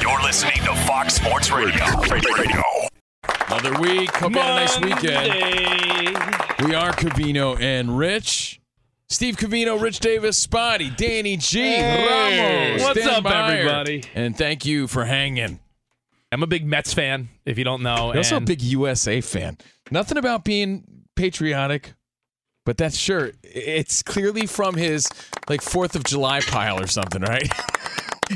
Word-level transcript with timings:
You're 0.00 0.20
listening 0.22 0.56
to 0.64 0.74
Fox 0.86 1.14
Sports 1.14 1.50
Radio. 1.50 1.84
Radio. 2.10 2.62
Another 3.48 3.78
week. 3.80 4.10
Hope 4.16 4.32
you 4.32 4.38
had 4.38 4.50
a 4.52 4.54
nice 4.54 4.80
weekend. 4.80 6.66
We 6.68 6.74
are 6.74 6.92
Covino 6.92 7.60
and 7.60 7.96
Rich. 7.98 8.60
Steve 9.08 9.36
Covino, 9.36 9.80
Rich 9.80 10.00
Davis, 10.00 10.38
Spotty, 10.38 10.90
Danny 10.90 11.36
G, 11.36 11.60
Hey. 11.60 12.06
Ramos. 12.76 12.82
What's 12.82 13.00
Dan 13.00 13.08
up, 13.10 13.24
Byer. 13.24 13.50
everybody? 13.58 14.04
And 14.14 14.36
thank 14.36 14.64
you 14.64 14.86
for 14.86 15.04
hanging. 15.04 15.58
I'm 16.32 16.42
a 16.42 16.46
big 16.46 16.64
Mets 16.64 16.94
fan, 16.94 17.28
if 17.44 17.58
you 17.58 17.64
don't 17.64 17.82
know. 17.82 18.08
You're 18.08 18.18
also 18.18 18.36
a 18.36 18.40
big 18.40 18.62
USA 18.62 19.20
fan. 19.20 19.58
Nothing 19.90 20.16
about 20.16 20.44
being 20.44 20.84
patriotic, 21.16 21.94
but 22.64 22.76
that 22.78 22.94
shirt, 22.94 23.34
it's 23.42 24.02
clearly 24.02 24.46
from 24.46 24.76
his 24.76 25.08
like 25.48 25.60
Fourth 25.60 25.96
of 25.96 26.04
July 26.04 26.40
pile 26.40 26.80
or 26.80 26.86
something, 26.86 27.22
right? 27.22 27.50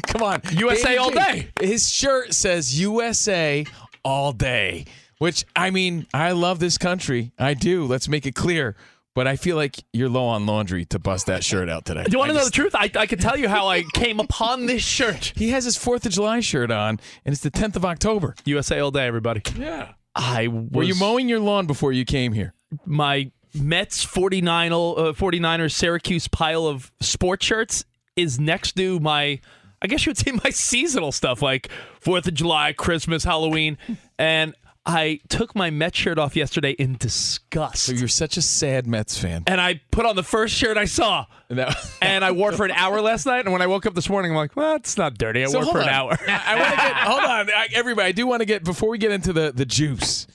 Come 0.06 0.22
on, 0.22 0.42
USA 0.52 0.82
Danny 0.82 0.96
all 0.98 1.10
day. 1.10 1.48
His 1.60 1.90
shirt 1.90 2.34
says 2.34 2.78
USA 2.80 3.64
all 4.04 4.32
day, 4.32 4.86
which 5.18 5.44
I 5.54 5.70
mean, 5.70 6.06
I 6.12 6.32
love 6.32 6.58
this 6.58 6.78
country. 6.78 7.32
I 7.38 7.54
do. 7.54 7.84
Let's 7.84 8.08
make 8.08 8.26
it 8.26 8.34
clear. 8.34 8.76
But 9.14 9.28
I 9.28 9.36
feel 9.36 9.54
like 9.54 9.76
you're 9.92 10.08
low 10.08 10.24
on 10.24 10.44
laundry 10.44 10.86
to 10.86 10.98
bust 10.98 11.26
that 11.26 11.44
shirt 11.44 11.68
out 11.68 11.84
today. 11.84 12.02
Do 12.02 12.10
you 12.12 12.18
want 12.18 12.32
to 12.32 12.36
know 12.36 12.44
the 12.44 12.50
truth? 12.50 12.74
I, 12.74 12.90
I 12.96 13.06
can 13.06 13.20
tell 13.20 13.38
you 13.38 13.48
how 13.48 13.68
I 13.68 13.84
came 13.94 14.18
upon 14.18 14.66
this 14.66 14.82
shirt. 14.82 15.32
He 15.36 15.50
has 15.50 15.64
his 15.64 15.76
Fourth 15.76 16.04
of 16.04 16.10
July 16.10 16.40
shirt 16.40 16.72
on, 16.72 16.98
and 17.24 17.32
it's 17.32 17.40
the 17.40 17.50
10th 17.52 17.76
of 17.76 17.84
October. 17.84 18.34
USA 18.44 18.80
all 18.80 18.90
day, 18.90 19.06
everybody. 19.06 19.40
Yeah. 19.56 19.92
I 20.16 20.48
was, 20.48 20.68
Were 20.72 20.82
you 20.82 20.96
mowing 20.96 21.28
your 21.28 21.38
lawn 21.38 21.66
before 21.66 21.92
you 21.92 22.04
came 22.04 22.32
here? 22.32 22.54
my 22.84 23.30
Mets 23.54 24.02
49 24.02 24.72
uh, 24.72 24.76
49ers 24.76 25.72
Syracuse 25.72 26.26
pile 26.26 26.66
of 26.66 26.90
sports 27.00 27.46
shirts 27.46 27.84
is 28.16 28.40
next 28.40 28.72
to 28.72 28.98
my 28.98 29.40
I 29.84 29.86
guess 29.86 30.06
you 30.06 30.10
would 30.10 30.18
say 30.18 30.32
my 30.32 30.50
seasonal 30.50 31.12
stuff 31.12 31.42
like 31.42 31.68
4th 32.00 32.26
of 32.26 32.34
July, 32.34 32.72
Christmas, 32.72 33.22
Halloween 33.22 33.76
and 34.18 34.54
I 34.86 35.20
took 35.28 35.54
my 35.54 35.70
Mets 35.70 35.96
shirt 35.96 36.18
off 36.18 36.36
yesterday 36.36 36.72
in 36.72 36.96
disgust. 36.96 37.84
So 37.84 37.92
you're 37.92 38.06
such 38.08 38.36
a 38.36 38.42
sad 38.42 38.86
Mets 38.86 39.16
fan. 39.16 39.44
and 39.46 39.58
I 39.58 39.80
put 39.90 40.04
on 40.04 40.14
the 40.14 40.22
first 40.22 40.54
shirt 40.54 40.76
I 40.76 40.84
saw. 40.84 41.24
And 41.48 41.64
And 42.02 42.24
I 42.24 42.32
wore 42.32 42.52
it 42.52 42.56
for 42.56 42.66
an 42.66 42.70
hour 42.70 43.00
last 43.00 43.24
night. 43.24 43.44
And 43.46 43.52
when 43.52 43.62
I 43.62 43.66
woke 43.66 43.86
up 43.86 43.94
this 43.94 44.10
morning, 44.10 44.32
I'm 44.32 44.36
like, 44.36 44.56
well, 44.56 44.76
it's 44.76 44.98
not 44.98 45.16
dirty. 45.16 45.42
I 45.42 45.46
So 45.46 45.60
wore 45.60 45.68
it 45.68 45.72
for 45.72 45.80
an 45.80 45.88
hour. 45.88 46.18
I 46.28 46.58
want 46.58 46.70
to 46.70 46.76
get 46.76 46.96
hold 46.96 47.22
on, 47.22 47.50
I, 47.50 47.68
everybody. 47.72 48.08
I 48.08 48.12
do 48.12 48.26
want 48.26 48.40
to 48.40 48.46
get 48.46 48.62
before 48.62 48.90
we 48.90 48.98
get 48.98 49.10
into 49.10 49.32
the 49.32 49.52
the 49.52 49.64
juice. 49.64 50.26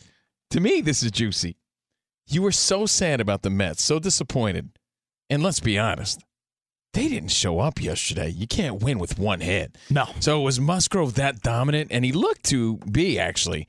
To 0.52 0.60
me, 0.60 0.82
this 0.82 1.04
is 1.04 1.12
juicy. 1.12 1.58
You 2.28 2.42
were 2.42 2.52
so 2.52 2.86
sad 2.88 3.22
about 3.22 3.44
the 3.44 3.50
Mets, 3.52 3.84
so 3.84 4.00
disappointed, 4.00 4.70
and 5.30 5.44
let's 5.44 5.60
be 5.60 5.78
honest, 5.78 6.24
they 6.94 7.08
didn't 7.08 7.30
show 7.32 7.60
up 7.60 7.82
yesterday. 7.82 8.30
You 8.30 8.48
can't 8.48 8.82
win 8.82 9.00
with 9.00 9.20
one 9.20 9.42
hit. 9.42 9.78
No. 9.90 10.08
So 10.20 10.42
was 10.42 10.60
Musgrove 10.60 11.16
that 11.16 11.42
dominant? 11.42 11.90
And 11.92 12.04
he 12.04 12.12
looked 12.12 12.44
to 12.46 12.78
be 12.78 13.20
actually. 13.20 13.68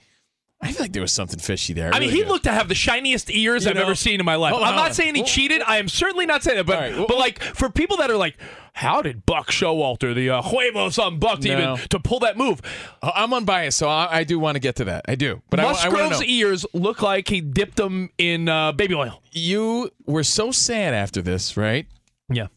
I 0.63 0.73
feel 0.73 0.83
like 0.83 0.93
there 0.93 1.01
was 1.01 1.13
something 1.13 1.39
fishy 1.39 1.73
there. 1.73 1.89
I 1.89 1.99
mean, 2.01 2.09
really 2.11 2.19
he 2.19 2.23
do. 2.25 2.29
looked 2.29 2.45
to 2.45 2.53
have 2.53 2.69
the 2.69 2.75
shiniest 2.75 3.31
ears 3.31 3.65
You 3.65 3.71
I've 3.71 3.77
know- 3.77 3.83
ever 3.83 3.95
seen 3.95 4.21
in 4.21 4.27
my 4.27 4.35
life. 4.35 4.53
I'm 4.55 4.77
not 4.77 4.95
saying 4.95 5.15
he 5.15 5.23
cheated. 5.23 5.63
I 5.63 5.79
am 5.79 5.89
certainly 5.89 6.27
not 6.27 6.43
saying 6.43 6.59
that. 6.59 6.67
But 6.67 6.79
right, 6.79 6.95
well- 6.95 7.07
but 7.09 7.17
like 7.17 7.43
for 7.43 7.71
people 7.71 7.97
that 7.97 8.11
are 8.11 8.17
like, 8.19 8.37
how 8.75 9.01
did 9.01 9.25
Buck 9.25 9.51
Showalter, 9.51 10.15
the 10.15 10.29
uh, 10.29 10.43
huevos 10.43 10.99
on 10.99 11.19
Buck, 11.19 11.41
to 11.41 11.49
No. 11.49 11.75
even 11.75 11.89
to 11.89 11.99
pull 11.99 12.19
that 12.21 12.37
move? 12.37 12.61
I- 13.03 13.13
I'm 13.17 13.33
unbiased, 13.33 13.79
so 13.79 13.89
I, 13.89 14.19
I 14.19 14.25
do 14.25 14.39
want 14.39 14.57
to 14.57 14.61
get 14.61 14.77
to 14.77 14.85
that. 14.85 15.07
I 15.09 15.15
do, 15.15 15.41
but 15.49 15.61
I, 15.61 15.65
I 15.65 15.73
Musgrove's 15.73 16.23
ears 16.25 16.67
look 16.75 17.01
like 17.01 17.29
he 17.29 17.41
dipped 17.41 17.77
them 17.77 18.11
in 18.19 18.51
uh, 18.51 18.73
baby 18.73 18.95
oil. 18.95 19.23
you 19.33 19.91
were 20.05 20.25
so 20.25 20.51
sad 20.53 20.93
after 20.93 21.23
this, 21.23 21.57
right? 21.57 21.87
Yeah, 22.31 22.49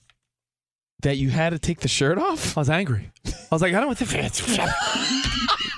That 1.03 1.17
you 1.17 1.29
had 1.29 1.51
to 1.51 1.59
take 1.59 1.79
the 1.81 1.87
shirt 1.87 2.17
off. 2.17 2.57
I 2.57 2.61
was 2.61 2.69
angry. 2.69 3.11
I 3.25 3.31
was 3.51 3.61
like, 3.61 3.73
I 3.73 3.79
don't 3.79 3.87
want 3.87 3.99
to. 3.99 4.73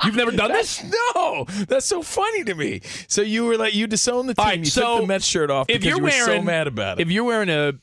You've 0.06 0.16
never 0.16 0.32
done 0.32 0.52
this? 0.52 0.84
No, 1.16 1.46
that's 1.68 1.86
so 1.86 2.02
funny 2.04 2.44
to 2.44 2.54
me. 2.56 2.82
So 3.08 3.22
you 3.22 3.46
were 3.46 3.58
like 3.58 3.74
you 3.74 3.88
disowned 3.88 4.30
the 4.30 4.34
team. 4.36 4.46
Right, 4.46 4.60
you 4.60 4.66
so 4.66 4.82
took 4.98 5.02
the 5.02 5.08
Mets 5.08 5.26
shirt 5.26 5.50
off 5.50 5.68
if 5.70 5.82
because 5.82 5.86
you're 5.88 5.98
you 5.98 6.04
were 6.04 6.10
wearing, 6.10 6.42
so 6.42 6.46
mad 6.46 6.68
about 6.68 7.00
it. 7.00 7.02
if 7.04 7.12
you're 7.12 7.24
wearing 7.24 7.50
a 7.50 7.74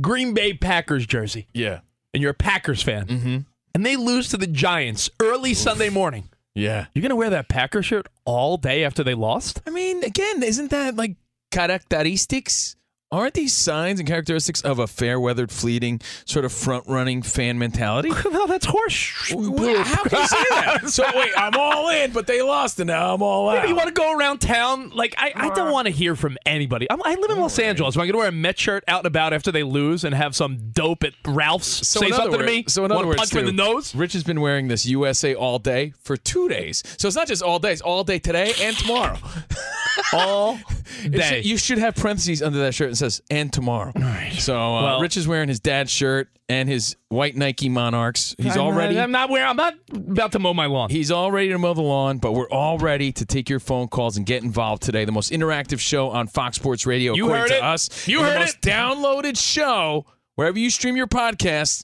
Green 0.00 0.34
Bay 0.34 0.52
Packers 0.54 1.06
jersey 1.06 1.46
yeah, 1.54 1.80
and 2.12 2.20
you're 2.22 2.32
a 2.32 2.34
Packers 2.34 2.82
fan, 2.82 3.06
Mm-hmm. 3.06 3.38
and 3.74 3.86
they 3.86 3.94
lose 3.96 4.28
to 4.30 4.36
the 4.36 4.46
Giants 4.48 5.10
early 5.22 5.54
Sunday 5.54 5.88
morning, 5.90 6.28
yeah. 6.54 6.86
you're 6.94 7.02
gonna 7.02 7.14
wear 7.16 7.30
that 7.30 7.48
Packer 7.48 7.82
shirt 7.82 8.08
all 8.24 8.56
day 8.56 8.82
after 8.84 9.04
they 9.04 9.14
lost? 9.14 9.60
I 9.66 9.70
mean, 9.70 10.02
again, 10.02 10.42
isn't 10.42 10.70
that 10.70 10.96
like 10.96 11.16
characteristics? 11.52 12.74
Aren't 13.14 13.34
these 13.34 13.52
signs 13.52 14.00
and 14.00 14.08
characteristics 14.08 14.60
of 14.62 14.80
a 14.80 14.88
fair 14.88 15.20
weathered, 15.20 15.52
fleeting, 15.52 16.00
sort 16.24 16.44
of 16.44 16.52
front 16.52 16.84
running 16.88 17.22
fan 17.22 17.60
mentality? 17.60 18.08
no, 18.30 18.48
that's 18.48 18.66
horse. 18.66 19.30
How 19.30 19.36
can 19.36 20.18
you 20.18 20.26
say 20.26 20.44
that? 20.50 20.80
So 20.94 21.04
wait, 21.14 21.32
I'm 21.36 21.54
all 21.56 21.88
in, 21.90 22.12
but 22.12 22.26
they 22.26 22.42
lost, 22.42 22.78
and 22.80 22.88
now 22.88 23.14
I'm 23.14 23.22
all 23.22 23.48
out. 23.48 23.56
Maybe 23.56 23.68
you 23.68 23.76
want 23.76 23.88
to 23.88 23.94
go 23.94 24.16
around 24.16 24.38
town. 24.38 24.90
Like 24.90 25.14
I, 25.16 25.32
I 25.34 25.54
don't 25.54 25.70
want 25.70 25.86
to 25.86 25.92
hear 25.92 26.16
from 26.16 26.36
anybody. 26.44 26.90
I'm, 26.90 27.00
I 27.04 27.14
live 27.14 27.30
in 27.30 27.38
Los 27.38 27.58
Angeles. 27.58 27.96
Am 27.96 28.02
I 28.02 28.06
going 28.06 28.12
to 28.12 28.18
wear 28.18 28.28
a 28.28 28.32
Met 28.32 28.58
shirt 28.58 28.84
out 28.88 29.00
and 29.00 29.06
about 29.06 29.32
after 29.32 29.52
they 29.52 29.62
lose 29.62 30.04
and 30.04 30.14
have 30.14 30.34
some 30.34 30.70
dope 30.72 31.04
at 31.04 31.14
Ralph's 31.24 31.86
So 31.86 32.00
say 32.00 32.10
something 32.10 32.40
to 32.40 32.46
me? 32.46 32.64
So 32.68 32.84
in 32.84 32.92
other 32.92 33.06
words, 33.06 33.18
punch 33.18 33.34
me 33.34 33.40
in 33.40 33.46
the 33.46 33.52
nose. 33.52 33.94
Rich 33.94 34.12
has 34.14 34.24
been 34.24 34.40
wearing 34.40 34.68
this 34.68 34.86
USA 34.86 35.34
all 35.34 35.58
day 35.58 35.94
for 36.00 36.16
two 36.16 36.48
days. 36.48 36.82
So 36.98 37.06
it's 37.06 37.16
not 37.16 37.28
just 37.28 37.42
all 37.42 37.58
day; 37.58 37.72
it's 37.72 37.82
all 37.82 38.02
day 38.04 38.18
today 38.18 38.52
and 38.60 38.76
tomorrow. 38.76 39.18
all 40.12 40.58
day. 41.08 41.42
You 41.42 41.56
should 41.56 41.78
have 41.78 41.94
parentheses 41.94 42.42
under 42.42 42.58
that 42.58 42.74
shirt 42.74 42.94
that 43.03 43.03
says 43.04 43.22
"and 43.30 43.52
tomorrow." 43.52 43.92
So 44.38 44.54
uh, 44.56 44.82
Well- 44.82 45.00
Rich 45.00 45.16
is 45.16 45.26
wearing 45.28 45.48
his 45.48 45.60
dad's 45.60 45.90
shirt 45.90 46.28
and 46.48 46.68
his 46.68 46.96
white 47.08 47.36
Nike 47.36 47.68
Monarchs. 47.70 48.34
He's 48.38 48.54
I'm 48.56 48.62
all 48.62 48.72
not- 48.72 48.94
I'm 48.96 49.10
not 49.10 49.30
wearing. 49.30 49.48
I'm 49.48 49.56
not 49.56 49.74
about 49.94 50.32
to 50.32 50.38
mow 50.38 50.52
my 50.52 50.66
lawn. 50.66 50.90
He's 50.90 51.10
all 51.10 51.30
ready 51.32 51.48
to 51.48 51.58
mow 51.58 51.72
the 51.74 51.80
lawn, 51.82 52.18
but 52.18 52.32
we're 52.32 52.50
all 52.50 52.76
ready 52.78 53.12
to 53.12 53.24
take 53.24 53.48
your 53.48 53.60
phone 53.60 53.88
calls 53.88 54.16
and 54.16 54.26
get 54.26 54.42
involved 54.42 54.82
today. 54.82 55.04
The 55.04 55.12
most 55.12 55.32
interactive 55.32 55.78
show 55.80 56.10
on 56.10 56.26
Fox 56.26 56.56
Sports 56.56 56.84
Radio, 56.86 57.14
You 57.14 57.24
according 57.24 57.42
heard 57.42 57.48
to 57.48 57.56
it. 57.56 57.62
us. 57.62 58.06
You 58.08 58.20
heard 58.22 58.34
the 58.36 58.40
most 58.40 58.56
it. 58.56 58.60
downloaded 58.62 59.38
show 59.38 60.04
wherever 60.34 60.58
you 60.58 60.68
stream 60.68 60.96
your 60.96 61.06
podcasts 61.06 61.82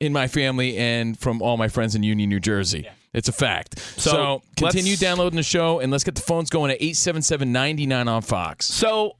in 0.00 0.12
my 0.12 0.26
family 0.28 0.76
and 0.76 1.18
from 1.18 1.40
all 1.40 1.56
my 1.56 1.68
friends 1.68 1.94
in 1.94 2.02
Union, 2.02 2.28
New 2.28 2.40
Jersey. 2.40 2.88
It's 3.14 3.28
a 3.28 3.32
fact. 3.32 3.78
So, 3.78 4.10
So, 4.10 4.42
continue 4.58 4.94
downloading 4.96 5.36
the 5.38 5.42
show 5.42 5.78
and 5.80 5.90
let's 5.90 6.04
get 6.04 6.16
the 6.16 6.20
phones 6.20 6.50
going 6.50 6.70
at 6.70 6.80
877-99 6.82 8.08
on 8.08 8.20
Fox. 8.22 8.66
So, 8.66 9.16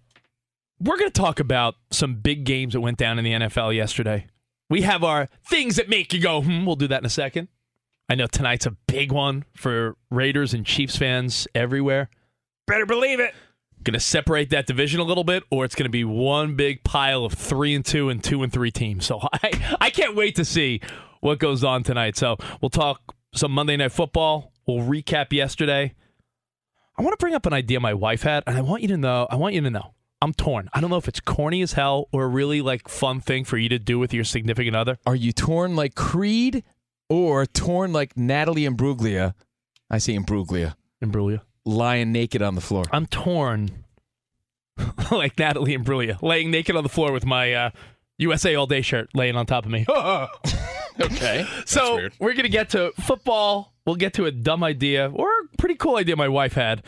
we're 0.81 0.97
going 0.97 1.11
to 1.11 1.21
talk 1.21 1.41
about 1.41 1.77
some 1.91 2.17
big 2.17 2.45
games 2.45 2.75
that 2.75 2.81
went 2.81 2.99
down 2.99 3.19
in 3.19 3.25
the 3.25 3.33
NFL 3.33 3.75
yesterday. 3.75 4.27
We 4.69 4.83
have 4.83 5.05
our 5.05 5.29
things 5.49 5.77
that 5.77 5.89
make 5.89 6.13
you 6.13 6.21
go, 6.21 6.43
hmm, 6.43 6.67
we'll 6.67 6.77
do 6.77 6.89
that 6.89 7.01
in 7.01 7.07
a 7.07 7.11
second. 7.11 7.49
I 8.09 8.15
know 8.15 8.27
tonight's 8.27 8.67
a 8.67 8.71
big 8.71 9.11
one 9.11 9.45
for 9.55 9.97
Raiders 10.11 10.55
and 10.55 10.65
Chiefs 10.65 10.97
fans 10.97 11.49
everywhere. 11.55 12.09
Better 12.67 12.87
believe 12.87 13.21
it. 13.21 13.35
Going 13.83 13.95
to 13.95 14.01
separate 14.01 14.51
that 14.51 14.67
division 14.67 15.01
a 15.01 15.05
little 15.05 15.25
bit, 15.25 15.45
or 15.51 15.65
it's 15.65 15.75
going 15.75 15.85
to 15.85 15.91
be 15.91 16.05
one 16.05 16.57
big 16.57 16.83
pile 16.83 17.25
of 17.25 17.33
three 17.33 17.75
and 17.75 17.85
two 17.85 18.09
and 18.09 18.23
two 18.23 18.43
and 18.43 18.53
three 18.53 18.71
teams. 18.71 19.07
So 19.07 19.21
I, 19.33 19.77
I 19.81 19.91
can't 19.91 20.17
wait 20.17 20.37
to 20.37 20.45
see 20.45 20.81
what 21.21 21.39
goes 21.39 21.65
on 21.65 21.83
tonight. 21.83 22.17
So 22.17 22.37
we'll 22.61 22.71
talk 22.71 23.15
some 23.35 23.53
Monday 23.53 23.77
Night 23.77 23.93
Football. 23.93 24.53
We'll 24.67 24.85
recap 24.85 25.33
yesterday. 25.33 25.95
I 26.99 27.03
want 27.03 27.13
to 27.13 27.23
bring 27.23 27.35
up 27.35 27.47
an 27.47 27.53
idea 27.53 27.79
my 27.79 27.95
wife 27.95 28.23
had, 28.23 28.43
and 28.47 28.57
I 28.57 28.63
want 28.63 28.83
you 28.83 28.89
to 28.89 28.97
know. 28.97 29.27
I 29.31 29.37
want 29.37 29.55
you 29.55 29.61
to 29.61 29.71
know. 29.71 29.93
I'm 30.27 30.35
torn. 30.35 30.69
I 30.75 30.81
don't 30.81 30.91
know 30.91 30.97
if 30.97 31.07
it's 31.07 31.21
corny 31.21 31.63
as 31.63 31.75
hell 31.75 32.09
or 32.11 32.25
a 32.25 32.27
really 32.27 32.61
like 32.61 32.89
fun 32.89 33.21
thing 33.21 33.45
for 33.45 33.59
you 33.59 33.69
to 33.69 33.79
do 33.79 33.97
with 33.97 34.13
your 34.13 34.25
significant 34.25 34.75
other. 34.75 34.99
Are 35.07 35.15
you 35.15 35.31
torn 35.31 35.77
like 35.77 35.95
Creed 35.95 36.65
or 37.09 37.47
torn 37.47 37.93
like 37.93 38.17
Natalie 38.17 38.63
Imbruglia? 38.63 39.35
I 39.89 39.99
say 39.99 40.17
Imbruglia. 40.17 40.75
Imbruglia. 41.01 41.43
Lying 41.65 42.11
naked 42.11 42.43
on 42.43 42.57
the 42.57 42.61
floor. 42.61 42.83
I'm 42.91 43.07
torn, 43.07 43.85
like 45.13 45.39
Natalie 45.39 45.77
Imbruglia, 45.79 46.21
laying 46.21 46.51
naked 46.51 46.75
on 46.75 46.83
the 46.83 46.89
floor 46.89 47.13
with 47.13 47.25
my 47.25 47.53
uh, 47.53 47.71
USA 48.19 48.57
All 48.57 48.67
Day 48.67 48.83
shirt 48.83 49.11
laying 49.15 49.37
on 49.37 49.47
top 49.47 49.65
of 49.65 49.71
me. 49.71 49.87
Okay. 50.99 51.47
so 51.67 52.09
we're 52.19 52.33
gonna 52.33 52.49
get 52.49 52.71
to 52.71 52.91
football. 52.93 53.75
We'll 53.85 53.97
get 53.97 54.15
to 54.15 54.25
a 54.25 54.31
dumb 54.33 54.65
idea 54.65 55.11
or 55.13 55.29
a 55.29 55.57
pretty 55.59 55.75
cool 55.75 55.97
idea 55.97 56.17
my 56.17 56.29
wife 56.29 56.55
had, 56.55 56.83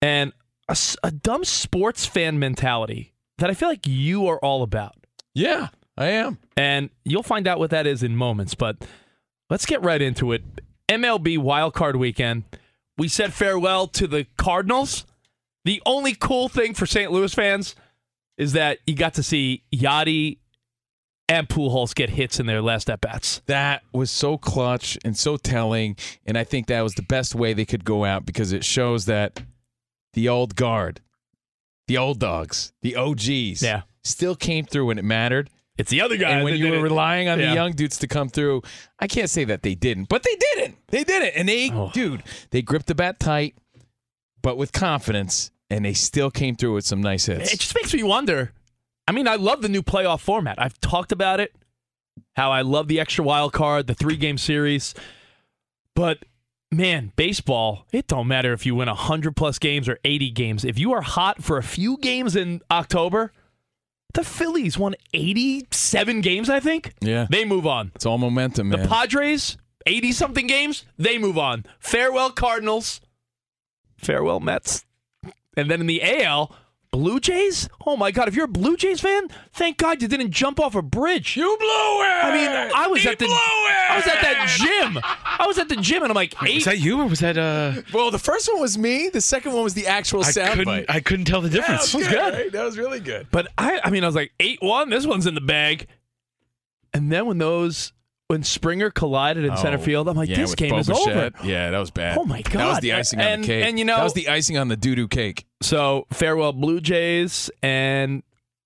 and 0.00 0.32
a, 0.72 1.06
a 1.06 1.10
dumb 1.10 1.44
sports 1.44 2.06
fan 2.06 2.38
mentality 2.38 3.12
that 3.38 3.50
I 3.50 3.54
feel 3.54 3.68
like 3.68 3.86
you 3.86 4.26
are 4.26 4.38
all 4.38 4.62
about. 4.62 4.96
Yeah, 5.34 5.68
I 5.96 6.06
am. 6.06 6.38
And 6.56 6.90
you'll 7.04 7.22
find 7.22 7.46
out 7.46 7.58
what 7.58 7.70
that 7.70 7.86
is 7.86 8.02
in 8.02 8.16
moments. 8.16 8.54
But 8.54 8.84
let's 9.50 9.66
get 9.66 9.82
right 9.82 10.00
into 10.00 10.32
it. 10.32 10.42
MLB 10.88 11.38
wildcard 11.38 11.96
weekend. 11.96 12.44
We 12.98 13.08
said 13.08 13.32
farewell 13.32 13.86
to 13.88 14.06
the 14.06 14.26
Cardinals. 14.36 15.06
The 15.64 15.80
only 15.86 16.14
cool 16.14 16.48
thing 16.48 16.74
for 16.74 16.86
St. 16.86 17.10
Louis 17.10 17.32
fans 17.32 17.74
is 18.36 18.52
that 18.52 18.78
you 18.86 18.94
got 18.94 19.14
to 19.14 19.22
see 19.22 19.62
Yadi 19.72 20.38
and 21.28 21.48
Pujols 21.48 21.94
get 21.94 22.10
hits 22.10 22.40
in 22.40 22.46
their 22.46 22.60
last 22.60 22.90
at 22.90 23.00
bats. 23.00 23.40
That 23.46 23.82
was 23.92 24.10
so 24.10 24.36
clutch 24.36 24.98
and 25.04 25.16
so 25.16 25.36
telling, 25.36 25.96
and 26.26 26.36
I 26.36 26.44
think 26.44 26.66
that 26.66 26.82
was 26.82 26.94
the 26.94 27.02
best 27.02 27.34
way 27.34 27.54
they 27.54 27.64
could 27.64 27.84
go 27.84 28.04
out 28.04 28.26
because 28.26 28.52
it 28.52 28.64
shows 28.64 29.06
that 29.06 29.40
the 30.14 30.28
old 30.28 30.54
guard, 30.56 31.00
the 31.88 31.96
old 31.98 32.18
dogs, 32.18 32.72
the 32.82 32.96
OGs, 32.96 33.62
Yeah. 33.62 33.82
still 34.04 34.34
came 34.36 34.64
through 34.64 34.86
when 34.86 34.98
it 34.98 35.04
mattered. 35.04 35.50
It's 35.78 35.90
the 35.90 36.00
other 36.02 36.16
guy. 36.16 36.30
And 36.30 36.44
when 36.44 36.56
you 36.56 36.70
were 36.70 36.80
relying 36.80 37.28
on 37.28 37.40
Yeah. 37.40 37.48
the 37.48 37.54
young 37.54 37.72
dudes 37.72 37.98
to 37.98 38.06
come 38.06 38.28
through, 38.28 38.62
I 38.98 39.06
can't 39.06 39.30
say 39.30 39.44
that 39.44 39.62
they 39.62 39.74
didn't, 39.74 40.08
but 40.08 40.22
they 40.22 40.36
didn't. 40.36 40.76
They 40.88 41.02
did 41.04 41.22
it, 41.22 41.32
and 41.34 41.48
they, 41.48 41.70
Oh. 41.70 41.90
dude, 41.94 42.22
they 42.50 42.60
gripped 42.62 42.86
the 42.86 42.94
bat 42.94 43.18
tight, 43.18 43.54
but 44.42 44.56
with 44.58 44.72
confidence, 44.72 45.50
and 45.70 45.84
they 45.84 45.94
still 45.94 46.30
came 46.30 46.56
through 46.56 46.74
with 46.74 46.84
some 46.84 47.00
nice 47.00 47.26
hits. 47.26 47.52
It 47.52 47.60
just 47.60 47.74
makes 47.74 47.94
me 47.94 48.02
wonder. 48.02 48.52
I 49.08 49.12
mean, 49.12 49.26
I 49.26 49.36
love 49.36 49.62
the 49.62 49.68
new 49.68 49.82
playoff 49.82 50.20
format. 50.20 50.60
I've 50.60 50.78
talked 50.80 51.10
about 51.10 51.40
it, 51.40 51.54
how 52.36 52.52
I 52.52 52.60
love 52.60 52.86
the 52.88 53.00
extra 53.00 53.24
wild 53.24 53.52
card, 53.54 53.86
the 53.86 53.94
three 53.94 54.16
game 54.16 54.36
series. 54.38 54.94
But 55.96 56.18
man, 56.72 57.12
baseball, 57.16 57.86
it 57.92 58.06
don't 58.06 58.26
matter 58.26 58.52
if 58.52 58.66
you 58.66 58.74
win 58.74 58.88
100 58.88 59.36
plus 59.36 59.58
games 59.58 59.88
or 59.88 59.98
80 60.04 60.30
games. 60.30 60.64
If 60.64 60.78
you 60.78 60.92
are 60.92 61.02
hot 61.02 61.42
for 61.42 61.58
a 61.58 61.62
few 61.62 61.98
games 61.98 62.34
in 62.34 62.62
October, 62.70 63.32
the 64.14 64.24
Phillies 64.24 64.78
won 64.78 64.94
87 65.14 66.20
games, 66.20 66.50
I 66.50 66.60
think. 66.60 66.94
Yeah. 67.00 67.26
They 67.30 67.44
move 67.44 67.66
on. 67.66 67.92
It's 67.94 68.06
all 68.06 68.18
momentum, 68.18 68.70
The. 68.70 68.88
Padres, 68.88 69.56
80 69.86 70.12
something 70.12 70.46
games, 70.46 70.84
they 70.98 71.18
move 71.18 71.38
on. 71.38 71.64
Farewell, 71.78 72.30
Cardinals. 72.30 73.00
Farewell, 73.98 74.40
Mets. 74.40 74.84
And 75.56 75.70
then 75.70 75.80
in 75.80 75.86
the 75.86 76.02
AL, 76.02 76.54
Blue 76.92 77.18
Jays? 77.20 77.68
Oh 77.86 77.96
my 77.96 78.10
God, 78.10 78.28
if 78.28 78.34
you're 78.36 78.44
a 78.44 78.48
Blue 78.48 78.76
Jays 78.76 79.00
fan, 79.00 79.28
thank 79.54 79.78
God 79.78 80.02
you 80.02 80.08
didn't 80.08 80.30
jump 80.30 80.60
off 80.60 80.74
a 80.74 80.82
bridge. 80.82 81.36
you 81.38 81.44
blew 81.58 81.66
it. 81.66 82.24
I 82.24 82.30
mean, 82.34 82.72
I 82.74 82.86
was 82.86 83.02
He 83.02 83.08
at 83.08 83.18
the! 83.18 83.24
I 83.26 83.94
was 83.96 84.06
at 84.06 84.20
that 84.20 84.56
gym. 84.60 84.98
I 85.02 85.44
was 85.46 85.58
at 85.58 85.70
the 85.70 85.76
gym 85.76 86.02
and 86.02 86.10
I'm 86.12 86.14
like, 86.14 86.34
eight. 86.44 86.56
Was 86.56 86.64
that 86.66 86.78
you 86.80 87.00
or 87.00 87.06
was 87.06 87.20
that 87.20 87.38
uh? 87.38 87.80
Well, 87.94 88.10
the 88.10 88.18
first 88.18 88.46
one 88.52 88.60
was 88.60 88.76
me. 88.76 89.08
The 89.08 89.22
second 89.22 89.54
one 89.54 89.64
was 89.64 89.72
the 89.74 89.86
actual 89.86 90.20
I 90.22 90.30
sound 90.30 90.50
couldn't. 90.50 90.64
bite. 90.66 90.86
I 90.88 91.00
couldn't 91.00 91.24
tell 91.24 91.40
the 91.40 91.48
difference. 91.48 91.92
Yeah, 91.94 92.00
that 92.00 92.08
was 92.10 92.14
good. 92.14 92.34
right? 92.34 92.52
That 92.52 92.64
was 92.64 92.76
really 92.78 93.00
good. 93.00 93.26
But 93.30 93.48
I, 93.56 93.80
I 93.82 93.90
mean, 93.90 94.04
I 94.04 94.06
was 94.06 94.14
like 94.14 94.32
eight 94.38 94.60
one. 94.60 94.90
This 94.90 95.06
one's 95.06 95.26
in 95.26 95.34
the 95.34 95.40
bag. 95.40 95.86
And 96.92 97.10
then 97.10 97.24
when 97.24 97.38
those, 97.38 97.94
when 98.28 98.42
Springer 98.42 98.90
collided 98.90 99.44
in 99.44 99.56
center 99.56 99.76
Oh, 99.76 99.80
field, 99.80 100.08
I'm 100.08 100.16
like, 100.16 100.28
yeah, 100.28 100.36
this 100.36 100.54
game 100.54 100.74
is 100.74 100.88
over. 100.88 101.30
Yeah, 101.44 101.70
that 101.70 101.78
was 101.78 101.90
bad. 101.90 102.16
Oh, 102.18 102.24
my 102.24 102.40
god, 102.42 102.54
That 102.60 102.68
was 102.68 102.78
the 102.80 102.92
icing 102.94 103.20
on 103.20 103.40
the 103.42 103.46
cake. 103.46 103.66
and, 103.66 103.78
you 103.78 103.84
know- 103.84 103.96
that 103.96 104.04
was 104.04 104.14
the 104.14 104.28
icing 104.28 104.56
on 104.56 104.68
the 104.68 104.76
doo 104.76 104.94
doo 104.94 105.08
cake. 105.08 105.44
So 105.60 106.06
farewell, 106.12 106.52
Blue 106.52 106.80
Jays 106.80 107.50
and 107.62 108.22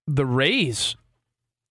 the 0.06 0.24
Rays. 0.24 0.96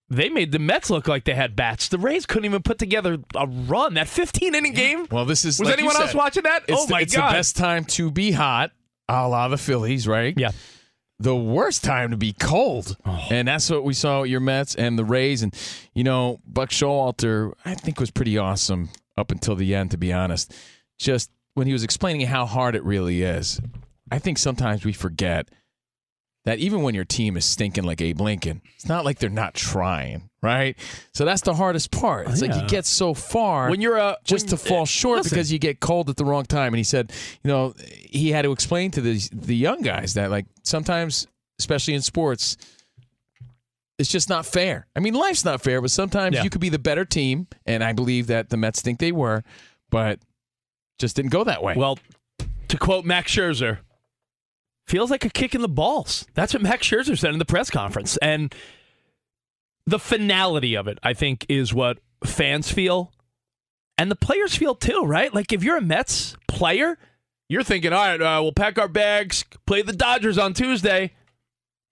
They 0.10 0.30
made 0.30 0.52
the 0.52 0.60
Mets 0.60 0.90
look 0.92 1.08
like 1.08 1.24
they 1.24 1.34
had 1.34 1.56
bats. 1.56 1.88
The 1.88 1.98
Rays 1.98 2.26
couldn't 2.28 2.46
even 2.46 2.62
put 2.62 2.78
together 2.78 3.18
a 3.36 3.48
run. 3.48 3.96
That 3.96 4.08
15 4.08 4.54
inning 4.54 4.74
game. 4.74 5.08
Well, 5.10 5.26
this 5.26 5.44
is 5.46 5.60
Was 5.60 5.68
like 5.70 5.80
anyone 5.80 5.96
else 5.96 6.14
watching 6.14 6.44
that? 6.44 6.64
It's 6.68 6.80
oh 6.80 6.86
the, 6.86 6.92
my 6.92 7.02
it's 7.02 7.16
god! 7.16 7.30
the 7.32 7.38
best 7.38 7.56
time 7.56 7.86
to 7.86 8.12
be 8.12 8.32
hot, 8.32 8.72
a 9.10 9.28
la 9.28 9.48
the 9.48 9.58
Phillies, 9.58 10.08
right? 10.08 10.36
Yeah. 10.38 10.52
The 11.20 11.36
worst 11.36 11.84
time 11.84 12.12
to 12.12 12.18
be 12.18 12.34
cold, 12.34 12.98
Oh. 13.06 13.28
and 13.32 13.48
that's 13.48 13.70
what 13.70 13.86
we 13.86 13.94
saw 13.94 14.22
with 14.22 14.30
your 14.32 14.42
Mets 14.42 14.76
and 14.76 15.00
the 15.00 15.06
Rays. 15.06 15.42
And 15.44 15.54
you 15.94 16.04
know, 16.04 16.40
Buck 16.46 16.70
Showalter, 16.72 17.54
I 17.64 17.74
think 17.76 18.00
was 18.00 18.12
pretty 18.12 18.38
awesome 18.38 18.90
up 19.18 19.32
until 19.32 19.56
the 19.56 19.74
end. 19.74 19.92
To 19.92 19.98
be 19.98 20.12
honest, 20.12 20.54
just 21.00 21.32
when 21.54 21.68
he 21.68 21.74
was 21.74 21.84
explaining 21.84 22.28
how 22.28 22.46
hard 22.46 22.76
it 22.76 22.84
really 22.84 23.22
is, 23.24 23.62
I 24.12 24.20
think 24.20 24.38
sometimes 24.38 24.84
we 24.84 24.92
forget 24.92 25.48
that 26.46 26.60
even 26.60 26.82
when 26.84 26.96
your 26.96 27.06
team 27.06 27.36
is 27.38 27.44
stinking 27.46 27.84
like 27.84 28.02
Abe 28.02 28.22
Lincoln, 28.22 28.62
it's 28.76 28.88
not 28.88 29.04
like 29.04 29.20
they're 29.20 29.30
not 29.30 29.54
trying, 29.54 30.30
right? 30.42 30.78
So 31.14 31.26
that's 31.26 31.42
the 31.42 31.54
hardest 31.56 31.92
part. 31.92 32.30
It's 32.30 32.42
like 32.42 32.56
you 32.56 32.66
get 32.68 32.86
so 32.86 33.14
far 33.14 33.70
when 33.70 33.82
you're 33.82 33.98
a 33.98 34.18
just 34.24 34.50
to 34.50 34.58
fall 34.58 34.86
short 34.86 35.18
listen, 35.18 35.32
because 35.36 35.52
you 35.52 35.60
get 35.60 35.80
cold 35.80 36.10
at 36.10 36.16
the 36.18 36.26
wrong 36.26 36.46
time. 36.46 36.68
And 36.74 36.78
he 36.78 36.84
said, 36.84 37.12
you 37.44 37.50
know, 37.50 37.74
he 37.88 38.30
had 38.32 38.44
to 38.44 38.52
explain 38.52 38.92
to 38.92 39.02
the 39.02 39.30
the 39.34 39.56
young 39.56 39.82
guys 39.82 40.14
that 40.14 40.32
like 40.32 40.46
sometimes, 40.64 41.28
especially 41.60 41.94
in 41.96 42.02
sports, 42.02 42.58
it's 43.98 44.10
just 44.12 44.30
not 44.30 44.46
fair. 44.46 44.88
I 44.96 45.00
mean, 45.00 45.14
life's 45.14 45.46
not 45.46 45.62
fair, 45.62 45.82
but 45.82 45.90
sometimes 45.92 46.36
Yeah. 46.36 46.44
you 46.44 46.50
could 46.50 46.62
be 46.62 46.70
the 46.70 46.80
better 46.80 47.06
team, 47.06 47.48
and 47.66 47.84
I 47.84 47.94
believe 47.94 48.28
that 48.28 48.50
the 48.50 48.58
Mets 48.58 48.82
think 48.82 49.00
they 49.00 49.12
were, 49.12 49.44
but 49.90 50.20
just 51.00 51.16
didn't 51.16 51.32
go 51.32 51.44
that 51.46 51.64
way. 51.64 51.74
Well, 51.76 51.98
to 52.68 52.78
quote 52.78 53.06
Max 53.06 53.34
Scherzer, 53.34 53.80
feels 54.86 55.10
like 55.10 55.26
a 55.26 55.30
kick 55.30 55.56
in 55.56 55.62
the 55.62 55.68
balls. 55.68 56.26
That's 56.34 56.54
what 56.54 56.64
Max 56.64 56.88
Scherzer 56.88 57.18
said 57.18 57.34
in 57.34 57.40
the 57.40 57.46
press 57.46 57.70
conference. 57.70 58.18
And 58.18 58.54
the 59.86 60.00
finality 60.00 60.76
of 60.76 60.88
it, 60.88 61.00
I 61.04 61.14
think, 61.14 61.46
is 61.50 61.74
what 61.74 62.00
fans 62.24 62.72
feel. 62.72 63.12
And 63.98 64.12
the 64.12 64.16
players 64.16 64.56
feel 64.56 64.76
too, 64.76 65.04
right? 65.06 65.34
Like 65.34 65.54
if 65.54 65.64
you're 65.64 65.78
a 65.78 65.82
Mets 65.82 66.36
player, 66.48 66.98
you're 67.48 67.64
thinking, 67.64 67.94
all 67.94 68.06
right, 68.06 68.22
uh, 68.22 68.40
we'll 68.42 68.52
pack 68.52 68.78
our 68.78 68.88
bags, 68.88 69.46
play 69.66 69.82
the 69.82 69.94
Dodgers 69.94 70.38
on 70.38 70.54
Tuesday. 70.54 71.14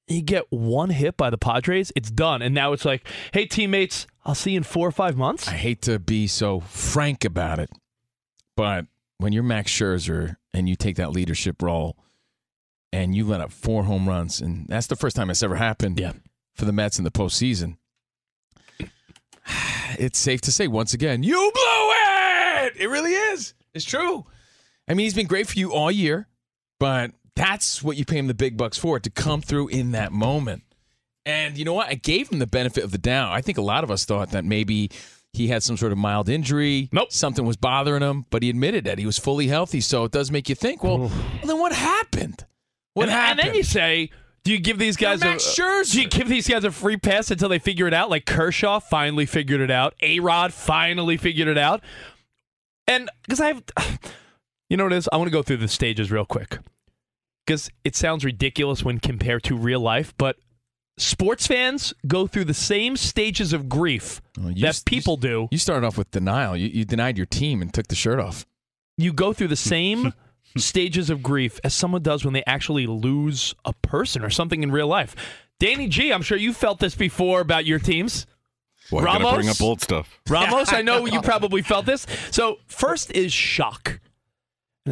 You 0.07 0.21
get 0.21 0.45
one 0.49 0.89
hit 0.89 1.15
by 1.15 1.29
the 1.29 1.37
Padres, 1.37 1.91
it's 1.95 2.11
done. 2.11 2.41
And 2.41 2.53
now 2.53 2.73
it's 2.73 2.83
like, 2.83 3.07
hey, 3.31 3.45
teammates, 3.45 4.05
I'll 4.25 4.35
see 4.35 4.51
you 4.51 4.57
in 4.57 4.63
four 4.63 4.87
or 4.87 4.91
five 4.91 5.15
months. 5.15 5.47
I 5.47 5.53
hate 5.53 5.81
to 5.83 5.97
be 5.97 6.27
so 6.27 6.59
frank 6.59 7.23
about 7.23 7.59
it, 7.59 7.69
but 8.57 8.85
when 9.17 9.31
you're 9.31 9.43
Max 9.43 9.71
Scherzer 9.71 10.35
and 10.53 10.67
you 10.67 10.75
take 10.75 10.97
that 10.97 11.11
leadership 11.11 11.61
role 11.61 11.95
and 12.93 13.13
you 13.15 13.25
let 13.25 13.41
up 13.41 13.51
four 13.51 13.83
home 13.83 14.07
runs, 14.07 14.39
and 14.39 14.67
that's 14.69 14.87
the 14.87 14.95
first 14.95 15.15
time 15.15 15.29
it's 15.29 15.43
ever 15.43 15.55
happened 15.55 15.99
Yeah. 15.99 16.13
for 16.53 16.65
the 16.65 16.71
Mets 16.71 16.97
in 16.99 17.03
the 17.03 17.11
postseason, 17.11 17.77
it's 19.99 20.19
safe 20.19 20.41
to 20.41 20.51
say 20.51 20.67
once 20.67 20.93
again, 20.93 21.23
you 21.23 21.35
blew 21.35 21.91
it. 22.67 22.73
It 22.77 22.87
really 22.89 23.11
is. 23.13 23.53
It's 23.73 23.85
true. 23.85 24.25
I 24.87 24.93
mean, 24.93 25.05
he's 25.05 25.13
been 25.13 25.27
great 25.27 25.47
for 25.47 25.57
you 25.59 25.73
all 25.73 25.91
year, 25.91 26.27
but 26.79 27.11
That's 27.35 27.81
what 27.81 27.97
you 27.97 28.05
pay 28.05 28.19
him 28.19 28.27
the 28.27 28.35
big 28.35 28.57
bucks 28.57 28.77
for 28.77 28.99
to 28.99 29.09
come 29.09 29.41
through 29.41 29.69
in 29.69 29.93
that 29.93 30.11
moment. 30.11 30.61
And 31.25 31.57
you 31.57 31.65
know 31.65 31.73
what? 31.73 31.87
I 31.87 31.95
gave 31.95 32.29
him 32.31 32.37
the 32.37 32.45
benefit 32.45 32.83
of 32.83 32.91
the 32.91 32.99
doubt. 32.99 33.31
I 33.31 33.41
think 33.41 33.57
a 33.57 33.61
lot 33.63 33.83
of 33.83 33.89
us 33.89 34.05
thought 34.05 34.29
that 34.31 34.45
maybe 34.45 34.91
he 35.31 35.47
had 35.47 35.63
some 35.63 35.75
sort 35.75 35.91
of 35.91 35.97
mild 35.97 36.29
injury. 36.29 36.89
Nope. 36.91 37.11
Something 37.11 37.43
was 37.43 37.57
bothering 37.57 38.03
him, 38.03 38.27
but 38.29 38.43
he 38.43 38.51
admitted 38.51 38.83
that 38.85 38.99
he 38.99 39.07
was 39.07 39.17
fully 39.17 39.47
healthy. 39.47 39.81
So 39.81 40.03
it 40.03 40.11
does 40.11 40.29
make 40.29 40.47
you 40.47 40.53
think, 40.53 40.83
well, 40.83 40.99
well 40.99 41.11
then 41.43 41.57
what 41.59 41.73
happened? 41.73 42.45
What 42.93 43.03
and, 43.03 43.11
happened? 43.11 43.39
And 43.39 43.49
then 43.49 43.55
you 43.55 43.63
say, 43.63 44.09
do 44.43 44.51
you 44.51 44.59
give 44.59 44.77
these 44.77 44.97
guys 44.97 45.21
They're 45.21 45.33
a 45.33 45.37
Scherzer. 45.37 45.93
do 45.93 46.01
you 46.01 46.07
give 46.09 46.27
these 46.27 46.47
guys 46.47 46.63
a 46.63 46.71
free 46.71 46.97
pass 46.97 47.31
until 47.31 47.49
they 47.49 47.59
figure 47.59 47.87
it 47.87 47.93
out? 47.93 48.09
Like 48.09 48.25
Kershaw 48.25 48.79
finally 48.79 49.25
figured 49.25 49.61
it 49.61 49.71
out. 49.71 49.93
A 50.01 50.19
Rod 50.19 50.53
finally 50.53 51.17
figured 51.17 51.47
it 51.47 51.57
out. 51.57 51.81
And 52.87 53.09
because 53.23 53.39
I've, 53.39 53.63
you 54.69 54.77
know 54.77 54.83
what 54.83 54.93
it 54.93 54.97
is? 54.97 55.09
I 55.11 55.17
want 55.17 55.27
to 55.27 55.31
go 55.31 55.43
through 55.43 55.57
the 55.57 55.67
stages 55.67 56.11
real 56.11 56.25
quick 56.25 56.59
because 57.45 57.69
it 57.83 57.95
sounds 57.95 58.25
ridiculous 58.25 58.83
when 58.83 58.99
compared 58.99 59.43
to 59.43 59.55
real 59.55 59.79
life, 59.79 60.13
but 60.17 60.37
sports 60.97 61.47
fans 61.47 61.93
go 62.05 62.27
through 62.27 62.45
the 62.45 62.53
same 62.53 62.95
stages 62.95 63.51
of 63.53 63.67
grief 63.67 64.21
Well, 64.37 64.51
you 64.51 64.61
that 64.61 64.67
s- 64.69 64.83
people 64.85 65.17
do. 65.17 65.47
You 65.51 65.57
started 65.57 65.87
off 65.87 65.97
with 65.97 66.11
denial. 66.11 66.55
You, 66.55 66.67
you 66.67 66.85
denied 66.85 67.17
your 67.17 67.25
team 67.25 67.61
and 67.61 67.73
took 67.73 67.87
the 67.87 67.95
shirt 67.95 68.19
off. 68.19 68.45
You 68.97 69.13
go 69.13 69.31
through 69.33 69.47
the 69.47 69.55
same 69.73 70.13
stages 70.57 71.09
of 71.09 71.23
grief 71.23 71.59
as 71.63 71.73
someone 71.73 72.01
does 72.01 72.23
when 72.23 72.33
they 72.33 72.43
actually 72.45 72.85
lose 72.87 73.55
a 73.65 73.73
person 73.73 74.23
or 74.23 74.29
something 74.29 74.63
in 74.63 74.71
real 74.71 74.87
life. 74.87 75.15
Danny 75.59 75.87
G, 75.87 76.11
I'm 76.11 76.21
sure 76.21 76.37
you 76.37 76.53
felt 76.53 76.79
this 76.79 76.95
before 76.95 77.41
about 77.41 77.65
your 77.65 77.79
teams. 77.79 78.25
Boy, 78.91 78.99
I 78.99 79.03
gotta 79.05 79.23
Ramos? 79.23 79.35
bring 79.35 79.49
up 79.49 79.61
old 79.61 79.81
stuff. 79.81 80.19
Ramos, 80.29 80.73
I 80.73 80.81
know 80.81 81.05
you 81.05 81.21
probably 81.21 81.61
felt 81.61 81.85
this. 81.85 82.05
So 82.31 82.57
first 82.67 83.11
is 83.11 83.31
shock, 83.31 83.99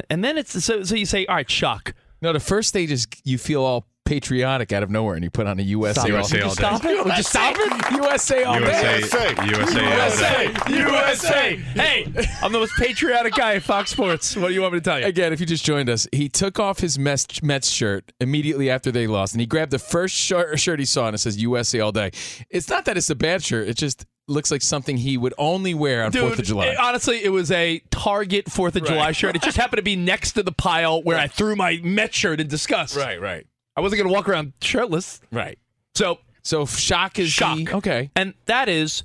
and 0.09 0.23
then 0.23 0.37
it's 0.37 0.63
so 0.63 0.83
so 0.83 0.95
you 0.95 1.05
say, 1.05 1.25
all 1.25 1.35
right, 1.35 1.49
shock. 1.49 1.93
No, 2.21 2.31
the 2.33 2.39
first 2.39 2.69
stage 2.69 2.91
is 2.91 3.07
you 3.23 3.37
feel 3.37 3.63
all 3.63 3.85
patriotic 4.05 4.71
out 4.73 4.83
of 4.83 4.89
nowhere 4.89 5.15
and 5.15 5.23
you 5.23 5.29
put 5.29 5.47
on 5.47 5.59
a 5.59 5.63
USA. 5.63 6.01
Stop. 6.01 6.07
USA 6.09 6.35
Would 6.35 6.41
you 6.43 6.43
all 6.49 6.55
day. 6.55 6.61
stop 6.61 6.85
it? 6.85 7.05
Would 7.05 7.17
you 7.17 7.23
stop 7.23 7.55
it? 7.57 7.91
USA 7.91 8.43
all 8.43 8.59
day. 8.59 8.99
USA, 8.99 9.35
USA, 9.45 9.85
USA, 9.85 10.53
USA. 10.69 11.55
Hey, 11.55 12.05
I'm 12.41 12.51
the 12.51 12.59
most 12.59 12.73
patriotic 12.77 13.33
guy 13.35 13.55
at 13.55 13.63
Fox 13.63 13.91
Sports. 13.91 14.35
What 14.35 14.49
do 14.49 14.53
you 14.53 14.61
want 14.61 14.73
me 14.73 14.79
to 14.79 14.83
tell 14.83 14.99
you? 14.99 15.05
Again, 15.05 15.33
if 15.33 15.39
you 15.39 15.45
just 15.45 15.63
joined 15.63 15.89
us, 15.89 16.07
he 16.11 16.29
took 16.29 16.59
off 16.59 16.79
his 16.79 16.97
Mets, 16.99 17.41
Mets 17.43 17.69
shirt 17.69 18.11
immediately 18.19 18.69
after 18.69 18.91
they 18.91 19.07
lost, 19.07 19.33
and 19.33 19.39
he 19.41 19.45
grabbed 19.47 19.71
the 19.71 19.79
first 19.79 20.15
shirt, 20.15 20.59
shirt 20.59 20.79
he 20.79 20.85
saw, 20.85 21.07
and 21.07 21.15
it 21.15 21.19
says 21.19 21.41
USA 21.41 21.79
all 21.79 21.91
day. 21.91 22.11
It's 22.49 22.69
not 22.69 22.85
that 22.85 22.97
it's 22.97 23.09
a 23.09 23.15
bad 23.15 23.43
shirt; 23.43 23.67
it 23.67 23.77
just 23.77 24.05
looks 24.27 24.51
like 24.51 24.61
something 24.61 24.97
he 24.97 25.17
would 25.17 25.33
only 25.37 25.73
wear 25.73 26.03
on 26.03 26.11
Fourth 26.11 26.39
of 26.39 26.45
July. 26.45 26.67
it- 26.67 26.77
honestly, 26.77 27.23
it 27.23 27.29
was 27.29 27.51
a 27.51 27.81
Target 27.91 28.49
Fourth 28.49 28.75
of 28.75 28.85
July 28.85 29.11
shirt. 29.11 29.35
It 29.35 29.41
just 29.41 29.57
happened 29.57 29.77
to 29.77 29.83
be 29.83 29.95
next 29.95 30.33
to 30.33 30.43
the 30.43 30.51
pile 30.51 31.01
where 31.03 31.17
I 31.17 31.27
threw 31.27 31.55
my 31.55 31.79
Met 31.83 32.13
shirt 32.13 32.39
in 32.39 32.47
disgust. 32.47 32.95
right, 32.95 33.19
right, 33.19 33.45
I 33.75 33.81
wasn't 33.81 33.99
going 34.01 34.09
to 34.09 34.13
walk 34.13 34.27
around 34.29 34.53
shirtless. 34.61 35.21
right. 35.31 35.57
So, 35.93 36.19
So 36.43 36.65
shock 36.65 37.19
is 37.19 37.29
Shock. 37.29 37.57
the- 37.57 37.75
okay. 37.75 38.11
and 38.15 38.33
that 38.45 38.67
is, 38.69 39.03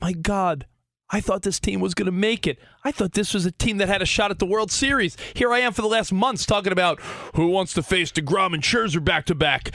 my 0.00 0.12
God, 0.12 0.66
I 1.08 1.20
thought 1.20 1.42
this 1.42 1.60
team 1.60 1.80
was 1.80 1.94
going 1.94 2.06
to 2.06 2.12
make 2.12 2.46
it. 2.48 2.58
I 2.84 2.90
thought 2.90 3.12
this 3.12 3.32
was 3.32 3.46
a 3.46 3.52
team 3.52 3.76
that 3.78 3.88
had 3.88 4.02
a 4.02 4.06
shot 4.06 4.30
at 4.32 4.38
the 4.40 4.46
World 4.46 4.72
Series. 4.72 5.16
Here 5.34 5.52
I 5.52 5.60
am 5.60 5.72
for 5.72 5.82
the 5.82 5.88
last 5.88 6.12
months 6.12 6.44
talking 6.44 6.72
about 6.72 7.00
who 7.36 7.46
wants 7.48 7.72
to 7.74 7.82
face 7.82 8.10
DeGrom 8.10 8.54
and 8.54 8.62
Scherzer 8.62 9.02
back 9.04 9.24
to 9.26 9.34
back. 9.36 9.70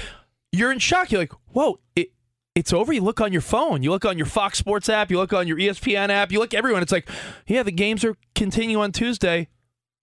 You're 0.52 0.72
in 0.74 0.80
shock. 0.80 1.10
You're 1.12 1.22
like, 1.22 1.32
whoa, 1.54 1.80
it, 1.96 2.10
it's 2.54 2.74
over. 2.74 2.92
You 2.92 3.00
look 3.02 3.22
on 3.22 3.32
your 3.32 3.42
phone. 3.42 3.82
You 3.82 3.92
look 3.92 4.04
on 4.04 4.18
your 4.18 4.28
Fox 4.28 4.58
Sports 4.58 4.90
app. 4.90 5.10
You 5.10 5.18
look 5.18 5.32
on 5.32 5.48
your 5.48 5.58
ESPN 5.58 6.10
app. 6.10 6.34
You 6.34 6.40
look 6.40 6.54
everyone. 6.54 6.82
It's 6.82 6.92
like, 6.92 7.10
yeah, 7.48 7.64
the 7.64 7.72
games 7.72 8.04
are 8.04 8.18
continue 8.36 8.82
on 8.82 8.92
Tuesday, 8.92 9.48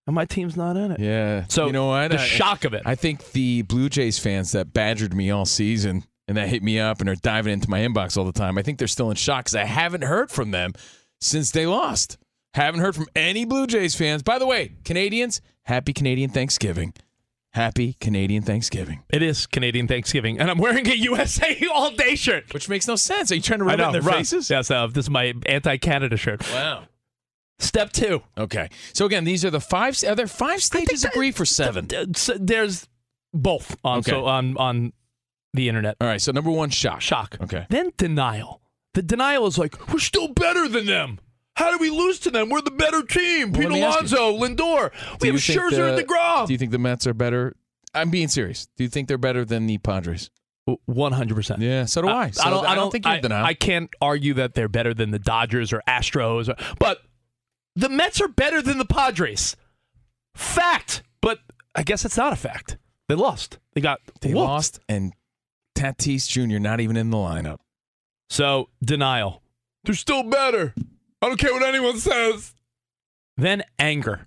and 0.09 0.15
my 0.15 0.25
team's 0.25 0.57
not 0.57 0.79
in 0.79 0.91
it. 0.91 1.01
Yeah. 1.01 1.45
So 1.49 1.67
you 1.67 1.73
know 1.73 1.89
what? 1.89 2.11
the 2.11 2.19
I- 2.19 2.25
shock 2.25 2.65
of 2.65 2.73
it. 2.73 2.83
I 2.87 2.95
think 2.95 3.33
the 3.33 3.61
Blue 3.63 3.91
Jays 3.91 4.19
fans 4.19 4.53
that 4.53 4.73
badgered 4.73 5.13
me 5.13 5.31
all 5.31 5.45
season 5.45 6.03
and 6.27 6.39
that 6.39 6.49
hit 6.49 6.63
me 6.63 6.81
up 6.81 7.01
and 7.01 7.11
are 7.11 7.15
diving 7.15 7.53
into 7.53 7.69
my 7.69 7.81
inbox 7.81 8.17
all 8.17 8.25
the 8.25 8.33
time, 8.33 8.57
I 8.57 8.63
think 8.63 8.79
they're 8.79 8.89
still 8.89 9.11
in 9.11 9.17
shock 9.17 9.45
because 9.45 9.55
I 9.55 9.65
haven't 9.65 10.05
heard 10.05 10.31
from 10.31 10.51
them 10.51 10.73
since 11.21 11.51
they 11.51 11.67
lost. 11.67 12.17
Haven't 12.55 12.81
heard 12.81 12.95
from 12.95 13.07
any 13.15 13.45
Blue 13.45 13.67
Jays 13.67 13.95
fans. 13.95 14.23
By 14.23 14.39
the 14.39 14.47
way, 14.47 14.73
Canadians, 14.83 15.43
happy 15.65 15.93
Canadian 15.93 16.31
Thanksgiving. 16.31 16.95
Happy 17.53 17.95
Canadian 18.01 18.43
Thanksgiving. 18.43 19.03
it 19.11 19.23
is 19.23 19.47
Canadian 19.47 19.89
Thanksgiving, 19.89 20.39
and 20.39 20.51
I'm 20.51 20.59
wearing 20.59 20.87
a 20.89 20.95
USA 20.95 21.55
All 21.75 21.91
Day 21.91 22.15
shirt. 22.15 22.55
Which 22.55 22.71
makes 22.71 22.89
no 22.89 22.97
sense. 22.97 23.31
Are 23.31 23.35
you 23.35 23.43
trying 23.43 23.59
to 23.59 23.67
rub 23.67 23.75
it 23.75 23.83
know, 23.83 23.87
in 23.89 23.93
their 23.93 24.03
right. 24.03 24.17
faces? 24.19 24.49
Yes, 24.49 24.71
uh, 24.71 24.87
this 24.87 25.05
is 25.05 25.11
my 25.11 25.35
anti-Canada 25.45 26.17
shirt. 26.17 26.51
Wow. 26.51 26.85
Step 27.61 27.93
two. 27.93 28.23
Okay. 28.37 28.69
So 28.93 29.05
again, 29.07 29.25
these 29.25 29.45
are 29.45 29.51
the 29.51 29.61
five. 29.61 29.97
Are 30.07 30.15
there 30.15 30.27
five 30.29 30.63
stages 30.63 31.05
of 31.05 31.11
grief 31.13 31.41
or 31.41 31.45
seven? 31.45 31.89
There's 32.39 32.87
both 33.35 33.77
on 33.85 33.99
Okay. 33.99 34.11
so 34.13 34.27
on 34.27 34.57
on 34.57 34.93
the 35.55 35.69
internet. 35.69 35.97
All 36.01 36.07
right. 36.07 36.21
So 36.23 36.31
number 36.33 36.51
one, 36.51 36.71
shock. 36.71 37.01
Shock. 37.01 37.37
Okay. 37.41 37.67
Then 37.69 37.93
denial. 37.97 38.61
The 38.95 39.03
denial 39.03 39.47
is 39.47 39.59
like 39.59 39.93
we're 39.93 39.99
still 39.99 40.29
better 40.29 40.69
than 40.69 40.87
them. 40.87 41.19
How 41.57 41.73
do 41.73 41.79
we 41.79 41.91
lose 41.91 42.21
to 42.21 42.31
them? 42.31 42.49
We're 42.51 42.61
the 42.63 42.71
better 42.71 43.03
team. 43.03 43.51
Well, 43.51 43.63
Pete 43.63 43.71
let 43.71 43.75
me 43.75 43.83
ask 43.83 44.13
you. 44.13 44.19
Alonso, 44.19 44.47
Lindor. 44.47 44.91
Do 45.19 45.27
We 45.27 45.29
have 45.29 45.37
Scherzer 45.41 45.71
the- 45.71 45.97
and 45.97 46.07
DeGrom. 46.09 46.47
Do 46.47 46.53
you 46.53 46.59
think 46.59 46.71
the 46.71 46.79
Mets 46.79 47.07
are 47.09 47.15
better? 47.15 47.57
I'm 47.93 48.11
being 48.11 48.29
serious. 48.29 48.69
Do 48.77 48.85
you 48.85 48.89
think 48.91 49.09
they're 49.09 49.19
better 49.19 49.45
than 49.45 49.67
the 49.67 49.79
Padres? 49.79 50.31
One 50.85 51.13
hundred 51.13 51.35
percent. 51.35 51.61
Yeah, 51.63 51.87
so 51.87 52.03
do 52.03 52.09
I. 52.09 52.31
So 52.31 52.43
I 52.45 52.51
don't. 52.51 52.67
I 52.67 52.75
don't 52.75 52.91
think 52.93 53.07
you're 53.07 53.21
denial. 53.21 53.45
I 53.45 53.55
can't 53.55 53.89
argue 54.03 54.35
that 54.35 54.53
they're 54.55 54.69
better 54.69 54.93
than 54.93 55.11
the 55.11 55.19
Dodgers 55.19 55.73
or 55.73 55.83
Astros, 55.89 56.49
or, 56.51 56.55
but 56.79 57.01
the 57.79 57.89
Mets 57.89 58.21
are 58.21 58.29
better 58.29 58.61
than 58.61 58.79
the 58.79 58.85
Padres. 58.85 59.55
Fact. 60.35 61.03
But 61.23 61.39
I 61.77 61.85
guess 61.85 62.05
it's 62.05 62.17
not 62.17 62.33
a 62.33 62.37
fact. 62.37 62.77
They 63.09 63.15
lost. 63.15 63.59
They 63.75 63.81
got 63.81 64.01
they 64.21 64.35
whooped. 64.35 64.49
lost, 64.49 64.81
and 64.89 65.13
Tatis 65.77 66.29
Jr. 66.29 66.59
not 66.59 66.81
even 66.81 66.97
in 66.97 67.11
the 67.11 67.17
lineup. 67.17 67.59
So 68.29 68.69
denial. 68.85 69.43
They're 69.85 69.95
still 69.95 70.25
better. 70.25 70.75
I 71.23 71.29
don't 71.29 71.39
care 71.39 71.53
what 71.53 71.63
anyone 71.63 71.99
says. 71.99 72.55
Then 73.37 73.63
anger. 73.79 74.27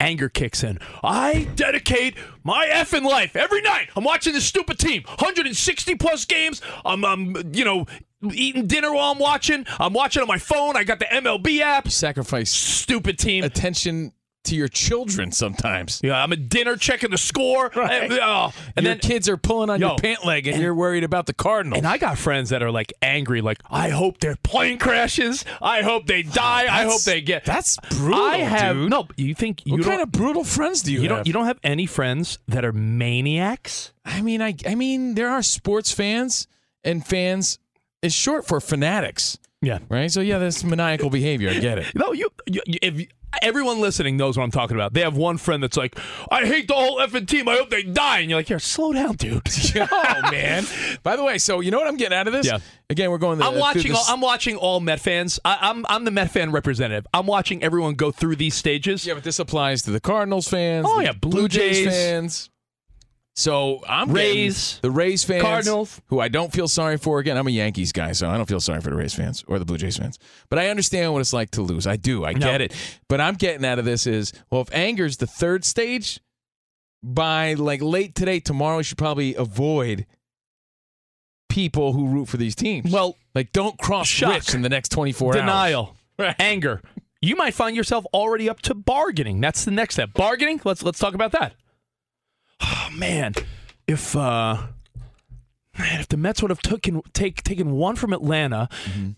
Anger 0.00 0.28
kicks 0.28 0.62
in. 0.62 0.78
I 1.02 1.48
dedicate 1.56 2.16
my 2.42 2.66
effing 2.70 3.04
life 3.04 3.36
every 3.36 3.62
night. 3.62 3.88
I'm 3.96 4.04
watching 4.04 4.32
this 4.32 4.46
stupid 4.46 4.78
team. 4.78 5.02
160 5.06 5.94
plus 5.96 6.24
games. 6.24 6.62
I'm, 6.84 7.04
I'm, 7.04 7.54
you 7.54 7.64
know, 7.64 7.86
eating 8.32 8.66
dinner 8.66 8.92
while 8.92 9.12
I'm 9.12 9.18
watching. 9.18 9.66
I'm 9.80 9.92
watching 9.92 10.22
on 10.22 10.28
my 10.28 10.38
phone. 10.38 10.76
I 10.76 10.84
got 10.84 10.98
the 10.98 11.06
MLB 11.06 11.60
app. 11.60 11.84
You 11.86 11.90
sacrifice 11.90 12.50
Stupid 12.50 13.18
team. 13.18 13.44
attention 13.44 14.12
to 14.44 14.54
your 14.54 14.68
children 14.68 15.32
sometimes. 15.32 16.02
Yeah, 16.04 16.22
I'm 16.22 16.30
at 16.30 16.50
dinner 16.50 16.76
checking 16.76 17.10
the 17.10 17.16
score. 17.16 17.70
Right. 17.74 18.02
And, 18.02 18.12
oh, 18.22 18.52
and 18.76 18.84
your 18.84 18.94
then 18.94 18.98
kids 19.00 19.26
are 19.26 19.38
pulling 19.38 19.70
on 19.70 19.80
Yo, 19.80 19.88
your 19.88 19.96
pant 19.96 20.26
leg, 20.26 20.46
and, 20.46 20.56
and- 20.56 20.62
you're 20.62 20.74
worried 20.74 21.02
about 21.02 21.24
the 21.24 21.32
Cardinals. 21.32 21.78
And 21.78 21.86
I 21.86 21.96
got 21.96 22.18
friends 22.18 22.50
that 22.50 22.62
are 22.62 22.70
like 22.70 22.92
angry, 23.00 23.40
like, 23.40 23.62
I 23.70 23.88
hope 23.88 24.18
their 24.20 24.36
plane 24.36 24.78
crashes. 24.78 25.46
I 25.62 25.80
hope 25.80 26.06
they 26.06 26.22
die. 26.22 26.64
I 26.64 26.84
hope 26.84 27.00
they 27.04 27.22
get. 27.22 27.46
that's 27.46 27.78
brutal, 27.88 28.22
I 28.22 28.36
have 28.36 28.76
dude. 28.76 28.90
no. 28.90 29.08
You 29.16 29.34
think 29.34 29.64
you 29.64 29.76
what 29.76 29.84
kind 29.84 30.02
of 30.02 30.12
brutal 30.12 30.44
friends 30.44 30.82
do 30.82 30.92
you, 30.92 30.98
you 31.00 31.08
have? 31.08 31.16
don't. 31.20 31.26
You 31.26 31.32
don't 31.32 31.46
have 31.46 31.58
any 31.64 31.86
friends 31.86 32.38
that 32.46 32.66
are 32.66 32.72
maniacs. 32.72 33.94
I 34.04 34.20
mean, 34.20 34.42
I, 34.42 34.54
I 34.66 34.74
mean, 34.74 35.14
there 35.14 35.30
are 35.30 35.42
sports 35.42 35.90
fans, 35.90 36.46
and 36.84 37.06
fans 37.06 37.58
is 38.04 38.14
short 38.14 38.46
for 38.46 38.60
fanatics, 38.60 39.38
Yeah. 39.62 39.78
right? 39.88 40.10
So 40.10 40.20
yeah, 40.20 40.38
that's 40.38 40.62
maniacal 40.64 41.10
behavior. 41.10 41.50
I 41.50 41.58
get 41.58 41.78
it. 41.78 41.86
No, 41.94 42.12
you. 42.12 42.28
you 42.46 42.60
if 42.66 43.06
everyone 43.42 43.80
listening 43.80 44.16
knows 44.16 44.36
what 44.36 44.44
I'm 44.44 44.50
talking 44.52 44.76
about, 44.76 44.92
they 44.94 45.00
have 45.00 45.16
one 45.16 45.38
friend 45.38 45.60
that's 45.62 45.76
like, 45.76 45.98
I 46.30 46.44
hate 46.46 46.68
the 46.68 46.74
whole 46.74 46.98
effing 47.00 47.26
team. 47.26 47.48
I 47.48 47.56
hope 47.56 47.68
they 47.70 47.82
die. 47.82 48.20
And 48.20 48.30
you're 48.30 48.38
like, 48.38 48.46
here, 48.48 48.58
slow 48.60 48.92
down, 48.92 49.16
dude. 49.16 49.42
oh 49.76 50.20
man! 50.30 50.64
By 51.02 51.16
the 51.16 51.24
way, 51.24 51.38
so 51.38 51.60
you 51.60 51.70
know 51.70 51.78
what 51.78 51.88
I'm 51.88 51.96
getting 51.96 52.16
out 52.16 52.26
of 52.28 52.32
this? 52.32 52.46
Yeah. 52.46 52.58
Again, 52.90 53.10
we're 53.10 53.18
going. 53.18 53.38
The, 53.38 53.46
I'm 53.46 53.58
watching. 53.58 53.92
All, 53.92 54.04
I'm 54.08 54.20
watching 54.20 54.56
all 54.56 54.78
Met 54.80 55.00
fans. 55.00 55.40
I, 55.44 55.58
I'm 55.62 55.84
I'm 55.88 56.04
the 56.04 56.10
Met 56.10 56.30
fan 56.30 56.52
representative. 56.52 57.06
I'm 57.14 57.26
watching 57.26 57.62
everyone 57.62 57.94
go 57.94 58.10
through 58.12 58.36
these 58.36 58.54
stages. 58.54 59.04
Yeah, 59.06 59.14
but 59.14 59.24
this 59.24 59.38
applies 59.38 59.82
to 59.82 59.90
the 59.90 60.00
Cardinals 60.00 60.46
fans. 60.48 60.86
Oh, 60.88 60.98
the 60.98 61.04
yeah, 61.04 61.12
Blue 61.12 61.30
Blue 61.30 61.48
Jays, 61.48 61.78
Jays. 61.78 61.86
fans. 61.86 62.50
So 63.36 63.80
I'm 63.88 64.12
Rays, 64.12 64.78
the 64.80 64.92
Rays 64.92 65.24
fans, 65.24 65.42
Cardinals. 65.42 66.00
who 66.06 66.20
I 66.20 66.28
don't 66.28 66.52
feel 66.52 66.68
sorry 66.68 66.96
for. 66.98 67.18
Again, 67.18 67.36
I'm 67.36 67.48
a 67.48 67.50
Yankees 67.50 67.90
guy, 67.90 68.12
so 68.12 68.30
I 68.30 68.36
don't 68.36 68.46
feel 68.48 68.60
sorry 68.60 68.80
for 68.80 68.90
the 68.90 68.96
Rays 68.96 69.12
fans 69.12 69.42
or 69.48 69.58
the 69.58 69.64
Blue 69.64 69.76
Jays 69.76 69.96
fans. 69.96 70.20
But 70.50 70.60
I 70.60 70.68
understand 70.68 71.12
what 71.12 71.18
it's 71.18 71.32
like 71.32 71.50
to 71.52 71.62
lose. 71.62 71.84
I 71.86 71.96
do. 71.96 72.24
I 72.24 72.32
No. 72.32 72.38
get 72.46 72.60
it. 72.60 72.72
But 73.08 73.20
I'm 73.20 73.34
getting 73.34 73.64
out 73.64 73.80
of 73.80 73.84
this 73.84 74.06
is 74.06 74.32
well, 74.50 74.60
if 74.60 74.72
anger's 74.72 75.16
the 75.16 75.26
third 75.26 75.64
stage, 75.64 76.20
by 77.02 77.54
like 77.54 77.82
late 77.82 78.14
today, 78.14 78.38
tomorrow, 78.38 78.76
we 78.76 78.84
should 78.84 78.98
probably 78.98 79.34
avoid 79.34 80.06
people 81.48 81.92
who 81.92 82.06
root 82.06 82.28
for 82.28 82.36
these 82.36 82.54
teams. 82.54 82.92
Well, 82.92 83.16
like 83.34 83.52
don't 83.52 83.76
cross 83.78 84.06
Shock. 84.06 84.54
In 84.54 84.62
the 84.62 84.68
next 84.68 84.90
24 84.90 85.32
hours. 85.34 85.40
denial, 85.42 85.96
Right. 86.20 86.36
anger. 86.38 86.82
You 87.20 87.34
might 87.34 87.54
find 87.54 87.74
yourself 87.74 88.04
already 88.14 88.48
up 88.48 88.62
to 88.62 88.74
bargaining. 88.74 89.40
That's 89.40 89.64
the 89.64 89.70
next 89.72 89.96
step. 89.96 90.12
Bargaining. 90.14 90.60
Let's 90.64 90.84
let's 90.84 91.00
talk 91.00 91.14
about 91.14 91.32
that. 91.32 91.54
Oh 92.66 92.88
man, 92.96 93.34
if 93.86 94.16
uh, 94.16 94.56
man, 95.78 96.00
if 96.00 96.08
the 96.08 96.16
Mets 96.16 96.40
would 96.40 96.50
have 96.50 96.62
taken 96.62 97.02
take 97.12 97.42
taken 97.42 97.72
one 97.72 97.96
from 97.96 98.12
Atlanta, 98.12 98.68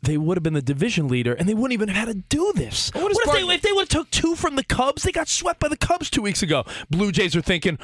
they 0.03 0.19
would 0.19 0.37
have 0.37 0.43
been 0.43 0.55
the 0.55 0.63
division 0.63 1.07
leader, 1.09 1.35
and 1.35 1.49
they 1.49 1.55
wouldn't 1.55 1.73
even 1.73 1.89
have 1.89 2.09
had 2.09 2.15
to 2.15 2.23
do 2.29 2.53
this. 2.57 2.91
What 2.93 3.05
What, 3.05 3.13
if, 3.13 3.33
they, 3.47 3.55
if 3.55 3.63
they 3.63 3.73
would 3.73 3.83
have 3.83 3.89
took 3.89 4.11
two 4.11 4.35
from 4.35 4.57
the 4.57 4.65
Cubs? 4.65 5.03
They 5.05 5.13
got 5.13 5.29
swept 5.29 5.61
by 5.61 5.69
the 5.69 5.77
Cubs 5.77 6.11
two 6.11 6.23
weeks 6.23 6.43
ago. 6.43 6.65
Blue 6.91 7.13
Jays 7.13 7.37
are 7.37 7.41
thinking. 7.43 7.79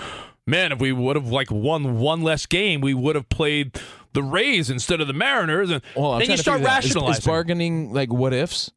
man, 0.47 0.73
if 0.73 0.81
we 0.81 0.91
would 0.93 1.15
have 1.17 1.29
like 1.29 1.51
won 1.51 1.99
one 1.99 2.23
less 2.23 2.47
game, 2.47 2.81
we 2.81 2.95
would 2.95 3.15
have 3.15 3.29
played 3.29 3.79
the 4.13 4.23
Rays 4.23 4.69
instead 4.71 5.01
of 5.01 5.07
the 5.07 5.13
Mariners. 5.13 5.71
And 5.71 5.83
Well, 5.97 6.19
then 6.19 6.31
you 6.31 6.37
start 6.37 6.61
out. 6.63 6.85
Is- 6.85 6.87
rationalizing. 6.87 7.21
Is, 7.21 7.27
bargaining 7.27 7.93
like 7.93 8.13
what 8.13 8.33
ifs? 8.35 8.71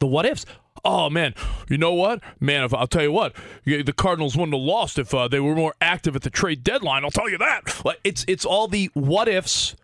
the 0.00 0.06
what 0.06 0.26
ifs. 0.26 0.44
Oh 0.84 1.08
man, 1.08 1.34
you 1.68 1.78
know 1.78 1.94
what, 1.94 2.20
man? 2.40 2.64
If 2.64 2.74
I'll 2.74 2.88
tell 2.88 3.02
you 3.02 3.12
what, 3.12 3.34
the 3.64 3.94
Cardinals 3.96 4.36
wouldn't 4.36 4.54
have 4.54 4.62
lost 4.62 4.98
if 4.98 5.14
uh, 5.14 5.28
they 5.28 5.38
were 5.38 5.54
more 5.54 5.74
active 5.80 6.16
at 6.16 6.22
the 6.22 6.30
trade 6.30 6.64
deadline. 6.64 7.04
I'll 7.04 7.10
tell 7.10 7.30
you 7.30 7.38
that. 7.38 7.84
Like 7.84 8.00
it's 8.02 8.24
it's 8.26 8.44
all 8.44 8.66
the 8.68 8.90
what 8.94 9.28
ifs. 9.28 9.76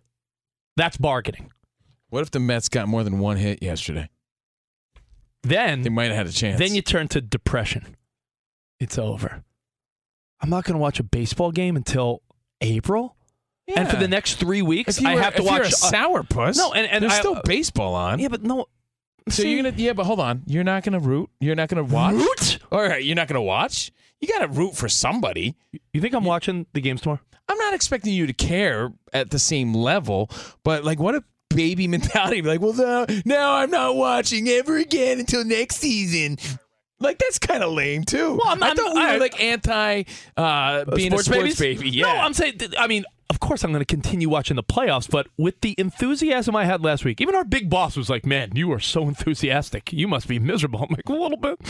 That's 0.76 0.96
bargaining. 0.96 1.52
What 2.08 2.22
if 2.22 2.30
the 2.30 2.40
Mets 2.40 2.68
got 2.68 2.88
more 2.88 3.04
than 3.04 3.18
one 3.18 3.36
hit 3.36 3.62
yesterday? 3.62 4.08
Then 5.42 5.82
They 5.82 5.90
might 5.90 6.04
have 6.06 6.16
had 6.16 6.26
a 6.26 6.32
chance. 6.32 6.58
Then 6.58 6.74
you 6.74 6.82
turn 6.82 7.08
to 7.08 7.20
depression. 7.20 7.96
It's 8.80 8.98
over. 8.98 9.44
I'm 10.40 10.50
not 10.50 10.64
going 10.64 10.74
to 10.74 10.78
watch 10.78 11.00
a 11.00 11.02
baseball 11.02 11.50
game 11.50 11.76
until 11.76 12.22
April. 12.60 13.16
And 13.76 13.88
for 13.88 13.96
the 13.96 14.08
next 14.08 14.34
three 14.36 14.62
weeks, 14.62 15.00
you 15.00 15.08
I 15.08 15.16
have 15.16 15.34
to 15.34 15.42
if 15.42 15.44
you're 15.50 15.60
watch 15.60 15.72
a 15.72 15.74
sourpuss. 15.74 16.56
No, 16.56 16.72
and, 16.72 16.90
and 16.90 17.02
there's 17.02 17.12
I- 17.12 17.18
still 17.18 17.40
baseball 17.44 17.94
on. 17.94 18.18
Yeah, 18.18 18.28
but 18.28 18.42
no. 18.42 18.66
So 19.34 19.42
you're 19.42 19.62
gonna 19.62 19.74
yeah, 19.76 19.92
but 19.92 20.04
hold 20.04 20.20
on. 20.20 20.42
You're 20.46 20.64
not 20.64 20.82
gonna 20.84 21.00
root. 21.00 21.30
You're 21.40 21.54
not 21.56 21.68
gonna 21.68 21.84
watch. 21.84 22.14
Root? 22.14 22.58
All 22.72 22.82
right, 22.82 23.02
you're 23.04 23.16
not 23.16 23.28
gonna 23.28 23.42
watch. 23.42 23.92
You 24.20 24.28
gotta 24.28 24.48
root 24.48 24.74
for 24.76 24.88
somebody. 24.88 25.54
You 25.92 26.00
think 26.00 26.14
I'm 26.14 26.24
watching 26.24 26.66
the 26.72 26.80
games 26.80 27.00
tomorrow? 27.02 27.20
I'm 27.48 27.56
not 27.58 27.72
expecting 27.74 28.12
you 28.12 28.26
to 28.26 28.32
care 28.32 28.92
at 29.12 29.30
the 29.30 29.38
same 29.38 29.72
level, 29.72 30.30
but 30.64 30.84
like, 30.84 30.98
what 30.98 31.14
a 31.14 31.24
baby 31.50 31.86
mentality! 31.88 32.40
Be 32.40 32.48
like, 32.48 32.60
well, 32.60 32.74
no, 32.74 33.06
now 33.24 33.54
I'm 33.54 33.70
not 33.70 33.96
watching 33.96 34.48
ever 34.48 34.76
again 34.76 35.18
until 35.20 35.44
next 35.44 35.76
season. 35.76 36.36
Like 37.00 37.18
that's 37.18 37.38
kind 37.38 37.62
of 37.62 37.72
lame 37.72 38.02
too. 38.04 38.34
Well, 38.34 38.48
I'm- 38.48 38.62
I 38.62 38.66
I'm- 38.68 38.76
thought 38.76 38.94
we 38.94 39.00
I- 39.00 39.12
were 39.14 39.20
like 39.20 39.40
anti 39.40 40.02
uh, 40.36 40.84
being 40.96 41.10
sports 41.10 41.28
a 41.28 41.32
sports 41.32 41.58
babies? 41.58 41.78
baby. 41.78 41.90
Yeah, 41.90 42.12
No, 42.12 42.18
I'm 42.18 42.34
saying. 42.34 42.58
I 42.76 42.88
mean, 42.88 43.04
of 43.30 43.40
course, 43.40 43.62
I'm 43.62 43.72
going 43.72 43.84
to 43.84 43.86
continue 43.86 44.28
watching 44.28 44.56
the 44.56 44.62
playoffs, 44.62 45.08
but 45.08 45.28
with 45.36 45.60
the 45.60 45.74
enthusiasm 45.78 46.56
I 46.56 46.64
had 46.64 46.82
last 46.82 47.04
week, 47.04 47.20
even 47.20 47.34
our 47.34 47.44
big 47.44 47.68
boss 47.68 47.96
was 47.96 48.08
like, 48.08 48.24
"Man, 48.24 48.52
you 48.54 48.72
are 48.72 48.80
so 48.80 49.06
enthusiastic. 49.08 49.92
You 49.92 50.08
must 50.08 50.28
be 50.28 50.38
miserable." 50.38 50.82
I'm 50.82 50.90
like, 50.90 51.08
"A 51.08 51.12
little 51.12 51.38
bit." 51.38 51.58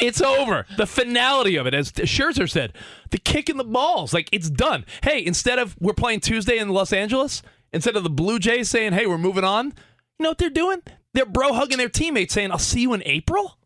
It's 0.00 0.22
over. 0.22 0.64
The 0.78 0.86
finality 0.86 1.56
of 1.56 1.66
it, 1.66 1.74
as 1.74 1.92
Scherzer 1.92 2.48
said, 2.48 2.72
the 3.10 3.18
kick 3.18 3.50
in 3.50 3.58
the 3.58 3.64
balls, 3.64 4.14
like 4.14 4.30
it's 4.32 4.48
done. 4.48 4.86
Hey, 5.02 5.22
instead 5.24 5.58
of 5.58 5.76
we're 5.78 5.92
playing 5.92 6.20
Tuesday 6.20 6.56
in 6.56 6.70
Los 6.70 6.92
Angeles, 6.92 7.42
instead 7.70 7.96
of 7.96 8.02
the 8.02 8.08
Blue 8.08 8.38
Jays 8.38 8.70
saying, 8.70 8.94
"Hey, 8.94 9.06
we're 9.06 9.18
moving 9.18 9.44
on," 9.44 9.66
you 9.66 10.22
know 10.22 10.30
what 10.30 10.38
they're 10.38 10.48
doing? 10.48 10.82
They're 11.12 11.26
bro 11.26 11.52
hugging 11.52 11.76
their 11.76 11.90
teammates, 11.90 12.32
saying, 12.32 12.50
"I'll 12.50 12.58
see 12.58 12.80
you 12.80 12.94
in 12.94 13.02
April." 13.04 13.58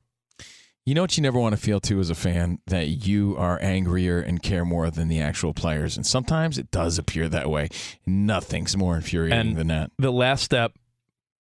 You 0.87 0.95
know 0.95 1.01
what 1.01 1.17
you 1.17 1.23
never 1.23 1.39
want 1.39 1.55
to 1.55 1.61
feel 1.61 1.81
too 1.81 1.99
as 1.99 2.11
a 2.11 2.15
fan 2.15 2.59
that 2.67 3.07
you 3.07 3.37
are 3.39 3.59
angrier 3.63 4.21
and 4.21 4.43
care 4.43 4.67
more 4.67 4.91
than 4.91 5.09
the 5.09 5.19
actual 5.21 5.55
players, 5.55 5.97
and 5.97 6.07
sometimes 6.07 6.59
it 6.59 6.71
does 6.71 6.99
appear 6.99 7.27
that 7.31 7.49
way. 7.49 7.69
Nothing's 8.07 8.77
more 8.77 8.95
infuriating 8.97 9.39
And 9.39 9.57
than 9.57 9.69
that. 9.69 9.93
the 9.99 10.13
last 10.13 10.43
step 10.45 10.73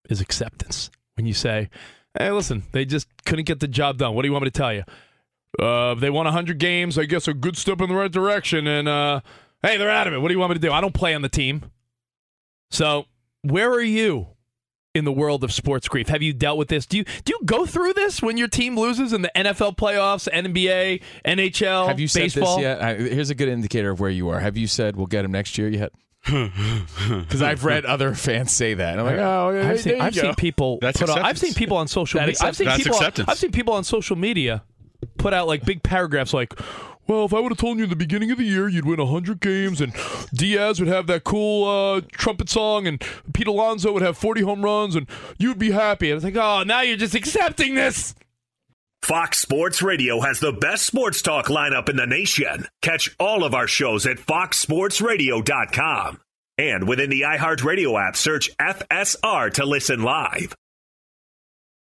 is 0.08 0.20
acceptance. 0.22 0.90
When 1.16 1.26
you 1.26 1.34
say, 1.34 1.68
"Hey, 2.18 2.30
listen, 2.30 2.62
they 2.72 2.84
just 2.86 3.06
couldn't 3.26 3.44
get 3.44 3.60
the 3.60 3.68
job 3.68 3.98
done. 3.98 4.14
What 4.14 4.22
do 4.22 4.28
you 4.28 4.32
want 4.32 4.44
me 4.44 4.50
to 4.50 4.58
tell 4.58 4.72
you? 4.72 4.84
Uh, 5.58 5.94
they 5.94 6.08
won 6.10 6.24
100 6.24 6.58
games. 6.58 6.98
I 6.98 7.04
guess 7.04 7.28
a 7.28 7.34
good 7.34 7.56
step 7.56 7.80
in 7.82 7.88
the 7.88 7.94
right 7.94 8.10
direction. 8.10 8.66
And 8.66 8.88
uh, 8.88 9.20
hey, 9.62 9.76
they're 9.76 9.90
out 9.90 10.06
of 10.06 10.14
it. 10.14 10.18
What 10.20 10.28
do 10.28 10.34
you 10.34 10.40
want 10.40 10.50
me 10.50 10.54
to 10.54 10.60
do? 10.60 10.72
I 10.72 10.80
don't 10.80 10.94
play 10.94 11.14
on 11.14 11.22
the 11.22 11.28
team. 11.28 11.70
So, 12.70 13.04
where 13.42 13.70
are 13.70 13.82
you 13.82 14.28
in 14.94 15.04
the 15.04 15.12
world 15.12 15.42
of 15.44 15.52
sports 15.52 15.88
grief? 15.88 16.08
Have 16.08 16.22
you 16.22 16.32
dealt 16.32 16.56
with 16.56 16.68
this? 16.68 16.86
Do 16.86 16.96
you 16.96 17.04
do 17.24 17.32
you 17.32 17.40
go 17.44 17.66
through 17.66 17.94
this 17.94 18.22
when 18.22 18.36
your 18.36 18.48
team 18.48 18.78
loses 18.78 19.12
in 19.12 19.22
the 19.22 19.30
NFL 19.34 19.76
playoffs, 19.76 20.28
NBA, 20.32 21.02
NHL, 21.24 21.88
Have 21.88 22.00
you 22.00 22.08
said 22.08 22.22
baseball? 22.22 22.56
this 22.56 22.62
yet? 22.62 22.80
I, 22.80 22.94
here's 22.94 23.30
a 23.30 23.34
good 23.34 23.48
indicator 23.48 23.90
of 23.90 24.00
where 24.00 24.10
you 24.10 24.28
are. 24.28 24.40
Have 24.40 24.56
you 24.56 24.66
said 24.66 24.96
we'll 24.96 25.06
get 25.06 25.24
him 25.24 25.32
next 25.32 25.58
year 25.58 25.68
yet? 25.68 25.92
Because 27.08 27.42
I've 27.42 27.64
read 27.64 27.84
other 27.84 28.14
fans 28.14 28.50
say 28.50 28.74
that. 28.74 28.92
And 28.92 29.00
I'm 29.00 29.06
like, 29.06 29.18
oh, 29.18 29.50
yeah, 29.50 29.68
I've 29.70 29.80
seen, 29.80 30.00
I've 30.00 30.14
seen 30.14 30.34
people 30.34 30.78
That's 30.80 30.98
put 30.98 31.10
on, 31.10 31.18
I've 31.18 31.38
seen 31.38 31.52
people 31.52 31.76
on 31.76 31.86
social 31.86 32.20
media. 32.20 32.36
I've 32.40 32.56
seen 32.56 32.66
That's 32.66 32.82
people. 32.82 32.96
acceptance. 32.96 33.28
I've 33.28 33.36
seen 33.38 33.52
people 33.52 33.74
on 33.74 33.84
social 33.84 34.16
media 34.16 34.64
put 35.18 35.34
out 35.34 35.46
like 35.46 35.64
big 35.64 35.82
paragraphs 35.82 36.32
like. 36.32 36.54
Well, 37.06 37.26
if 37.26 37.34
I 37.34 37.40
would 37.40 37.52
have 37.52 37.58
told 37.58 37.76
you 37.78 37.84
in 37.84 37.90
the 37.90 37.96
beginning 37.96 38.30
of 38.30 38.38
the 38.38 38.44
year 38.44 38.68
you'd 38.68 38.86
win 38.86 38.98
100 38.98 39.40
games 39.40 39.80
and 39.80 39.92
Diaz 40.32 40.80
would 40.80 40.88
have 40.88 41.06
that 41.08 41.24
cool 41.24 41.68
uh, 41.68 42.00
trumpet 42.12 42.48
song 42.48 42.86
and 42.86 43.02
Pete 43.32 43.46
Alonso 43.46 43.92
would 43.92 44.02
have 44.02 44.16
40 44.16 44.42
home 44.42 44.64
runs 44.64 44.96
and 44.96 45.06
you'd 45.38 45.58
be 45.58 45.72
happy. 45.72 46.10
And 46.10 46.16
it's 46.16 46.24
like, 46.24 46.36
oh, 46.36 46.62
now 46.62 46.80
you're 46.80 46.96
just 46.96 47.14
accepting 47.14 47.74
this. 47.74 48.14
Fox 49.02 49.38
Sports 49.38 49.82
Radio 49.82 50.20
has 50.20 50.40
the 50.40 50.52
best 50.52 50.86
sports 50.86 51.20
talk 51.20 51.48
lineup 51.48 51.90
in 51.90 51.96
the 51.96 52.06
nation. 52.06 52.66
Catch 52.80 53.14
all 53.20 53.44
of 53.44 53.54
our 53.54 53.66
shows 53.66 54.06
at 54.06 54.16
foxsportsradio.com. 54.16 56.20
And 56.56 56.88
within 56.88 57.10
the 57.10 57.22
iHeartRadio 57.22 58.08
app, 58.08 58.16
search 58.16 58.56
FSR 58.56 59.52
to 59.54 59.66
listen 59.66 60.02
live. 60.02 60.54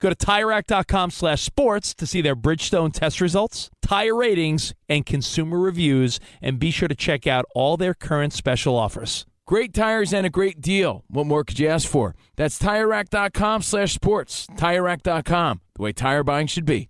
Go 0.00 0.08
to 0.08 0.16
TireRack.com 0.16 1.10
slash 1.10 1.42
sports 1.42 1.94
to 1.94 2.06
see 2.06 2.22
their 2.22 2.34
Bridgestone 2.34 2.92
test 2.92 3.20
results, 3.20 3.70
tire 3.82 4.14
ratings, 4.14 4.74
and 4.88 5.04
consumer 5.04 5.58
reviews, 5.58 6.18
and 6.40 6.58
be 6.58 6.70
sure 6.70 6.88
to 6.88 6.94
check 6.94 7.26
out 7.26 7.44
all 7.54 7.76
their 7.76 7.94
current 7.94 8.32
special 8.32 8.76
offers. 8.76 9.26
Great 9.46 9.74
tires 9.74 10.14
and 10.14 10.24
a 10.24 10.30
great 10.30 10.60
deal. 10.60 11.04
What 11.08 11.26
more 11.26 11.44
could 11.44 11.58
you 11.58 11.68
ask 11.68 11.88
for? 11.88 12.14
That's 12.36 12.58
TireRack.com 12.58 13.62
slash 13.62 13.92
sports. 13.92 14.46
TireRack.com, 14.56 15.60
the 15.74 15.82
way 15.82 15.92
tire 15.92 16.22
buying 16.22 16.46
should 16.46 16.64
be. 16.64 16.88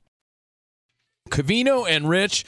Covino 1.30 1.88
and 1.88 2.08
Rich 2.08 2.44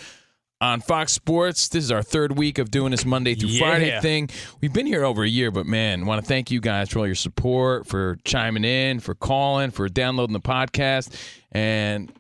on 0.63 0.81
Fox 0.81 1.13
Sports. 1.13 1.69
This 1.69 1.83
is 1.85 1.91
our 1.91 2.03
third 2.03 2.39
week 2.39 2.59
of 2.59 2.71
doing 2.71 2.93
this 2.93 3.05
Monday 3.05 3.35
through 3.35 3.51
Yeah. 3.51 3.69
Friday 3.69 4.01
thing. 4.01 4.31
We've 4.61 4.73
been 4.73 4.87
here 4.87 5.05
over 5.05 5.25
a 5.25 5.29
year, 5.29 5.51
but 5.51 5.67
man, 5.67 6.07
want 6.07 6.23
to 6.23 6.27
thank 6.27 6.51
you 6.53 6.61
guys 6.61 6.89
for 6.89 7.01
all 7.01 7.07
your 7.07 7.17
support, 7.17 7.87
for 7.87 8.17
chiming 8.25 8.65
in, 8.65 9.01
for 9.01 9.15
calling, 9.15 9.73
for 9.73 9.89
downloading 9.89 10.33
the 10.33 10.41
podcast, 10.41 11.15
and 11.51 12.13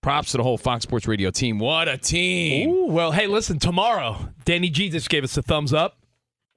props 0.00 0.30
to 0.30 0.36
the 0.36 0.44
whole 0.44 0.56
Fox 0.56 0.84
Sports 0.84 1.08
Radio 1.08 1.30
team. 1.30 1.58
What 1.58 1.88
a 1.88 1.98
team! 1.98 2.70
Ooh, 2.70 2.86
well, 2.86 3.10
hey, 3.10 3.26
listen, 3.26 3.58
tomorrow, 3.58 4.28
Danny 4.44 4.70
G 4.70 4.88
just 4.90 5.10
gave 5.10 5.24
us 5.24 5.36
a 5.36 5.42
thumbs 5.42 5.72
up. 5.74 5.98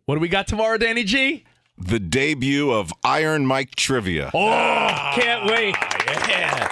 What 0.05 0.15
do 0.15 0.21
we 0.21 0.29
got 0.29 0.45
tomorrow, 0.47 0.77
Danny 0.77 1.03
G? 1.03 1.43
The 1.77 1.99
debut 1.99 2.71
of 2.71 2.93
Iron 3.03 3.47
Mike 3.47 3.75
Trivia. 3.75 4.29
Oh, 4.33 5.11
can't 5.15 5.49
wait. 5.49 5.75
Yeah. 6.29 6.67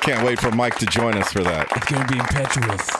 Can't 0.00 0.24
wait 0.26 0.38
for 0.40 0.50
Mike 0.50 0.76
to 0.76 0.86
join 0.86 1.18
us 1.18 1.30
for 1.30 1.42
that. 1.42 1.68
It's 1.76 1.90
going 1.90 2.06
to 2.06 2.12
be 2.12 2.18
impetuous. 2.18 2.90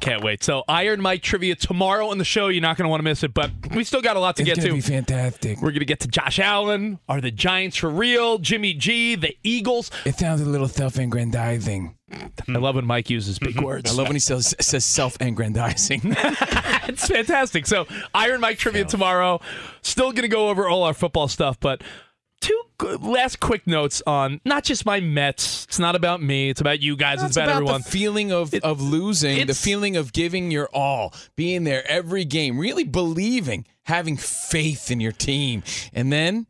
Can't 0.00 0.24
wait. 0.24 0.42
So, 0.42 0.64
Iron 0.66 1.02
Mike 1.02 1.22
trivia 1.22 1.54
tomorrow 1.54 2.08
on 2.08 2.16
the 2.16 2.24
show. 2.24 2.48
You're 2.48 2.62
not 2.62 2.78
going 2.78 2.84
to 2.84 2.88
want 2.88 3.00
to 3.00 3.04
miss 3.04 3.22
it, 3.22 3.34
but 3.34 3.50
we 3.74 3.84
still 3.84 4.00
got 4.00 4.16
a 4.16 4.20
lot 4.20 4.36
to 4.36 4.42
get 4.42 4.58
to. 4.60 4.72
Be 4.72 4.80
fantastic. 4.80 5.58
We're 5.58 5.70
going 5.70 5.80
to 5.80 5.84
get 5.84 6.00
to 6.00 6.08
Josh 6.08 6.38
Allen. 6.38 6.98
Are 7.08 7.20
the 7.20 7.30
Giants 7.30 7.76
for 7.76 7.90
real? 7.90 8.38
Jimmy 8.38 8.72
G, 8.72 9.14
the 9.14 9.36
Eagles. 9.42 9.90
It 10.06 10.18
sounds 10.18 10.40
a 10.40 10.46
little 10.46 10.68
self-aggrandizing. 10.68 11.96
I 12.12 12.58
love 12.58 12.74
when 12.74 12.86
Mike 12.86 13.10
uses 13.10 13.38
big 13.38 13.56
mm-hmm. 13.56 13.64
words. 13.64 13.90
I 13.90 13.94
love 13.94 14.08
when 14.08 14.16
he 14.16 14.20
says, 14.20 14.54
says 14.58 14.84
self-aggrandizing. 14.84 16.00
it's 16.88 17.06
fantastic. 17.06 17.66
So, 17.66 17.86
Iron 18.14 18.40
Mike 18.40 18.58
trivia 18.58 18.86
tomorrow. 18.86 19.40
Still 19.82 20.12
going 20.12 20.22
to 20.22 20.28
go 20.28 20.48
over 20.48 20.66
all 20.66 20.82
our 20.82 20.94
football 20.94 21.28
stuff, 21.28 21.60
but 21.60 21.82
two 22.40 22.60
last 23.00 23.40
quick 23.40 23.66
notes 23.66 24.02
on 24.06 24.40
not 24.44 24.64
just 24.64 24.86
my 24.86 25.00
Mets. 25.00 25.64
It's 25.64 25.78
not 25.78 25.94
about 25.94 26.22
me. 26.22 26.48
It's 26.50 26.60
about 26.60 26.80
you 26.80 26.96
guys. 26.96 27.18
It's 27.22 27.28
it's 27.30 27.36
about, 27.36 27.44
about 27.48 27.54
everyone. 27.56 27.82
the 27.82 27.88
feeling 27.90 28.32
of, 28.32 28.54
of 28.54 28.80
losing, 28.80 29.46
the 29.46 29.54
feeling 29.54 29.96
of 29.96 30.12
giving 30.12 30.50
your 30.50 30.68
all, 30.72 31.14
being 31.36 31.64
there 31.64 31.86
every 31.90 32.24
game, 32.24 32.58
really 32.58 32.84
believing, 32.84 33.66
having 33.84 34.16
faith 34.16 34.90
in 34.90 35.00
your 35.00 35.12
team. 35.12 35.62
And 35.92 36.12
then 36.12 36.46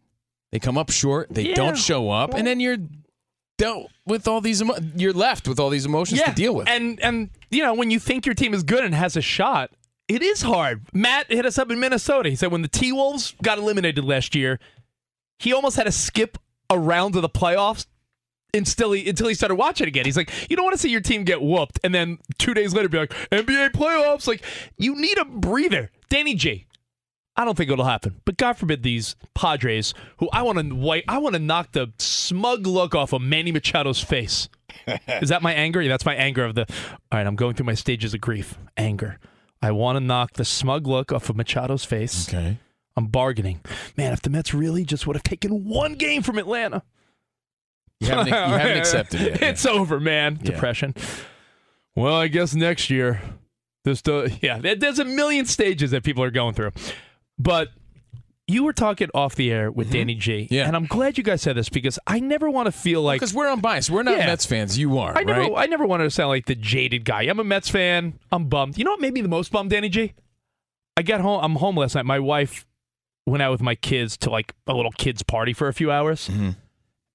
they 0.52 0.58
come 0.58 0.78
up 0.78 0.90
short, 0.90 1.28
they 1.30 1.48
Yeah. 1.48 1.54
don't 1.54 1.76
show 1.78 2.10
up, 2.10 2.34
and 2.34 2.46
then 2.46 2.60
you're 2.60 2.78
dealt 3.58 3.90
with 4.06 4.26
all 4.26 4.40
these 4.40 4.62
emo- 4.62 4.78
you're 4.96 5.12
left 5.12 5.46
with 5.46 5.60
all 5.60 5.68
these 5.70 5.84
emotions 5.86 6.22
to 6.22 6.32
deal 6.32 6.54
with. 6.54 6.68
And 6.68 6.98
and 7.02 7.30
you 7.50 7.62
know 7.62 7.74
when 7.74 7.90
you 7.90 7.98
think 7.98 8.24
your 8.26 8.34
team 8.34 8.54
is 8.54 8.62
good 8.62 8.84
and 8.84 8.94
has 8.94 9.16
a 9.16 9.20
shot, 9.20 9.70
it 10.08 10.22
is 10.22 10.42
hard. 10.42 10.82
Matt 10.94 11.30
hit 11.30 11.44
us 11.44 11.58
up 11.58 11.70
in 11.70 11.78
Minnesota. 11.78 12.30
He 12.30 12.36
said 12.36 12.50
when 12.52 12.62
the 12.62 12.68
T 12.68 12.92
Wolves 12.92 13.34
got 13.42 13.58
eliminated 13.58 14.04
last 14.04 14.34
year, 14.34 14.58
he 15.40 15.52
almost 15.52 15.76
had 15.76 15.84
to 15.84 15.92
skip 15.92 16.38
a 16.68 16.78
round 16.78 17.16
of 17.16 17.22
the 17.22 17.28
playoffs 17.28 17.86
until 18.52 18.92
he 18.92 19.08
until 19.08 19.28
he 19.28 19.34
started 19.34 19.54
watching 19.56 19.88
again. 19.88 20.04
He's 20.04 20.16
like, 20.16 20.30
you 20.48 20.56
don't 20.56 20.64
want 20.64 20.74
to 20.74 20.78
see 20.78 20.90
your 20.90 21.00
team 21.00 21.24
get 21.24 21.40
whooped, 21.42 21.80
and 21.82 21.94
then 21.94 22.18
two 22.38 22.54
days 22.54 22.74
later 22.74 22.88
be 22.88 22.98
like 22.98 23.10
NBA 23.30 23.70
playoffs. 23.70 24.26
Like 24.26 24.44
you 24.76 24.94
need 24.94 25.18
a 25.18 25.24
breather. 25.24 25.90
Danny 26.08 26.34
G. 26.34 26.66
I 27.36 27.44
don't 27.44 27.56
think 27.56 27.70
it'll 27.70 27.86
happen, 27.86 28.20
but 28.26 28.36
God 28.36 28.58
forbid 28.58 28.82
these 28.82 29.16
Padres, 29.34 29.94
who 30.18 30.28
I 30.30 30.42
want 30.42 30.58
to 30.58 30.74
wipe, 30.74 31.04
I 31.08 31.18
want 31.18 31.36
to 31.36 31.38
knock 31.38 31.72
the 31.72 31.90
smug 31.98 32.66
look 32.66 32.94
off 32.94 33.14
of 33.14 33.22
Manny 33.22 33.50
Machado's 33.50 34.00
face. 34.00 34.48
Is 35.08 35.30
that 35.30 35.40
my 35.40 35.54
anger? 35.54 35.80
Yeah, 35.80 35.88
that's 35.88 36.04
my 36.04 36.14
anger 36.16 36.44
of 36.44 36.54
the. 36.54 36.66
All 36.68 37.18
right, 37.18 37.26
I'm 37.26 37.36
going 37.36 37.54
through 37.54 37.66
my 37.66 37.74
stages 37.74 38.12
of 38.12 38.20
grief. 38.20 38.58
Anger. 38.76 39.18
I 39.62 39.70
want 39.70 39.96
to 39.96 40.00
knock 40.00 40.34
the 40.34 40.44
smug 40.44 40.86
look 40.86 41.12
off 41.12 41.30
of 41.30 41.36
Machado's 41.36 41.84
face. 41.84 42.28
Okay. 42.28 42.58
I'm 43.00 43.06
bargaining. 43.06 43.60
Man, 43.96 44.12
if 44.12 44.20
the 44.20 44.28
Mets 44.28 44.52
really 44.52 44.84
just 44.84 45.06
would 45.06 45.16
have 45.16 45.22
taken 45.22 45.64
one 45.64 45.94
game 45.94 46.22
from 46.22 46.36
Atlanta. 46.36 46.82
You 47.98 48.08
haven't, 48.08 48.26
you 48.26 48.34
haven't 48.34 48.76
accepted 48.76 49.20
it. 49.22 49.42
It's 49.42 49.64
over, 49.64 49.98
man. 49.98 50.38
Yeah. 50.42 50.50
Depression. 50.52 50.94
Well, 51.96 52.14
I 52.14 52.28
guess 52.28 52.54
next 52.54 52.90
year. 52.90 53.22
This, 53.84 54.02
do- 54.02 54.28
yeah, 54.42 54.58
there's 54.58 54.98
a 54.98 55.04
million 55.06 55.46
stages 55.46 55.92
that 55.92 56.04
people 56.04 56.22
are 56.22 56.30
going 56.30 56.52
through. 56.52 56.72
But 57.38 57.68
you 58.46 58.64
were 58.64 58.74
talking 58.74 59.08
off 59.14 59.34
the 59.34 59.50
air 59.50 59.70
with 59.70 59.86
mm-hmm. 59.86 59.96
Danny 59.96 60.14
G. 60.16 60.46
Yeah. 60.50 60.66
And 60.66 60.76
I'm 60.76 60.84
glad 60.84 61.16
you 61.16 61.24
guys 61.24 61.40
said 61.40 61.56
this 61.56 61.70
because 61.70 61.98
I 62.06 62.20
never 62.20 62.50
want 62.50 62.66
to 62.66 62.72
feel 62.72 63.00
like 63.00 63.20
Because 63.20 63.32
we're 63.32 63.50
unbiased. 63.50 63.88
We're 63.88 64.02
not 64.02 64.18
Yeah. 64.18 64.26
Mets 64.26 64.44
fans. 64.44 64.76
You 64.76 64.98
are, 64.98 65.16
I 65.16 65.22
never, 65.22 65.40
right? 65.40 65.52
I 65.56 65.64
never 65.64 65.86
wanted 65.86 66.04
to 66.04 66.10
sound 66.10 66.28
like 66.28 66.44
the 66.44 66.54
jaded 66.54 67.06
guy. 67.06 67.22
I'm 67.22 67.40
a 67.40 67.44
Mets 67.44 67.70
fan. 67.70 68.18
I'm 68.30 68.44
bummed. 68.50 68.76
You 68.76 68.84
know 68.84 68.90
what 68.90 69.00
made 69.00 69.14
me 69.14 69.22
the 69.22 69.28
most 69.28 69.50
bummed, 69.52 69.70
Danny 69.70 69.88
G? 69.88 70.12
I 70.98 71.02
got 71.02 71.22
home. 71.22 71.42
I'm 71.42 71.56
home 71.56 71.76
last 71.76 71.94
night. 71.94 72.04
My 72.04 72.18
wife 72.18 72.66
went 73.30 73.42
out 73.42 73.52
with 73.52 73.62
my 73.62 73.74
kids 73.74 74.16
to 74.18 74.30
like 74.30 74.52
a 74.66 74.74
little 74.74 74.92
kids 74.92 75.22
party 75.22 75.52
for 75.52 75.68
a 75.68 75.72
few 75.74 75.90
hours, 75.90 76.28
Mm-hmm. 76.28 76.50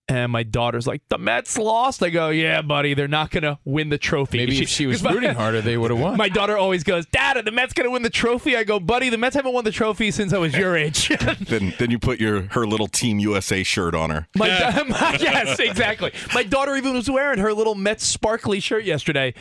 and 0.07 0.31
my 0.31 0.43
daughter's 0.43 0.85
like, 0.87 1.01
"The 1.09 1.17
Mets 1.17 1.57
lost." 1.57 2.03
I 2.03 2.09
go, 2.11 2.29
"Yeah, 2.29 2.61
buddy, 2.61 2.93
they're 2.93 3.07
not 3.07 3.31
gonna 3.31 3.59
win 3.65 3.89
the 3.89 3.97
trophy." 3.97 4.37
Maybe 4.37 4.61
if 4.61 4.69
she 4.69 4.85
was 4.85 5.01
my- 5.01 5.11
rooting 5.13 5.33
harder, 5.33 5.61
they 5.61 5.77
would 5.77 5.89
have 5.91 5.99
won. 5.99 6.15
My 6.17 6.29
daughter 6.29 6.57
always 6.57 6.83
goes, 6.83 7.05
"Dad, 7.07 7.37
are 7.37 7.41
the 7.41 7.51
Mets 7.51 7.73
gonna 7.73 7.89
win 7.89 8.03
the 8.03 8.09
trophy?" 8.11 8.55
I 8.55 8.63
go, 8.63 8.79
"Buddy, 8.79 9.09
the 9.09 9.17
Mets 9.17 9.35
haven't 9.35 9.53
won 9.53 9.63
the 9.63 9.71
trophy 9.71 10.11
since 10.11 10.31
I 10.31 10.37
was 10.37 10.55
your 10.55 10.75
age." 10.77 11.07
then 11.47 11.73
then 11.79 11.89
you 11.91 11.97
put 11.99 12.19
your 12.19 12.43
her 12.51 12.65
little 12.67 12.87
Team 12.87 13.17
USA 13.19 13.63
shirt 13.63 13.95
on 13.95 14.11
her. 14.11 14.27
My, 14.35 14.47
my 14.89 15.17
yes, 15.19 15.59
exactly. 15.59 16.11
My 16.35 16.43
daughter 16.43 16.75
even 16.75 16.93
was 16.93 17.09
wearing 17.09 17.39
her 17.39 17.53
little 17.53 17.75
Mets 17.75 18.05
sparkly 18.05 18.59
shirt 18.59 18.83
yesterday, 18.85 19.33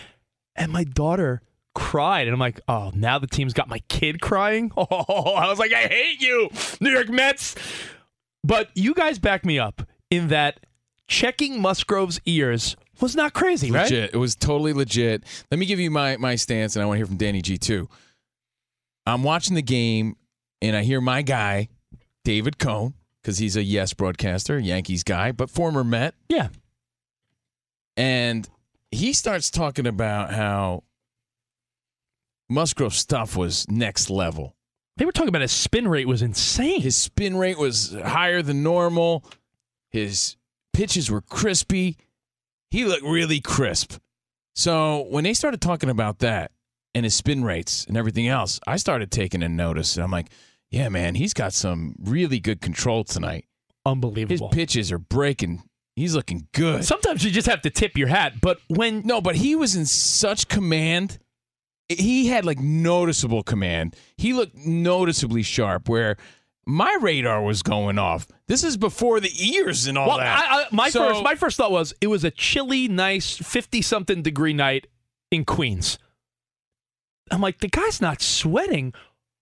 and 0.57 0.73
my 0.73 0.85
daughter 0.85 1.43
cried, 1.75 2.27
and 2.27 2.35
I'm 2.35 2.41
like, 2.41 2.61
oh, 2.69 2.91
now 2.95 3.19
the 3.19 3.27
team's 3.27 3.53
got 3.53 3.69
my 3.69 3.81
kid 3.89 4.21
crying. 4.21 4.71
Oh, 4.77 5.35
I 5.35 5.49
was 5.49 5.59
like, 5.59 5.73
I 5.73 5.83
hate 5.83 6.21
you, 6.21 6.49
New 6.81 6.91
York 6.91 7.09
Mets. 7.09 7.55
But 8.43 8.71
you 8.75 8.95
guys 8.95 9.19
back 9.19 9.45
me 9.45 9.59
up 9.59 9.83
in 10.11 10.29
that 10.29 10.61
checking 11.09 11.61
Musgrove's 11.61 12.21
ears 12.27 12.77
was 13.01 13.17
not 13.17 13.33
crazy, 13.35 13.71
right? 13.71 13.91
It 13.91 14.17
was 14.17 14.37
totally 14.37 14.73
legit. 14.73 15.25
Let 15.51 15.59
me 15.59 15.67
give 15.67 15.81
you 15.81 15.91
my 15.91 16.17
my 16.19 16.37
stance, 16.37 16.77
and 16.77 16.83
I 16.83 16.87
want 16.87 16.97
to 16.97 16.99
hear 17.01 17.07
from 17.07 17.17
Danny 17.17 17.43
G 17.43 17.59
too. 17.59 17.89
I'm 19.07 19.23
watching 19.23 19.55
the 19.55 19.63
game, 19.63 20.17
and 20.63 20.77
I 20.77 20.83
hear 20.83 21.01
my 21.01 21.23
guy, 21.23 21.69
David 22.25 22.59
Cone, 22.59 22.95
because 23.23 23.39
he's 23.39 23.57
a 23.57 23.63
Yes 23.63 23.93
broadcaster, 23.95 24.59
Yankees 24.59 25.03
guy, 25.03 25.33
but 25.33 25.51
former 25.51 25.83
Met, 25.85 26.15
Yeah. 26.29 26.49
and 27.97 28.49
he 28.91 29.13
starts 29.13 29.51
talking 29.51 29.87
about 29.87 30.33
how 30.33 30.85
Musgrove 32.49 32.95
stuff 32.95 33.37
was 33.37 33.69
next 33.69 34.11
level. 34.11 34.55
They 34.97 35.05
were 35.05 35.13
talking 35.13 35.29
about 35.29 35.43
his 35.43 35.53
spin 35.53 35.89
rate 35.89 36.07
was 36.07 36.23
insane. 36.23 36.81
His 36.81 36.97
spin 36.97 37.37
rate 37.37 37.59
was 37.59 37.95
higher 38.05 38.43
than 38.43 38.63
normal. 38.63 39.25
His 39.91 40.37
pitches 40.73 41.11
were 41.11 41.21
crispy. 41.21 41.97
He 42.71 42.85
looked 42.85 43.05
really 43.05 43.41
crisp. 43.41 43.99
So 44.55 45.07
when 45.11 45.25
they 45.25 45.35
started 45.35 45.61
talking 45.61 45.91
about 45.91 46.21
that 46.21 46.53
and 46.95 47.05
his 47.05 47.15
spin 47.15 47.45
rates 47.45 47.85
and 47.87 47.97
everything 47.97 48.29
else, 48.29 48.61
I 48.67 48.77
started 48.77 49.11
taking 49.11 49.43
a 49.43 49.49
notice. 49.49 49.97
And 49.97 50.05
I'm 50.05 50.11
like, 50.13 50.29
yeah, 50.71 50.89
man, 50.89 51.17
he's 51.17 51.35
got 51.35 51.53
some 51.53 51.97
really 52.01 52.39
good 52.39 52.61
control 52.61 53.03
tonight. 53.05 53.47
Unbelievable. 53.87 54.49
His 54.49 54.57
pitches 54.57 54.93
are 54.93 54.99
breaking. 54.99 55.63
He's 55.97 56.15
looking 56.15 56.49
good. 56.53 56.85
Sometimes 56.85 57.25
you 57.25 57.31
just 57.31 57.49
have 57.49 57.63
to 57.63 57.71
tip 57.71 57.97
your 57.97 58.09
hat, 58.09 58.41
but 58.41 58.59
when 58.69 59.03
No, 59.05 59.21
but 59.21 59.37
he 59.37 59.55
was 59.55 59.77
in 59.77 59.87
such 59.87 60.49
command 60.49 61.19
he 61.89 62.29
had 62.29 62.45
like 62.45 62.61
noticeable 62.61 63.43
command. 63.43 63.97
He 64.17 64.33
looked 64.33 64.57
noticeably 64.57 65.43
sharp. 65.43 65.89
Where 65.89 66.17
my 66.67 66.97
radar 67.01 67.43
was 67.43 67.63
going 67.63 67.99
off. 67.99 68.27
This 68.47 68.65
is 68.65 68.77
before 68.77 69.21
the 69.21 69.33
ears 69.39 69.87
and 69.87 69.99
all 69.99 70.09
well, 70.09 70.19
that. 70.19 70.47
I, 70.51 70.63
I, 70.63 70.67
my 70.71 70.91
So- 70.91 71.09
first 71.09 71.23
my 71.23 71.35
first 71.35 71.57
thought 71.57 71.71
was 71.71 71.95
it 72.01 72.07
was 72.07 72.25
a 72.25 72.31
chilly, 72.31 72.89
nice 72.89 73.37
fifty 73.37 73.83
something 73.83 74.23
degree 74.23 74.55
night 74.55 74.87
in 75.31 75.45
Queens. 75.45 75.99
I'm 77.31 77.41
like, 77.41 77.61
the 77.61 77.69
guy's 77.69 78.01
not 78.01 78.21
sweating. 78.21 78.93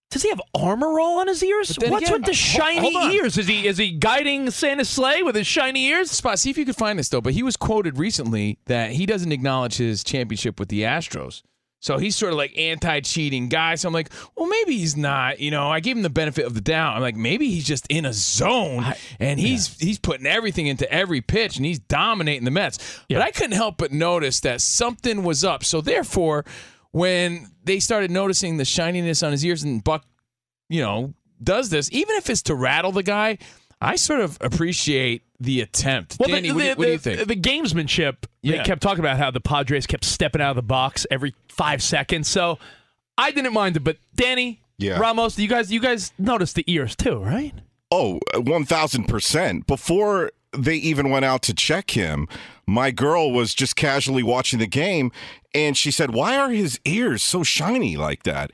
Does 0.09 0.21
he 0.21 0.29
have 0.29 0.41
armor 0.53 0.99
all 0.99 1.19
on 1.19 1.27
his 1.27 1.43
ears? 1.43 1.75
What's 1.75 2.03
again, 2.03 2.13
with 2.13 2.25
the 2.25 2.33
shiny 2.33 2.95
ears? 3.15 3.37
Is 3.37 3.47
he 3.47 3.67
is 3.67 3.77
he 3.77 3.91
guiding 3.91 4.51
Santa's 4.51 4.87
sleigh 4.87 5.23
with 5.23 5.35
his 5.35 5.47
shiny 5.47 5.87
ears? 5.87 6.11
Spot, 6.11 6.37
see 6.37 6.51
if 6.51 6.57
you 6.57 6.65
could 6.65 6.75
find 6.75 6.99
this 6.99 7.09
though. 7.09 7.19
But 7.19 7.33
he 7.33 7.41
was 7.41 7.57
quoted 7.57 7.97
recently 7.97 8.59
that 8.65 8.91
he 8.91 9.05
doesn't 9.05 9.31
acknowledge 9.31 9.77
his 9.77 10.03
championship 10.03 10.59
with 10.59 10.69
the 10.69 10.83
Astros. 10.83 11.41
So 11.83 11.97
he's 11.97 12.15
sort 12.15 12.31
of 12.31 12.37
like 12.37 12.57
anti-cheating 12.57 13.49
guy. 13.49 13.75
So 13.75 13.89
I'm 13.89 13.93
like, 13.93 14.09
well, 14.37 14.47
maybe 14.47 14.77
he's 14.77 14.95
not. 14.95 15.41
You 15.41 15.51
know, 15.51 15.69
I 15.69 15.81
gave 15.81 15.97
him 15.97 16.01
the 16.01 16.09
benefit 16.09 16.45
of 16.45 16.53
the 16.53 16.61
doubt. 16.61 16.95
I'm 16.95 17.01
like, 17.01 17.17
maybe 17.17 17.49
he's 17.49 17.65
just 17.65 17.85
in 17.87 18.05
a 18.05 18.13
zone 18.13 18.85
and 19.19 19.37
he's 19.37 19.77
he's 19.79 19.99
putting 19.99 20.25
everything 20.25 20.67
into 20.67 20.89
every 20.89 21.19
pitch 21.19 21.57
and 21.57 21.65
he's 21.65 21.79
dominating 21.79 22.45
the 22.45 22.51
Mets. 22.51 23.03
But 23.09 23.21
I 23.21 23.31
couldn't 23.31 23.57
help 23.57 23.75
but 23.77 23.91
notice 23.91 24.39
that 24.39 24.61
something 24.61 25.23
was 25.25 25.43
up. 25.43 25.65
So 25.65 25.81
therefore, 25.81 26.45
when 26.91 27.51
they 27.65 27.81
started 27.81 28.11
noticing 28.11 28.55
the 28.55 28.65
shininess 28.65 29.21
on 29.21 29.33
his 29.33 29.43
ears 29.43 29.63
and 29.63 29.83
Buck, 29.83 30.05
you 30.69 30.79
know, 30.79 31.13
does 31.43 31.69
this, 31.69 31.89
even 31.91 32.15
if 32.15 32.29
it's 32.29 32.43
to 32.43 32.55
rattle 32.55 32.93
the 32.93 33.03
guy, 33.03 33.39
I 33.81 33.97
sort 33.97 34.21
of 34.21 34.37
appreciate 34.39 35.23
the 35.43 35.61
attempt. 35.61 36.17
Well, 36.19 36.29
Danny, 36.29 36.49
the, 36.49 36.53
what, 36.55 36.61
do 36.61 36.65
you, 36.67 36.73
the- 36.73 36.79
what 36.79 36.85
do 36.85 36.91
you 36.91 36.97
think? 36.97 37.27
The 37.27 37.35
gamesmanship. 37.35 38.15
They 38.41 38.59
kept 38.59 38.81
talking 38.81 38.99
about 38.99 39.17
how 39.17 39.31
the 39.31 39.39
Padres 39.41 39.85
kept 39.87 40.03
stepping 40.05 40.41
out 40.41 40.49
of 40.51 40.55
the 40.55 40.61
box 40.61 41.05
every 41.11 41.33
five 41.49 41.81
seconds. 41.83 42.27
So 42.27 42.59
I 43.17 43.31
didn't 43.31 43.53
mind 43.53 43.77
it. 43.77 43.83
But 43.83 43.97
Danny, 44.15 44.61
Yeah. 44.77 44.99
Ramos, 44.99 45.37
you 45.39 45.47
guys, 45.47 45.71
you 45.71 45.79
guys 45.79 46.11
noticed 46.17 46.55
the 46.55 46.63
ears 46.67 46.95
too, 46.95 47.19
right? 47.19 47.53
Oh, 47.91 48.19
1000%. 48.33 49.65
Before 49.67 50.31
they 50.57 50.75
even 50.75 51.09
went 51.09 51.25
out 51.25 51.41
to 51.43 51.53
check 51.53 51.91
him, 51.91 52.27
my 52.65 52.91
girl 52.91 53.31
was 53.31 53.53
just 53.53 53.75
casually 53.75 54.23
watching 54.23 54.59
the 54.59 54.67
game 54.67 55.11
and 55.55 55.77
she 55.77 55.91
said, 55.91 56.13
Why 56.13 56.37
are 56.37 56.49
his 56.49 56.79
ears 56.83 57.21
so 57.21 57.43
shiny 57.43 57.95
like 57.95 58.23
that? 58.23 58.51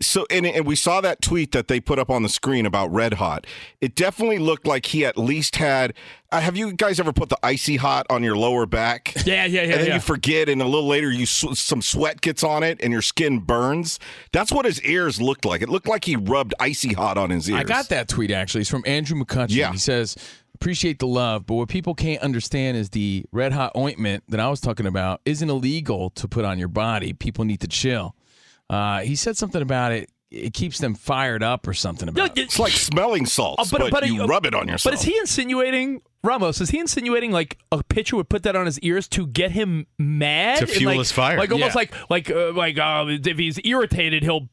So, 0.00 0.26
and, 0.30 0.44
and 0.46 0.66
we 0.66 0.76
saw 0.76 1.00
that 1.00 1.22
tweet 1.22 1.52
that 1.52 1.68
they 1.68 1.80
put 1.80 1.98
up 1.98 2.10
on 2.10 2.22
the 2.22 2.28
screen 2.28 2.66
about 2.66 2.92
Red 2.92 3.14
Hot. 3.14 3.46
It 3.80 3.94
definitely 3.94 4.38
looked 4.38 4.66
like 4.66 4.86
he 4.86 5.06
at 5.06 5.16
least 5.16 5.56
had. 5.56 5.94
Uh, 6.30 6.40
have 6.40 6.56
you 6.56 6.72
guys 6.72 6.98
ever 6.98 7.12
put 7.12 7.28
the 7.28 7.38
icy 7.42 7.76
hot 7.76 8.06
on 8.08 8.22
your 8.22 8.36
lower 8.36 8.66
back? 8.66 9.14
Yeah, 9.24 9.46
yeah, 9.46 9.62
yeah. 9.62 9.62
and 9.62 9.72
then 9.74 9.86
yeah. 9.86 9.94
you 9.94 10.00
forget, 10.00 10.48
and 10.48 10.60
a 10.60 10.64
little 10.64 10.88
later, 10.88 11.10
you 11.10 11.26
sw- 11.26 11.56
some 11.56 11.80
sweat 11.80 12.20
gets 12.20 12.42
on 12.42 12.62
it, 12.64 12.80
and 12.82 12.92
your 12.92 13.00
skin 13.00 13.38
burns. 13.38 14.00
That's 14.32 14.50
what 14.50 14.64
his 14.64 14.82
ears 14.82 15.20
looked 15.20 15.44
like. 15.44 15.62
It 15.62 15.68
looked 15.68 15.86
like 15.86 16.04
he 16.04 16.16
rubbed 16.16 16.54
icy 16.58 16.92
hot 16.92 17.16
on 17.16 17.30
his 17.30 17.48
ears. 17.48 17.60
I 17.60 17.64
got 17.64 17.88
that 17.90 18.08
tweet 18.08 18.30
actually. 18.30 18.62
It's 18.62 18.70
from 18.70 18.82
Andrew 18.84 19.22
McCutchen. 19.22 19.54
Yeah. 19.54 19.70
He 19.70 19.78
says, 19.78 20.16
appreciate 20.62 21.00
the 21.00 21.06
love, 21.08 21.44
but 21.44 21.54
what 21.54 21.68
people 21.68 21.92
can't 21.92 22.22
understand 22.22 22.76
is 22.76 22.90
the 22.90 23.24
red 23.32 23.52
hot 23.52 23.72
ointment 23.76 24.22
that 24.28 24.38
I 24.38 24.48
was 24.48 24.60
talking 24.60 24.86
about 24.86 25.20
isn't 25.24 25.50
illegal 25.50 26.10
to 26.10 26.28
put 26.28 26.44
on 26.44 26.56
your 26.56 26.68
body. 26.68 27.12
People 27.12 27.44
need 27.44 27.60
to 27.62 27.66
chill. 27.66 28.14
Uh, 28.70 29.00
he 29.00 29.16
said 29.16 29.36
something 29.36 29.60
about 29.60 29.90
it. 29.90 30.08
It 30.30 30.54
keeps 30.54 30.78
them 30.78 30.94
fired 30.94 31.42
up 31.42 31.66
or 31.66 31.74
something 31.74 32.08
about 32.08 32.38
it. 32.38 32.42
It's 32.44 32.58
like 32.60 32.72
smelling 32.72 33.26
salts, 33.26 33.70
Oh, 33.74 33.90
but, 33.90 34.06
you 34.06 34.22
uh, 34.22 34.26
rub 34.26 34.46
it 34.46 34.54
on 34.54 34.68
yourself. 34.68 34.92
But 34.94 35.00
is 35.00 35.04
he 35.04 35.18
insinuating 35.18 36.00
Ramos? 36.22 36.60
Is 36.60 36.70
he 36.70 36.78
insinuating 36.78 37.32
like 37.32 37.58
a 37.72 37.82
pitcher 37.82 38.14
would 38.16 38.28
put 38.30 38.44
that 38.44 38.54
on 38.54 38.64
his 38.64 38.78
ears 38.80 39.08
to 39.08 39.26
get 39.26 39.50
him 39.50 39.86
mad, 39.98 40.60
To 40.60 40.66
fuel 40.68 40.92
like, 40.92 40.98
his 41.00 41.10
fire. 41.12 41.36
Like 41.38 41.50
almost 41.50 41.74
Yeah. 41.74 41.80
like 41.80 42.10
like 42.10 42.30
uh, 42.30 42.52
like 42.52 42.78
uh, 42.78 43.04
if 43.08 43.36
he's 43.36 43.58
irritated, 43.64 44.22
he'll 44.22 44.48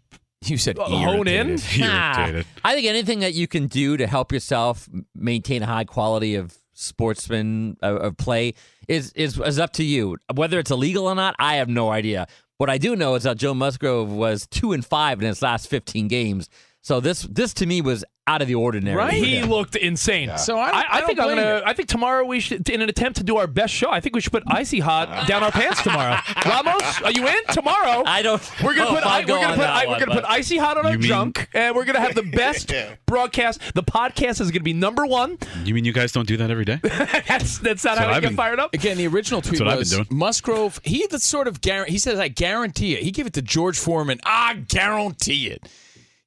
You 0.45 0.57
said 0.57 0.77
hone 0.77 1.27
in. 1.27 1.59
Nah. 1.77 2.43
I 2.63 2.73
think 2.73 2.87
anything 2.87 3.19
that 3.19 3.33
you 3.33 3.47
can 3.47 3.67
do 3.67 3.97
to 3.97 4.07
help 4.07 4.31
yourself 4.31 4.87
maintain 5.13 5.63
a 5.63 5.65
high 5.65 5.83
quality 5.83 6.35
of 6.35 6.57
sportsman 6.73 7.75
uh, 7.83 7.95
of 7.95 8.15
play 8.17 8.53
is, 8.87 9.11
is 9.13 9.37
is 9.37 9.59
up 9.59 9.73
to 9.73 9.83
you. 9.83 10.17
Whether 10.33 10.59
it's 10.59 10.71
illegal 10.71 11.07
or 11.07 11.15
not, 11.15 11.35
I 11.39 11.55
have 11.55 11.67
no 11.67 11.89
idea. 11.89 12.27
What 12.57 12.69
I 12.69 12.77
do 12.77 12.95
know 12.95 13.15
is 13.15 13.23
that 13.23 13.37
Joe 13.37 13.53
Musgrove 13.53 14.11
was 14.11 14.47
two 14.47 14.71
and 14.71 14.85
five 14.85 15.21
in 15.21 15.27
his 15.27 15.41
last 15.41 15.67
fifteen 15.67 16.07
games. 16.07 16.49
So 16.81 17.01
this 17.01 17.23
this 17.23 17.53
to 17.55 17.65
me 17.65 17.81
was 17.81 18.05
out 18.29 18.41
of 18.43 18.47
the 18.47 18.55
ordinary. 18.55 18.95
Right? 18.95 19.13
He 19.13 19.37
him. 19.37 19.49
looked 19.49 19.75
insane. 19.75 20.37
So 20.37 20.57
I- 20.57 20.69
I, 20.69 20.85
I 20.89 20.99
don't 20.99 21.07
think 21.07 21.19
I'm 21.19 21.29
gonna. 21.29 21.57
you. 21.57 21.63
I 21.65 21.73
think 21.73 21.89
tomorrow 21.89 22.23
we 22.25 22.39
should, 22.39 22.69
in 22.69 22.81
an 22.81 22.89
attempt 22.89 23.17
to 23.17 23.23
do 23.23 23.37
our 23.37 23.47
best 23.47 23.73
show, 23.73 23.89
I 23.89 23.99
think 23.99 24.13
we 24.15 24.21
should 24.21 24.31
put 24.31 24.43
icy 24.47 24.79
hot 24.79 25.27
down 25.27 25.41
our 25.43 25.51
pants 25.51 25.81
tomorrow. 25.81 26.15
Ramos, 26.45 27.01
are 27.01 27.11
you 27.11 27.27
in 27.27 27.43
tomorrow? 27.51 28.03
I 28.05 28.21
don't. 28.21 28.39
We're 28.63 28.75
gonna 28.75 28.91
put 28.91 29.03
I'll 29.03 29.25
go 29.25 29.33
we're 29.33 29.41
gonna 29.41 29.53
put 29.55 29.61
that 29.61 29.69
I, 29.69 29.87
we're 29.87 29.99
gonna 29.99 30.13
put 30.21 30.25
icy 30.25 30.57
hot 30.57 30.77
on 30.77 30.85
our 30.85 30.91
mean- 30.93 31.01
junk, 31.01 31.49
and 31.53 31.75
we're 31.75 31.85
gonna 31.85 31.99
have 31.99 32.13
the 32.15 32.23
best 32.23 32.71
broadcast. 33.07 33.59
The 33.73 33.83
podcast 33.83 34.41
is 34.41 34.51
gonna 34.51 34.63
be 34.63 34.73
number 34.73 35.05
one. 35.05 35.37
You 35.65 35.73
mean 35.73 35.85
you 35.85 35.93
guys 35.93 36.11
don't 36.11 36.27
do 36.27 36.37
that 36.37 36.51
every 36.51 36.65
day? 36.65 36.79
that's 37.27 37.57
that's 37.59 37.83
not 37.83 37.95
So 37.97 38.01
how 38.03 38.07
we 38.09 38.13
I've 38.13 38.21
get 38.21 38.27
been- 38.29 38.37
fired 38.37 38.59
up. 38.59 38.73
Again, 38.73 38.97
the 38.97 39.07
original 39.07 39.41
tweet 39.41 39.53
That's 39.59 39.61
what 39.61 39.69
I've 39.73 39.79
was 39.79 39.89
been 39.93 40.03
doing. 40.03 40.19
Musgrove. 40.19 40.79
He 40.83 41.07
the 41.07 41.19
sort 41.19 41.47
of 41.47 41.61
guarantee. 41.61 41.93
He 41.93 41.97
says, 41.97 42.19
"I 42.19 42.27
guarantee 42.27 42.93
it." 42.93 43.01
He 43.03 43.11
gave 43.11 43.25
it 43.25 43.33
to 43.33 43.41
George 43.41 43.77
Foreman. 43.79 44.19
I 44.25 44.55
guarantee 44.67 45.47
it. 45.47 45.67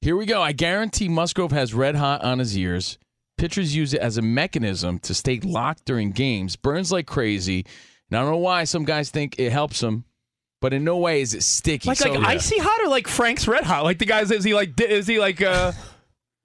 Here 0.03 0.17
we 0.17 0.25
go. 0.25 0.41
I 0.41 0.51
guarantee 0.51 1.07
Musgrove 1.07 1.53
has 1.53 1.73
red 1.73 1.95
hot 1.95 2.25
on 2.25 2.39
his 2.39 2.57
ears. 2.57 2.97
Pitchers 3.37 3.73
use 3.73 3.93
it 3.93 4.01
as 4.01 4.17
a 4.17 4.21
mechanism 4.21 4.99
to 4.99 5.13
stay 5.13 5.39
locked 5.39 5.85
during 5.85 6.11
games. 6.11 6.57
Burns 6.57 6.91
like 6.91 7.07
crazy. 7.07 7.65
And 8.11 8.17
I 8.17 8.21
don't 8.21 8.31
know 8.31 8.37
why 8.37 8.65
some 8.65 8.83
guys 8.83 9.09
think 9.11 9.39
it 9.39 9.53
helps 9.53 9.79
them, 9.79 10.03
but 10.59 10.73
in 10.73 10.83
no 10.83 10.97
way 10.97 11.21
is 11.21 11.33
it 11.33 11.41
sticky. 11.41 11.87
Like 11.87 11.99
So- 11.99 12.11
like 12.11 12.27
icy 12.27 12.59
hot 12.59 12.81
or 12.85 12.89
like 12.89 13.07
Frank's 13.07 13.47
red 13.47 13.63
hot? 13.63 13.85
Like 13.85 13.97
the 13.97 14.05
guys 14.05 14.29
is 14.29 14.43
he 14.43 14.53
like 14.53 14.77
is 14.81 15.07
he 15.07 15.19
like 15.19 15.41
uh 15.41 15.71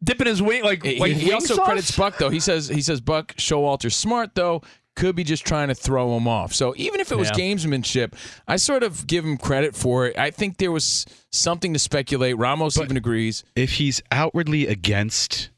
dipping 0.04 0.28
his 0.28 0.40
wing 0.40 0.62
like 0.62 0.84
He, 0.84 1.00
like 1.00 1.14
he 1.14 1.24
wing 1.26 1.34
also 1.34 1.56
sauce? 1.56 1.64
credits 1.66 1.96
Buck 1.96 2.16
though. 2.18 2.30
He 2.30 2.38
says 2.38 2.68
he 2.68 2.80
says 2.80 3.00
Buck 3.00 3.34
Showalter's 3.34 3.96
smart 3.96 4.36
though. 4.36 4.62
Could 4.98 5.14
be 5.16 5.22
just 5.24 5.46
trying 5.46 5.68
to 5.68 5.74
throw 5.74 6.16
him 6.16 6.26
off. 6.26 6.52
So 6.52 6.74
even 6.76 6.98
if 7.00 7.12
it 7.12 7.16
was 7.18 7.28
Yeah. 7.30 7.36
gamesmanship, 7.54 8.14
I 8.48 8.56
sort 8.56 8.82
of 8.82 9.06
give 9.06 9.24
him 9.24 9.36
credit 9.36 9.76
for 9.76 10.06
it. 10.06 10.18
I 10.18 10.30
think 10.30 10.58
there 10.58 10.72
was 10.72 11.06
something 11.30 11.72
to 11.72 11.78
speculate. 11.78 12.36
Ramos 12.36 12.76
even 12.78 12.96
agrees. 12.96 13.44
if 13.54 13.72
he's 13.74 14.02
outwardly 14.10 14.66
against 14.66 15.50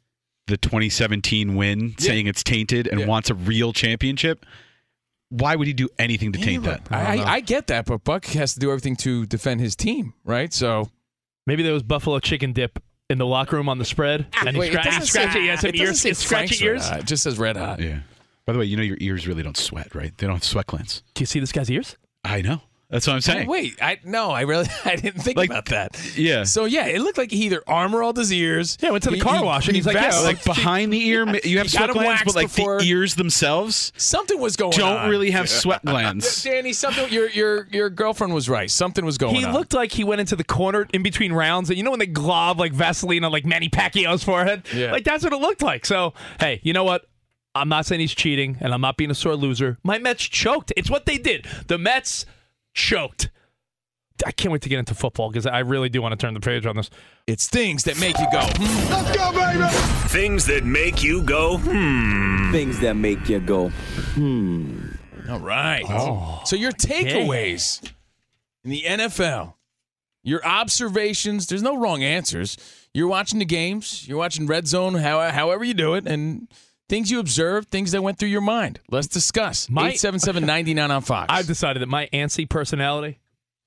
the 0.47 0.57
2017 0.57 1.55
win, 1.55 1.95
Yeah. 1.99 2.07
saying 2.07 2.27
it's 2.27 2.43
tainted 2.43 2.87
and 2.87 3.01
Yeah. 3.01 3.07
wants 3.07 3.31
a 3.31 3.35
real 3.35 3.73
championship, 3.73 4.45
why 5.31 5.57
would 5.57 5.67
he 5.69 5.73
do 5.73 5.89
anything 5.99 6.33
to 6.33 6.39
taint 6.41 6.65
that? 6.65 6.83
I, 6.91 7.17
I, 7.19 7.33
I 7.35 7.41
get 7.41 7.69
that, 7.69 7.87
but 7.87 8.05
Buck 8.05 8.27
has 8.27 8.53
to 8.55 8.61
do 8.61 8.69
everything 8.71 8.97
to 8.97 9.25
defend 9.27 9.61
his 9.61 9.75
team, 9.77 10.13
right? 10.25 10.53
So 10.53 10.91
Maybe 11.47 11.63
there 11.63 11.73
was 11.73 11.83
buffalo 11.83 12.19
chicken 12.19 12.53
dip 12.53 12.79
in 13.09 13.17
the 13.19 13.27
locker 13.27 13.57
room 13.57 13.69
on 13.71 13.79
the 13.79 13.85
spread, 13.85 14.27
ah, 14.35 14.45
and 14.47 14.57
Wait, 14.57 14.71
he, 14.71 14.77
it 14.77 14.81
scra- 14.81 14.85
he 14.85 14.91
doesn't 14.91 15.07
scratched 15.07 15.33
say- 15.33 15.39
it. 15.39 15.43
He 15.43 15.49
has 15.49 15.61
some 15.61 15.69
it 15.71 15.77
ears, 15.77 16.01
say 16.01 16.11
it's 16.11 16.21
scratchy 16.21 16.65
ears. 16.65 16.89
It 16.91 17.07
just 17.07 17.23
says 17.23 17.39
red 17.39 17.57
hot. 17.57 17.81
Yeah. 17.81 18.01
By 18.51 18.55
the 18.55 18.59
way, 18.59 18.65
you 18.65 18.77
know 18.77 18.83
your 18.83 18.99
ears 19.01 19.29
really 19.29 19.45
don't 19.45 19.57
sweat, 19.57 19.95
right? 19.95 20.13
They 20.19 20.27
don't 20.27 20.35
have 20.35 20.43
sweat 20.45 20.67
glands. 20.67 21.05
Do 21.15 21.23
you 21.23 21.27
see 21.27 21.39
this 21.39 21.53
guy's 21.53 21.71
ears? 21.71 21.97
I 22.25 22.43
know. 22.43 22.63
That's 22.89 23.07
what 23.07 23.13
I'm 23.15 23.21
saying. 23.21 23.47
Oh, 23.47 23.53
wait, 23.53 23.79
I 23.81 24.01
no, 24.03 24.33
I 24.33 24.41
really 24.41 24.67
I 24.85 24.97
didn't 24.97 25.21
think 25.23 25.37
Like, 25.37 25.49
about 25.51 25.67
that. 25.67 25.97
Yeah. 26.19 26.43
So 26.43 26.65
yeah, 26.65 26.87
it 26.87 27.01
looked 27.01 27.17
like 27.19 27.31
he 27.31 27.45
either 27.47 27.63
armor 27.69 28.03
all 28.03 28.13
his 28.13 28.33
ears. 28.33 28.77
Yeah, 28.81 28.91
went 28.91 29.05
to 29.05 29.11
the 29.11 29.17
he- 29.17 29.23
car 29.23 29.37
he- 29.37 29.45
wash 29.45 29.69
and 29.69 29.77
he's 29.77 29.87
like, 29.87 29.95
yeah, 29.95 30.19
like 30.23 30.43
behind 30.43 30.93
the 30.93 31.01
ear, 31.07 31.25
you 31.45 31.59
have 31.59 31.71
sweat 31.71 31.91
glands, 31.91 32.23
but 32.25 32.35
like 32.35 32.53
before- 32.53 32.81
the 32.81 32.89
ears 32.89 33.15
themselves 33.15 33.93
something 33.97 34.41
was 34.41 34.57
going 34.57 34.73
on. 34.75 34.79
don't 34.81 34.97
on. 35.03 35.09
really 35.11 35.31
have 35.31 35.49
sweat 35.49 35.85
glands. 35.85 36.43
Danny, 36.43 36.73
something 36.73 37.09
your 37.13 37.29
your 37.31 37.69
your 37.71 37.91
girlfriend 37.91 38.35
was 38.35 38.49
right. 38.49 38.69
Something 38.69 39.05
was 39.05 39.19
going 39.19 39.37
on. 39.37 39.41
He 39.41 39.45
on. 39.47 39.53
looked 39.53 39.73
like 39.73 39.93
he 39.93 40.03
went 40.03 40.21
into 40.21 40.35
the 40.35 40.43
corner 40.43 40.89
in 40.93 41.05
between 41.05 41.33
rounds, 41.33 41.71
and 41.71 41.77
you 41.77 41.85
know 41.85 41.91
when 41.91 42.01
they 42.01 42.07
glob 42.07 42.59
like 42.59 42.73
Vaseline 42.73 43.23
on 43.23 43.31
like 43.31 43.47
Manny 43.47 43.69
Pacquiao's 43.69 44.25
forehead, 44.25 44.65
Yeah. 44.75 44.91
like 44.91 45.05
that's 45.05 45.23
what 45.23 45.33
it 45.33 45.41
looked 45.41 45.63
like. 45.63 45.87
So 45.87 46.13
hey, 46.41 46.59
you 46.65 46.73
know 46.73 46.83
what? 46.83 47.07
I'm 47.55 47.69
not 47.69 47.87
saying 47.87 48.01
he's 48.01 48.15
cheating, 48.15 48.57
and 48.61 48.73
I'm 48.73 48.81
not 48.81 48.97
being 48.97 49.11
a 49.11 49.15
sore 49.15 49.35
loser. 49.35 49.79
My 49.83 49.99
Mets 49.99 50.23
choked. 50.25 50.73
It's 50.77 50.89
what 50.91 51.07
they 51.07 51.19
did. 51.19 51.47
The 51.67 51.79
Mets 51.79 52.25
choked. 52.75 53.31
I 54.25 54.33
can't 54.33 54.53
wait 54.53 54.61
to 54.63 54.69
get 54.69 54.79
into 54.79 54.95
football 54.95 55.31
because 55.31 55.47
I 55.47 55.61
really 55.61 55.89
do 55.89 56.03
want 56.03 56.13
to 56.13 56.17
turn 56.25 56.35
the 56.35 56.41
page 56.41 56.67
on 56.67 56.77
this. 56.77 56.91
It's 57.27 57.49
things 57.49 57.85
that 57.85 57.99
make 57.99 58.19
you 58.19 58.27
go. 58.31 58.41
"Hmm." 58.43 58.93
Let's 58.93 59.17
go, 59.17 59.33
baby! 59.33 59.69
Things 60.09 60.47
that 60.47 60.65
make 60.65 61.03
you 61.03 61.23
go, 61.23 61.57
hmm. 61.57 62.53
Things 62.53 62.81
that 62.81 62.95
make 62.97 63.29
you 63.29 63.41
go, 63.41 63.69
Hmm. 64.15 64.91
All 65.29 65.39
right. 65.39 65.85
So 66.47 66.57
your 66.57 66.73
takeaways 66.73 67.83
in 68.65 68.71
the 68.71 68.83
NFL, 68.85 69.55
your 70.23 70.45
observations. 70.45 71.47
There's 71.47 71.63
no 71.63 71.77
wrong 71.79 72.03
answers. 72.03 72.57
You're 72.93 73.09
watching 73.09 73.39
the 73.39 73.45
games. 73.45 74.07
You're 74.09 74.19
watching 74.19 74.47
Red 74.47 74.67
Zone. 74.67 74.95
How, 74.97 75.31
however 75.31 75.65
you 75.65 75.75
do 75.75 75.95
it, 75.95 76.07
and 76.07 76.49
things 76.91 77.11
you 77.11 77.19
observed, 77.21 77.71
things 77.71 77.93
that 77.93 78.03
went 78.03 78.19
through 78.19 78.29
your 78.29 78.41
mind. 78.43 78.81
Let's 78.91 79.07
discuss. 79.07 79.71
My- 79.71 79.91
Eight 79.93 80.01
seven 80.01 80.21
seven 80.21 80.45
ninety 80.45 80.75
nine 80.75 80.91
on 80.91 81.01
Fox. 81.01 81.27
I've 81.31 81.47
decided 81.47 81.81
that 81.81 81.87
my 81.89 82.09
antsy 82.13 82.47
personality 82.47 83.21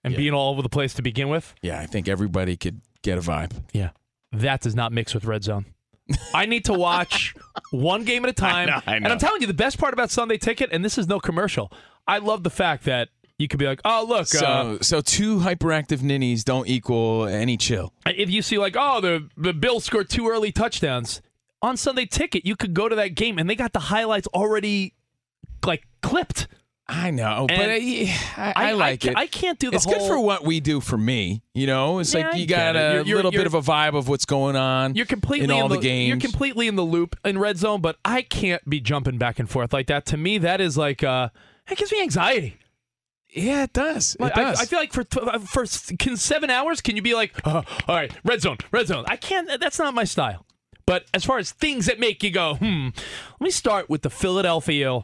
and 0.04 0.16
being 0.16 0.34
all 0.34 0.52
over 0.52 0.62
the 0.62 0.70
place 0.70 0.94
to 0.96 1.02
begin 1.02 1.30
with, 1.30 1.56
yeah, 1.62 1.80
I 1.80 1.86
think 1.88 2.08
everybody 2.08 2.58
could 2.58 2.82
get 3.02 3.18
a 3.18 3.22
vibe. 3.22 3.52
yeah, 3.74 3.90
that 4.34 4.62
does 4.62 4.76
not 4.76 4.92
mix 4.92 5.14
with 5.16 5.26
Red 5.26 5.44
Zone. 5.44 5.66
I 6.34 6.46
need 6.46 6.66
to 6.66 6.74
watch 6.74 7.34
one 7.72 8.04
game 8.04 8.26
at 8.26 8.30
a 8.30 8.34
time. 8.34 8.68
know, 8.68 8.82
I 8.86 8.98
And. 8.98 9.08
I'm 9.08 9.18
telling 9.18 9.40
you, 9.42 9.48
the 9.48 9.54
best 9.54 9.78
part 9.80 9.94
about 9.94 10.12
Sunday 10.12 10.38
Ticket, 10.38 10.70
and 10.74 10.84
this 10.84 10.98
is 10.98 11.08
no 11.08 11.20
commercial, 11.22 11.72
I 12.06 12.18
love 12.18 12.44
the 12.44 12.50
fact 12.50 12.84
that 12.84 13.08
you 13.40 13.48
could 13.48 13.60
be 13.60 13.66
like, 13.66 13.80
oh 13.86 14.06
look, 14.08 14.28
So, 14.28 14.46
uh, 14.46 14.78
so 14.82 15.00
two 15.00 15.38
hyperactive 15.40 16.02
ninnies 16.02 16.44
don't 16.44 16.68
equal 16.68 17.26
any 17.26 17.56
chill. 17.56 17.94
if 18.06 18.30
you 18.30 18.42
see 18.42 18.58
like, 18.58 18.76
oh 18.78 19.00
the 19.00 19.30
the 19.38 19.54
Bills 19.54 19.86
scored 19.86 20.10
two 20.10 20.28
early 20.28 20.52
touchdowns 20.52 21.22
on 21.64 21.78
Sunday 21.78 22.06
Ticket, 22.06 22.46
you 22.46 22.56
could 22.56 22.76
go 22.76 22.88
to 22.88 22.96
that 22.98 23.16
game 23.16 23.40
and 23.40 23.50
they 23.50 23.56
got 23.56 23.74
the 23.74 23.80
highlights 23.80 24.28
already 24.28 24.94
like 25.66 25.88
clipped. 26.04 26.48
I 26.86 27.12
know, 27.12 27.46
but 27.48 27.58
And 27.58 27.72
I, 27.72 27.76
I, 28.36 28.54
I- 28.56 28.70
I 28.70 28.72
like 28.74 29.02
ca- 29.02 29.12
it. 29.12 29.18
I 29.18 29.26
can't 29.26 29.58
do 29.58 29.72
the 29.72 29.78
It's 29.78 29.86
good 29.86 30.02
for 30.02 30.20
what 30.20 30.44
we 30.44 30.60
do 30.60 30.82
for 30.82 30.98
me. 30.98 31.42
You 31.54 31.66
know, 31.66 32.00
it's 32.00 32.14
Yeah, 32.14 32.28
like 32.32 32.38
you 32.42 32.46
got 32.46 32.76
a 32.76 32.80
You're- 32.80 32.94
you're- 33.08 33.16
little 33.16 33.32
bit 33.32 33.38
you're- 33.38 33.46
of 33.48 33.54
a 33.54 33.62
vibe 33.62 33.96
of 33.98 34.10
what's 34.10 34.26
going 34.26 34.58
on. 34.58 34.94
You're 34.94 35.06
completely 35.06 35.46
in 35.46 35.52
all 35.52 35.70
the, 35.70 35.76
the 35.78 35.82
games. 35.82 36.10
You're 36.10 36.20
completely 36.20 36.68
in 36.68 36.76
the 36.76 36.84
loop 36.84 37.16
in 37.24 37.40
red 37.40 37.58
zone, 37.58 37.80
but 37.80 37.96
I 38.04 38.22
can't 38.22 38.70
be 38.70 38.82
jumping 38.82 39.18
back 39.18 39.40
and 39.40 39.50
forth 39.50 39.72
like 39.72 39.88
that. 39.88 40.06
To 40.08 40.18
me, 40.18 40.38
that 40.40 40.60
is 40.60 40.78
like 40.78 41.02
uh, 41.04 41.30
it 41.72 41.78
gives 41.78 41.92
me 41.94 42.02
anxiety. 42.02 42.58
Yeah, 43.30 43.64
it 43.64 43.74
does. 43.74 44.16
It 44.20 44.24
I, 44.26 44.30
does. 44.30 44.60
I 44.62 44.66
feel 44.66 44.80
like 44.80 44.92
for 44.94 45.06
uh, 45.22 45.40
for 45.40 45.66
can 45.98 46.18
seven 46.18 46.50
hours, 46.50 46.82
can 46.82 46.96
you 46.98 47.02
be 47.02 47.16
like, 47.16 47.34
uh, 47.48 47.64
all 47.88 47.96
right, 47.96 48.12
red 48.26 48.42
zone, 48.42 48.58
red 48.72 48.88
zone? 48.88 49.06
I 49.08 49.16
can't. 49.16 49.48
That's 49.60 49.80
not 49.80 49.94
my 49.94 50.04
style. 50.04 50.46
But 50.86 51.06
as 51.14 51.24
far 51.24 51.38
as 51.38 51.52
things 51.52 51.86
that 51.86 52.00
make 52.00 52.24
you 52.24 52.32
go, 52.32 52.56
hmm, 52.56 52.90
let 53.40 53.42
me 53.42 53.50
start 53.52 53.90
with 53.90 54.02
the 54.02 54.10
Philadelphia, 54.10 55.02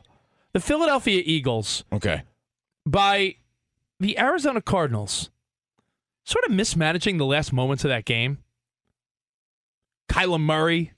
the 0.53 0.59
Philadelphia 0.59 1.21
Eagles 1.25 1.83
okay. 1.93 2.23
by 2.85 3.35
the 3.99 4.19
Arizona 4.19 4.61
Cardinals, 4.61 5.29
sort 6.25 6.43
of 6.45 6.51
mismanaging 6.51 7.17
the 7.17 7.25
last 7.25 7.53
moments 7.53 7.83
of 7.85 7.89
that 7.89 8.05
game. 8.05 8.39
Kyler 10.09 10.39
Murray 10.41 10.91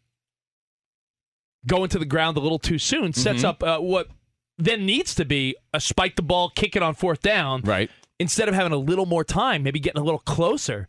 going 1.68 1.90
to 1.90 2.00
the 2.00 2.06
ground 2.06 2.38
a 2.38 2.40
little 2.40 2.60
too 2.60 2.80
soon 2.80 3.14
sets 3.14 3.42
Mhm. 3.42 3.46
up 3.46 3.64
uh, 3.64 3.78
what 3.80 4.08
then 4.58 4.86
needs 4.86 5.14
to 5.16 5.26
be 5.26 5.56
a 5.74 5.80
spike 5.80 6.16
the 6.16 6.22
ball, 6.22 6.50
kick 6.50 6.76
it 6.76 6.82
on 6.84 6.94
fourth 6.96 7.22
down. 7.22 7.62
Right. 7.62 7.90
Instead 8.20 8.48
of 8.50 8.56
having 8.56 8.72
a 8.74 8.78
little 8.78 9.06
more 9.06 9.24
time, 9.24 9.64
maybe 9.64 9.80
getting 9.80 10.02
a 10.02 10.04
little 10.04 10.20
closer. 10.20 10.88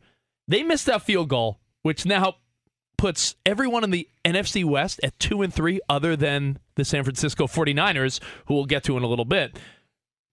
They 0.48 0.62
missed 0.62 0.86
that 0.86 1.02
field 1.02 1.28
goal, 1.28 1.58
which 1.82 2.04
now 2.04 2.36
puts 2.96 3.36
everyone 3.44 3.84
in 3.84 3.90
the 3.90 4.08
NFC 4.24 4.64
West 4.64 5.00
at 5.02 5.18
2 5.18 5.42
and 5.42 5.52
3 5.52 5.80
other 5.88 6.16
than 6.16 6.58
the 6.76 6.84
San 6.84 7.04
Francisco 7.04 7.46
49ers, 7.46 8.20
who 8.46 8.54
we'll 8.54 8.64
get 8.64 8.84
to 8.84 8.96
in 8.96 9.02
a 9.02 9.08
little 9.08 9.24
bit. 9.24 9.58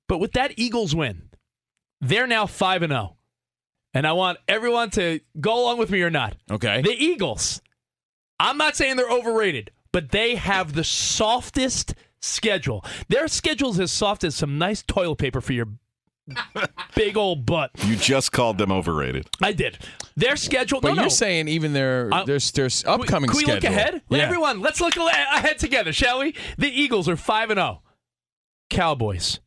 But 0.08 0.20
with 0.20 0.34
that 0.34 0.54
Eagles 0.58 0.96
win, 0.96 1.30
they're 2.02 2.28
now 2.28 2.46
5 2.46 2.84
and 2.84 2.92
0. 2.92 3.16
And 3.94 4.06
I 4.06 4.14
want 4.14 4.38
everyone 4.48 4.92
to 4.92 5.20
go 5.40 5.60
along 5.60 5.80
with 5.80 5.90
me 5.90 6.02
or 6.02 6.12
not. 6.12 6.36
Okay. 6.50 6.82
The 6.82 6.92
Eagles, 6.92 7.62
I'm 8.40 8.58
not 8.58 8.76
saying 8.76 8.98
they're 8.98 9.10
overrated, 9.10 9.72
but 9.92 10.12
they 10.12 10.36
have 10.36 10.74
the 10.74 10.84
softest 10.84 11.96
schedule. 12.22 12.86
Their 13.08 13.28
schedule 13.28 13.72
is 13.72 13.80
as 13.80 13.92
soft 13.92 14.24
as 14.24 14.36
some 14.36 14.58
nice 14.58 14.84
toilet 14.84 15.18
paper 15.18 15.42
for 15.42 15.54
your 15.54 15.70
big 16.96 17.18
old 17.18 17.46
butt. 17.46 17.72
You 17.86 17.96
just 17.96 18.32
called 18.32 18.58
them 18.58 18.72
overrated. 18.72 19.30
I 19.42 19.54
did. 19.54 19.78
Their 20.16 20.36
schedule. 20.36 20.82
But 20.82 20.90
no, 20.90 20.94
you're 20.96 21.04
no. 21.04 21.10
saying 21.10 21.48
even 21.48 21.74
their 21.74 22.10
Uh, 22.14 22.24
there's 22.26 22.52
there's 22.52 22.84
upcoming 22.86 23.30
Can 23.30 23.38
we 23.38 23.46
look 23.46 23.64
ahead? 23.64 24.02
Yeah. 24.10 24.20
Everyone, 24.20 24.62
let's 24.62 24.82
look 24.82 24.96
ahead 24.98 25.58
together, 25.60 25.94
shall 25.94 26.20
we? 26.20 26.36
The 26.58 26.70
Eagles 26.70 27.08
are 27.08 27.16
5 27.16 27.52
and 27.52 27.58
0. 27.58 27.82
Cowboys 28.70 29.40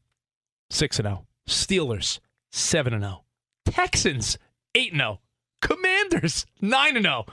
6 0.70 0.98
and 0.98 1.06
0. 1.06 1.26
Steelers 1.48 2.20
7 2.50 2.92
and 2.94 3.02
0. 3.02 3.24
Texans 3.66 4.38
8 4.74 4.92
and 4.92 5.00
0. 5.00 5.20
Commanders 5.60 6.46
9 6.60 6.96
and 6.96 7.04
0. 7.04 7.26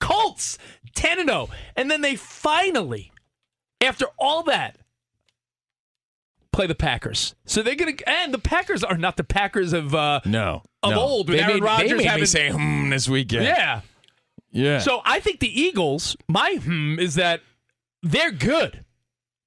Colts 0.00 0.58
10 0.94 1.20
and 1.20 1.28
0. 1.28 1.48
And 1.76 1.90
then 1.90 2.00
they 2.00 2.16
finally 2.16 3.12
after 3.80 4.06
all 4.18 4.42
that 4.44 4.78
play 6.56 6.66
the 6.66 6.74
Packers. 6.74 7.34
So 7.44 7.62
they're 7.62 7.74
going 7.76 7.96
to 7.96 8.08
and 8.08 8.34
the 8.34 8.38
Packers 8.38 8.82
are 8.82 8.96
not 8.98 9.16
the 9.16 9.24
Packers 9.24 9.72
of 9.72 9.94
uh 9.94 10.20
No. 10.24 10.62
of 10.82 10.90
no. 10.92 11.00
old 11.00 11.28
with 11.28 11.38
They 11.38 11.44
Aaron 11.44 11.60
Rodgers 11.62 12.04
having 12.04 12.20
me 12.22 12.26
say 12.26 12.50
hmm 12.50 12.90
this 12.90 13.08
weekend. 13.08 13.44
Yeah. 13.44 13.82
Yeah. 14.50 14.78
So 14.78 15.02
I 15.04 15.20
think 15.20 15.40
the 15.40 15.60
Eagles, 15.60 16.16
my 16.28 16.58
hmm 16.62 16.98
is 16.98 17.14
that 17.16 17.40
they're 18.02 18.30
good, 18.32 18.84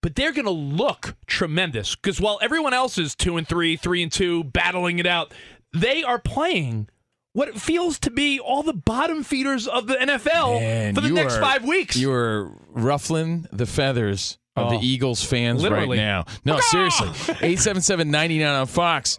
but 0.02 0.16
they're 0.16 0.32
going 0.34 0.46
to 0.46 0.52
look 0.52 1.16
tremendous 1.28 1.96
because 1.96 2.20
while 2.22 2.40
everyone 2.42 2.74
else 2.74 2.98
is 2.98 3.16
two 3.16 3.38
and 3.38 3.48
three, 3.48 3.76
three 3.76 4.04
and 4.04 4.12
two, 4.12 4.44
battling 4.44 5.00
it 5.00 5.06
out, 5.08 5.34
they 5.74 6.04
are 6.04 6.20
playing 6.20 6.90
what 7.34 7.48
it 7.48 7.62
feels 7.62 8.00
to 8.00 8.10
be 8.12 8.40
all 8.40 8.64
the 8.64 8.74
bottom 8.74 9.24
feeders 9.24 9.68
of 9.68 9.86
the 9.88 9.94
NFL 9.96 10.60
Man, 10.60 10.96
for 10.96 11.02
the 11.02 11.10
next 11.10 11.36
are- 11.36 11.42
five 11.42 11.64
weeks. 11.64 11.96
You 11.96 12.12
are 12.12 12.52
ruffling 12.70 13.46
the 13.52 13.68
feathers 13.68 14.39
of 14.60 14.68
Oh. 14.74 14.78
the 14.80 14.86
Eagles 14.86 15.24
fans 15.24 15.62
Literally. 15.64 15.98
right 15.98 16.04
now. 16.04 16.26
No, 16.46 16.60
seriously. 16.60 17.08
877-99 17.10 18.62
on 18.62 18.68
Fox. 18.68 19.18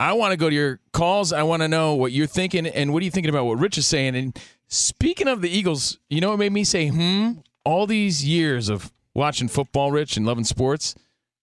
I 0.00 0.14
want 0.14 0.32
to 0.32 0.36
go 0.36 0.48
to 0.50 0.54
your 0.54 0.80
calls. 0.92 1.32
I 1.32 1.42
want 1.44 1.62
to 1.62 1.68
know 1.68 1.94
what 1.94 2.12
you're 2.12 2.26
thinking 2.26 2.66
and 2.66 2.92
what 2.92 3.02
are 3.02 3.04
you 3.04 3.10
thinking 3.10 3.30
about 3.30 3.44
what 3.44 3.58
Rich 3.58 3.78
is 3.78 3.86
saying. 3.86 4.16
And 4.16 4.36
speaking 4.68 5.28
of 5.28 5.42
the 5.42 5.48
Eagles, 5.50 5.98
you 6.10 6.20
know 6.20 6.30
what 6.30 6.38
made 6.38 6.52
me 6.52 6.64
say 6.64 6.88
hmm? 6.88 7.32
All 7.64 7.86
these 7.86 8.24
years 8.24 8.68
of 8.68 8.92
watching 9.14 9.46
football, 9.48 9.92
Rich, 9.92 10.16
and 10.16 10.26
loving 10.26 10.44
sports, 10.44 10.94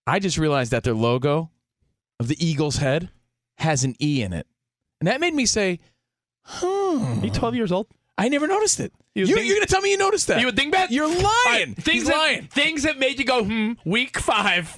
I 0.06 0.20
just 0.20 0.38
realized 0.38 0.72
that 0.72 0.84
their 0.84 0.94
logo 0.94 1.52
of 2.20 2.28
the 2.28 2.36
Eagles 2.46 2.78
head 2.78 3.10
has 3.60 3.84
an 3.86 3.96
E 4.02 4.22
in 4.22 4.34
it. 4.34 4.46
And 5.00 5.08
that 5.08 5.22
made 5.22 5.34
me 5.34 5.46
say, 5.46 5.80
hmm. 6.44 6.65
Are 7.22 7.26
you 7.26 7.32
12 7.32 7.56
years 7.56 7.72
old? 7.72 7.88
I 8.20 8.28
never 8.28 8.48
noticed 8.48 8.82
it. 8.82 8.92
You, 9.16 9.26
you, 9.26 9.38
you're 9.38 9.56
going 9.56 9.66
to 9.66 9.74
tell 9.74 9.82
me 9.82 9.92
you 9.92 9.98
noticed 9.98 10.28
that. 10.28 10.42
You 10.42 10.50
a 10.50 10.52
dingbat? 10.52 10.88
You're 10.90 11.08
lying. 11.08 11.74
Things 11.76 11.86
He's 11.86 12.08
that, 12.08 12.18
lying. 12.18 12.48
Things 12.48 12.84
that 12.84 13.00
made 13.00 13.18
you 13.18 13.26
go, 13.26 13.46
hmm, 13.46 13.74
week 13.86 14.20
five. 14.20 14.78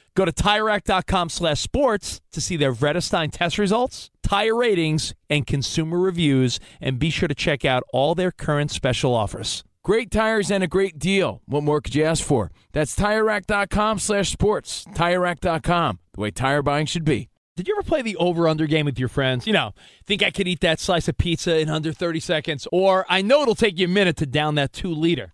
Go 0.15 0.25
to 0.25 0.31
TireRack.com 0.31 1.29
slash 1.29 1.61
sports 1.61 2.19
to 2.33 2.41
see 2.41 2.57
their 2.57 2.73
Vredestein 2.73 3.31
test 3.31 3.57
results, 3.57 4.11
tire 4.23 4.55
ratings, 4.55 5.13
and 5.29 5.47
consumer 5.47 5.97
reviews, 5.97 6.59
and 6.81 6.99
be 6.99 7.09
sure 7.09 7.29
to 7.29 7.35
check 7.35 7.63
out 7.63 7.83
all 7.93 8.13
their 8.13 8.31
current 8.31 8.71
special 8.71 9.13
offers. 9.15 9.63
Great 9.83 10.11
tires 10.11 10.51
and 10.51 10.63
a 10.63 10.67
great 10.67 10.99
deal. 10.99 11.41
What 11.45 11.63
more 11.63 11.81
could 11.81 11.95
you 11.95 12.03
ask 12.03 12.23
for? 12.23 12.51
That's 12.71 12.95
TireRack.com 12.95 13.99
slash 13.99 14.31
sports. 14.31 14.85
TireRack.com, 14.93 15.99
the 16.13 16.21
way 16.21 16.31
tire 16.31 16.61
buying 16.61 16.85
should 16.85 17.05
be. 17.05 17.29
Did 17.57 17.67
you 17.67 17.75
ever 17.77 17.87
play 17.87 18.01
the 18.01 18.15
over 18.17 18.47
under 18.47 18.65
game 18.65 18.85
with 18.85 18.97
your 18.97 19.09
friends? 19.09 19.45
You 19.45 19.53
know, 19.53 19.73
think 20.05 20.23
I 20.23 20.31
could 20.31 20.47
eat 20.47 20.61
that 20.61 20.79
slice 20.79 21.07
of 21.07 21.17
pizza 21.17 21.59
in 21.59 21.69
under 21.69 21.91
30 21.91 22.19
seconds? 22.19 22.67
Or 22.71 23.05
I 23.09 23.21
know 23.21 23.41
it'll 23.41 23.55
take 23.55 23.77
you 23.77 23.85
a 23.85 23.89
minute 23.89 24.17
to 24.17 24.25
down 24.25 24.55
that 24.55 24.71
two 24.71 24.93
liter. 24.93 25.33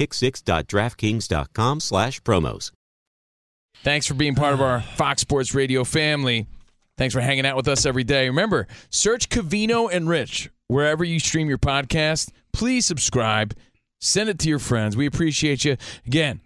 pick6.draftkings.com 0.01 1.79
slash 1.79 2.21
promos. 2.21 2.71
Thanks 3.83 4.05
for 4.05 4.13
being 4.13 4.35
part 4.35 4.53
of 4.53 4.61
our 4.61 4.81
Fox 4.81 5.21
Sports 5.21 5.55
Radio 5.55 5.83
family. 5.83 6.47
Thanks 6.97 7.13
for 7.13 7.21
hanging 7.21 7.45
out 7.45 7.55
with 7.55 7.67
us 7.67 7.85
every 7.85 8.03
day. 8.03 8.27
Remember, 8.27 8.67
search 8.89 9.29
Covino 9.29 9.91
and 9.91 10.07
Rich 10.07 10.49
wherever 10.67 11.03
you 11.03 11.19
stream 11.19 11.49
your 11.49 11.57
podcast. 11.57 12.31
Please 12.53 12.85
subscribe. 12.85 13.55
Send 13.99 14.29
it 14.29 14.39
to 14.39 14.49
your 14.49 14.59
friends. 14.59 14.97
We 14.97 15.05
appreciate 15.05 15.65
you. 15.65 15.77
Again, 16.05 16.41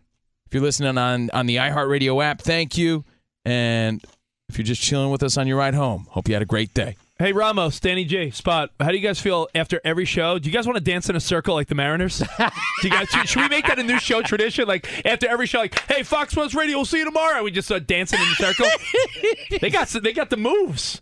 if 0.45 0.53
you're 0.53 0.63
listening 0.63 0.97
on, 0.97 1.29
on 1.31 1.45
the 1.45 1.57
iHeartRadio 1.57 2.23
app, 2.23 2.41
thank 2.41 2.77
you. 2.77 3.03
And 3.43 4.03
if 4.49 4.57
you're 4.57 4.65
just 4.65 4.81
chilling 4.81 5.11
with 5.11 5.23
us 5.23 5.37
on 5.37 5.47
your 5.47 5.57
ride 5.57 5.75
home, 5.75 6.07
hope 6.09 6.27
you 6.27 6.35
had 6.35 6.43
a 6.43 6.45
great 6.45 6.73
day. 6.73 6.95
Hey 7.17 7.31
Ramos, 7.31 7.79
Danny 7.79 8.03
J, 8.03 8.29
Spot. 8.29 8.69
How 8.77 8.89
do 8.89 8.95
you 8.97 9.01
guys 9.01 9.21
feel 9.21 9.47
after 9.55 9.79
every 9.85 10.03
show? 10.03 10.37
Do 10.37 10.49
you 10.49 10.53
guys 10.53 10.67
want 10.67 10.75
to 10.75 10.83
dance 10.83 11.09
in 11.09 11.15
a 11.15 11.21
circle 11.21 11.55
like 11.55 11.67
the 11.69 11.75
Mariners? 11.75 12.17
do 12.37 12.47
you 12.83 12.89
guys? 12.89 13.07
Should 13.07 13.41
we 13.41 13.47
make 13.47 13.67
that 13.67 13.79
a 13.79 13.83
new 13.83 13.99
show 13.99 14.21
tradition? 14.21 14.67
Like 14.67 15.05
after 15.05 15.25
every 15.25 15.47
show, 15.47 15.59
like, 15.59 15.79
hey, 15.89 16.03
Fox 16.03 16.33
Sports 16.33 16.53
Radio, 16.53 16.75
we'll 16.75 16.83
see 16.83 16.97
you 16.97 17.05
tomorrow. 17.05 17.41
We 17.41 17.51
just 17.51 17.69
start 17.69 17.87
dancing 17.87 18.19
in 18.19 18.27
the 18.27 18.35
circle. 18.35 18.65
they 19.61 19.69
got 19.69 19.87
they 19.87 20.11
got 20.11 20.29
the 20.29 20.35
moves. 20.35 20.99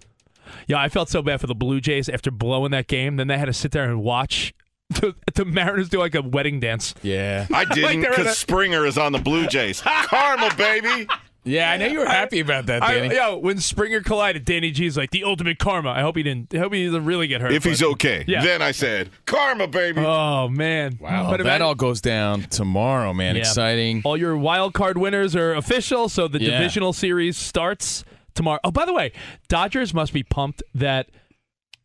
Yeah, 0.68 0.78
I 0.80 0.88
felt 0.88 1.10
so 1.10 1.24
bad 1.24 1.42
for 1.42 1.48
the 1.48 1.56
Blue 1.56 1.82
Jays 1.82 2.08
after 2.08 2.30
blowing 2.30 2.70
that 2.72 2.86
game. 2.88 3.16
Then 3.16 3.28
they 3.28 3.40
had 3.40 3.46
to 3.46 3.54
sit 3.54 3.72
there 3.72 3.86
and 3.86 4.04
watch 4.04 4.54
the, 4.92 5.16
the 5.34 5.46
Mariners 5.46 5.90
do 5.90 5.98
like 5.98 6.14
a 6.14 6.22
wedding 6.22 6.60
dance. 6.60 6.94
Yeah, 7.02 7.48
I 7.52 7.66
didn't 7.74 8.02
they're 8.02 8.12
in 8.14 8.18
because 8.18 8.34
a- 8.34 8.36
Springer 8.36 8.86
is 8.86 9.00
on 9.00 9.14
the 9.14 9.20
Blue 9.20 9.48
Jays. 9.48 9.82
Karma, 9.82 10.54
baby. 10.56 11.08
Yeah, 11.46 11.70
I 11.72 11.78
know 11.78 11.88
you 11.88 12.00
were 12.00 12.06
happy 12.06 12.40
about 12.40 12.68
that, 12.68 12.82
I, 12.82 12.96
Danny. 13.00 13.16
yo, 13.16 13.38
when 13.38 13.60
Springer 13.60 14.02
collided, 14.02 14.46
Danny 14.46 14.72
G's 14.72 14.96
like 14.96 15.12
the 15.12 15.26
ultimate 15.26 15.60
karma. 15.60 15.90
I 15.90 16.00
hope 16.02 16.16
he 16.16 16.24
didn't. 16.24 16.54
I 16.56 16.60
hope 16.60 16.74
he 16.74 16.86
doesn't 16.86 17.04
really 17.04 17.28
get 17.28 17.42
hurt. 17.42 17.52
If 17.52 17.66
he's 17.66 17.84
okay, 17.84 18.24
Yeah. 18.28 18.42
then 18.44 18.62
I 18.62 18.72
said 18.72 19.10
Karma, 19.26 19.68
baby. 19.68 20.00
Oh 20.06 20.48
man! 20.48 20.98
Wow, 21.02 21.24
But 21.30 21.38
that 21.38 21.42
imagine- 21.42 21.62
all 21.64 21.76
goes 21.76 22.00
down 22.00 22.44
tomorrow, 22.44 23.14
man. 23.14 23.36
Yeah. 23.36 23.42
Exciting. 23.42 24.02
All 24.06 24.16
your 24.16 24.38
wild 24.38 24.74
card 24.74 24.98
winners 24.98 25.36
are 25.36 25.54
official, 25.54 26.08
so 26.08 26.28
the 26.30 26.40
Yeah. 26.42 26.52
divisional 26.52 26.94
series 26.94 27.36
starts 27.38 28.06
tomorrow. 28.36 28.60
Oh, 28.64 28.72
by 28.72 28.86
the 28.86 28.94
way, 28.94 29.12
Dodgers 29.50 29.94
must 29.94 30.14
be 30.14 30.24
pumped 30.24 30.64
that 30.74 31.10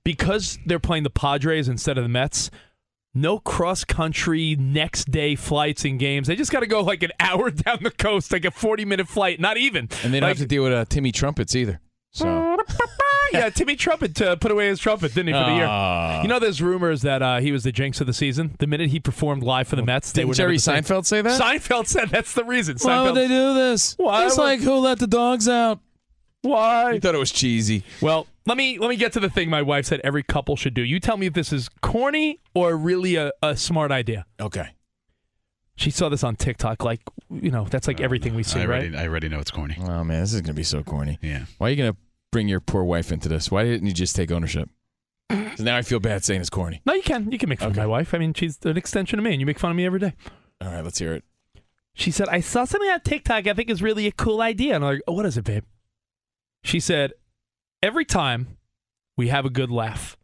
because 0.04 0.59
they're 0.66 0.78
playing 0.78 1.02
the 1.02 1.11
Padres 1.11 1.68
instead 1.68 1.98
of 1.98 2.04
the 2.04 2.09
Mets. 2.09 2.50
No 3.14 3.38
cross 3.38 3.84
country 3.84 4.54
next 4.59 5.11
day 5.11 5.34
flights 5.34 5.84
and 5.84 5.98
games. 5.98 6.28
They 6.28 6.36
just 6.36 6.52
got 6.52 6.61
to 6.61 6.66
go 6.66 6.82
like 6.82 7.02
an 7.02 7.11
hour 7.20 7.50
down 7.50 7.78
the 7.82 7.90
coast, 7.90 8.32
like 8.32 8.44
a 8.44 8.50
forty 8.50 8.84
minute 8.84 9.09
flight. 9.09 9.40
Not 9.40 9.56
even. 9.56 9.88
And 10.04 10.12
they 10.14 10.20
don't 10.20 10.28
Like- 10.28 10.38
have 10.38 10.44
to 10.44 10.46
deal 10.46 10.62
with 10.64 10.72
uh, 10.72 10.84
Timmy 10.88 11.11
Trumpets 11.12 11.56
either. 11.56 11.80
So 12.12 12.26
yeah, 13.32 13.50
Timmy 13.50 13.76
Trumpet 13.76 14.20
uh, 14.22 14.36
put 14.36 14.50
away 14.50 14.68
his 14.68 14.78
trumpet, 14.80 15.12
didn't 15.14 15.28
he, 15.28 15.32
for 15.34 15.38
the 15.40 15.62
Aw. 15.62 16.12
year? 16.14 16.22
You 16.22 16.28
know, 16.28 16.38
there's 16.38 16.62
rumors 16.62 17.02
that 17.02 17.22
uh, 17.22 17.38
he 17.40 17.52
was 17.52 17.64
the 17.64 17.70
jinx 17.72 18.00
of 18.00 18.06
the 18.06 18.12
season. 18.14 18.54
The 18.59 18.66
minute 18.66 18.88
he 18.90 18.98
performed 18.98 19.42
live 19.42 19.68
for 19.68 19.76
the 19.76 19.84
Mets, 19.84 20.12
they 20.12 20.24
were 20.24 20.32
Jerry 20.34 20.56
the. 20.56 20.62
Seinfeld 20.62 21.04
say 21.04 21.20
that? 21.22 21.38
Seinfeld 21.40 21.86
said 21.86 22.09
that's 22.09 22.32
the 22.34 22.44
reason. 22.44 22.76
Why 22.80 23.02
would 23.02 23.14
they 23.14 23.28
do 23.28 23.54
this? 23.54 23.94
Why 23.98 24.24
It's 24.26 24.38
like 24.38 24.61
who 24.61 24.74
let 24.78 24.98
the 24.98 25.06
dogs 25.06 25.48
out? 25.48 25.80
Why? 26.42 26.92
You 26.92 27.00
thought 27.00 27.14
it 27.14 27.18
was 27.18 27.32
cheesy. 27.32 27.84
Well, 28.00 28.26
let 28.49 28.57
me 28.57 28.78
let 28.78 28.88
me 28.88 28.96
get 28.96 29.12
to 29.12 29.20
the 29.20 29.30
thing 29.30 29.49
my 29.51 29.62
wife 29.62 29.86
said 29.86 30.01
every 30.03 30.22
couple 30.22 30.57
should 30.57 30.74
do. 30.74 30.82
You 30.82 30.99
tell 30.99 31.16
me 31.16 31.26
if 31.26 31.34
this 31.34 31.53
is 31.53 31.68
corny 31.82 32.40
or 32.55 32.76
really 32.76 33.14
a, 33.16 33.30
a 33.42 33.57
smart 33.57 33.92
idea. 33.92 34.26
Okay. 34.40 34.70
She 35.76 35.90
saw 35.92 36.09
this 36.09 36.24
on 36.24 36.34
TikTok. 36.34 36.82
Like, 36.82 37.01
you 37.30 37.53
know, 37.53 37.64
that's 37.70 37.86
like 37.86 38.01
uh, 38.01 38.05
everything 38.05 38.34
we 38.34 38.42
see, 38.42 38.61
I 38.61 38.66
right? 38.66 38.80
already, 38.82 38.96
I 38.96 39.07
already 39.07 39.28
know 39.28 39.38
it's 39.38 39.53
corny. 39.53 39.76
Oh 39.80 40.03
man, 40.03 40.20
this 40.22 40.32
is 40.32 40.40
gonna 40.40 40.55
be 40.55 40.64
so 40.64 40.82
corny. 40.82 41.18
Yeah. 41.22 41.44
Why 41.59 41.68
are 41.68 41.70
you 41.70 41.76
gonna 41.76 41.96
bring 42.32 42.49
your 42.49 42.61
poor 42.61 42.82
wife 42.82 43.12
into 43.12 43.28
this? 43.28 43.51
Why 43.51 43.62
didn't 43.64 43.86
you 43.86 43.92
just 43.94 44.16
take 44.16 44.32
ownership? 44.32 44.68
'Cause 45.30 45.61
now 45.61 45.76
I 45.76 45.82
feel 45.82 46.01
bad 46.01 46.24
saying 46.24 46.40
it's 46.40 46.51
corny. 46.51 46.80
No, 46.86 46.94
you 46.94 47.03
can. 47.03 47.30
You 47.30 47.38
can 47.38 47.49
make 47.49 47.61
fun 47.61 47.70
of 47.70 47.76
my 47.76 47.86
wife. 47.86 48.14
I 48.14 48.18
mean, 48.18 48.32
she's 48.34 48.59
an 48.64 48.76
extension 48.76 49.18
of 49.18 49.24
me, 49.24 49.32
and 49.32 49.40
you 49.40 49.46
make 49.46 49.59
fun 49.59 49.70
of 49.70 49.76
me 49.76 49.84
every 49.86 50.01
day. 50.01 50.14
All 50.61 50.68
right, 50.72 50.82
let's 50.82 50.99
hear 50.99 51.12
it. 51.14 51.22
She 51.94 52.11
said, 52.11 52.28
I 52.28 52.40
saw 52.40 52.64
something 52.64 52.88
on 52.90 53.01
TikTok 53.01 53.46
I 53.46 53.53
think 53.55 53.68
is 53.68 53.82
really 53.82 54.07
a 54.07 54.12
cool 54.12 54.40
idea. 54.40 54.74
And 54.76 54.84
I'm 54.84 54.92
like, 54.94 55.03
oh, 55.09 55.12
what 55.12 55.26
is 55.26 55.36
it, 55.36 55.44
babe? 55.44 55.64
She 56.62 56.78
said, 56.80 57.12
every 57.83 58.05
time 58.05 58.57
we 59.16 59.29
have 59.29 59.45
a 59.45 59.51
good 59.51 59.70
laugh, 59.70 60.16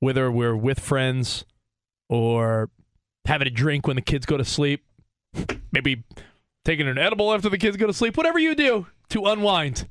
whether 0.00 0.30
we're 0.30 0.56
with 0.56 0.80
friends 0.80 1.44
or 2.08 2.70
having 3.24 3.46
a 3.46 3.50
drink 3.50 3.86
when 3.86 3.96
the 3.96 4.02
kids 4.02 4.26
go 4.26 4.36
to 4.36 4.44
sleep, 4.44 4.84
maybe 5.72 6.04
taking 6.64 6.86
an 6.86 6.98
edible 6.98 7.32
after 7.32 7.48
the 7.48 7.58
kids 7.58 7.76
go 7.76 7.86
to 7.86 7.92
sleep, 7.92 8.16
whatever 8.16 8.38
you 8.38 8.54
do 8.54 8.86
to 9.08 9.24
unwind. 9.26 9.88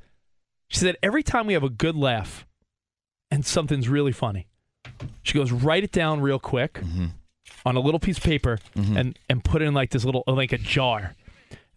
She 0.68 0.80
said, 0.80 0.98
every 1.04 1.24
time 1.24 1.48
we 1.48 1.54
have 1.54 1.64
a 1.64 1.70
good 1.70 1.96
laugh 1.96 2.46
and 3.30 3.46
something's 3.46 3.90
really 3.90 4.12
funny, 4.12 4.48
she 5.22 5.34
goes, 5.34 5.52
write 5.52 5.84
it 5.84 5.92
down 5.92 6.22
real 6.22 6.40
quick 6.40 6.74
mm-hmm. 6.74 7.08
on 7.66 7.76
a 7.76 7.80
little 7.80 8.00
piece 8.00 8.18
of 8.18 8.24
paper 8.24 8.60
mm-hmm. 8.76 8.98
and, 8.98 9.20
and 9.30 9.44
put 9.44 9.62
it 9.62 9.66
in 9.66 9.74
like 9.74 9.92
this 9.92 10.06
little, 10.06 10.24
like 10.28 10.52
a 10.52 10.58
jar. 10.58 11.16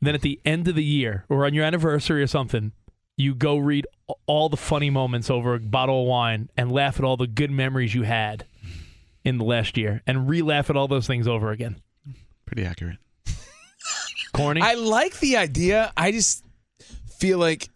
then 0.00 0.14
at 0.14 0.22
the 0.22 0.40
end 0.44 0.68
of 0.68 0.74
the 0.74 0.84
year 0.84 1.24
or 1.28 1.44
on 1.44 1.54
your 1.54 1.64
anniversary 1.64 2.22
or 2.22 2.26
something, 2.26 2.72
you 3.16 3.34
go 3.34 3.56
read 3.56 3.86
all 4.26 4.48
the 4.48 4.56
funny 4.56 4.90
moments 4.90 5.30
over 5.30 5.54
a 5.54 5.60
bottle 5.60 6.02
of 6.02 6.06
wine 6.08 6.48
and 6.56 6.70
laugh 6.70 6.98
at 6.98 7.04
all 7.04 7.16
the 7.16 7.26
good 7.26 7.50
memories 7.50 7.94
you 7.94 8.02
had 8.02 8.46
in 9.24 9.38
the 9.38 9.44
last 9.44 9.76
year 9.76 10.02
and 10.06 10.28
re-laugh 10.28 10.70
at 10.70 10.76
all 10.76 10.86
those 10.86 11.06
things 11.06 11.26
over 11.26 11.50
again. 11.50 11.76
Pretty 12.44 12.64
accurate. 12.64 12.98
Corny. 14.32 14.60
I 14.60 14.74
like 14.74 15.18
the 15.20 15.38
idea. 15.38 15.92
I 15.96 16.12
just 16.12 16.44
feel 17.18 17.38
like 17.38 17.68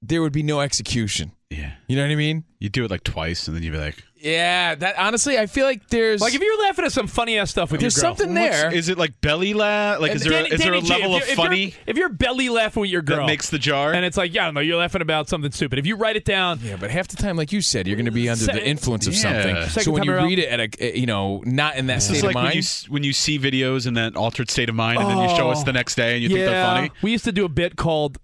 there 0.00 0.22
would 0.22 0.32
be 0.32 0.42
no 0.42 0.60
execution. 0.60 1.32
Yeah. 1.50 1.72
You 1.88 1.96
know 1.96 2.02
what 2.02 2.12
I 2.12 2.16
mean? 2.16 2.44
You 2.58 2.68
do 2.68 2.84
it 2.84 2.90
like 2.90 3.04
twice, 3.04 3.48
and 3.48 3.56
then 3.56 3.62
you'd 3.62 3.72
be 3.72 3.78
like, 3.78 4.02
Yeah, 4.24 4.74
that 4.76 4.98
honestly, 4.98 5.38
I 5.38 5.44
feel 5.46 5.66
like 5.66 5.86
there's 5.88 6.20
Like 6.22 6.34
if 6.34 6.40
you're 6.40 6.58
laughing 6.62 6.84
at 6.86 6.92
some 6.92 7.06
funny 7.06 7.38
ass 7.38 7.50
stuff 7.50 7.70
with 7.70 7.80
There's 7.82 7.94
your 7.96 8.02
girl, 8.02 8.16
something 8.16 8.34
there. 8.34 8.72
Is 8.72 8.88
it 8.88 8.96
like 8.96 9.20
belly 9.20 9.52
laugh? 9.52 10.00
Like, 10.00 10.12
is 10.12 10.22
there, 10.22 10.32
Danny- 10.32 10.48
is 10.54 10.60
there 10.62 10.72
a 10.72 10.80
Danny 10.80 11.02
level 11.02 11.16
if 11.16 11.22
of 11.24 11.28
you're- 11.28 11.32
if 11.32 11.38
you're- 11.38 11.46
funny 11.48 11.74
If 11.86 11.96
you're 11.98 12.08
belly 12.08 12.48
laughing 12.48 12.80
with 12.80 12.90
your 12.90 13.02
girl, 13.02 13.18
that 13.18 13.26
makes 13.26 13.50
the 13.50 13.58
jar? 13.58 13.92
and 13.92 14.02
it's 14.04 14.16
like, 14.16 14.32
yeah, 14.32 14.42
I 14.42 14.44
don't 14.46 14.54
know, 14.54 14.60
you're 14.60 14.78
laughing 14.78 15.02
about 15.02 15.28
something 15.28 15.52
stupid. 15.52 15.78
If 15.78 15.84
you 15.86 15.96
write 15.96 16.16
it 16.16 16.24
down, 16.24 16.60
Yeah, 16.64 16.76
but 16.80 16.90
half 16.90 17.08
the 17.08 17.16
time, 17.16 17.36
like 17.36 17.52
you 17.52 17.60
said, 17.60 17.86
you're 17.86 17.96
going 17.96 18.06
to 18.06 18.12
be 18.12 18.30
under 18.30 18.44
Se- 18.46 18.52
the 18.52 18.66
influence 18.66 19.06
of 19.06 19.12
Yeah. 19.14 19.20
something. 19.20 19.56
Second 19.68 19.82
so 19.84 19.90
when 19.92 20.04
you 20.04 20.12
around- 20.12 20.26
read 20.28 20.38
it 20.38 20.48
at 20.48 20.60
a, 20.60 20.68
eh, 20.82 20.98
you 20.98 21.06
know, 21.06 21.42
not 21.44 21.76
in 21.76 21.86
that 21.88 21.96
This 21.96 22.06
state 22.06 22.16
is 22.16 22.22
like 22.24 22.34
of 22.36 22.42
when 22.44 22.52
you 22.54 22.62
when 22.88 23.02
you 23.04 23.12
see 23.12 23.38
videos 23.38 23.86
in 23.86 23.92
that 23.94 24.16
altered 24.16 24.50
state 24.50 24.70
of 24.70 24.74
mind, 24.74 25.00
and 25.00 25.10
then 25.10 25.18
you 25.18 25.28
show 25.36 25.50
us 25.50 25.60
Oh. 25.60 25.64
the 25.64 25.72
next 25.74 25.96
day, 25.96 26.14
and 26.14 26.22
you 26.22 26.28
think 26.30 26.40
they're 26.40 26.64
funny. 26.64 26.90
we 27.02 27.10
used 27.12 27.24
to 27.24 27.32
do 27.32 27.44
a 27.44 27.48
bit 27.50 27.76
called 27.76 28.16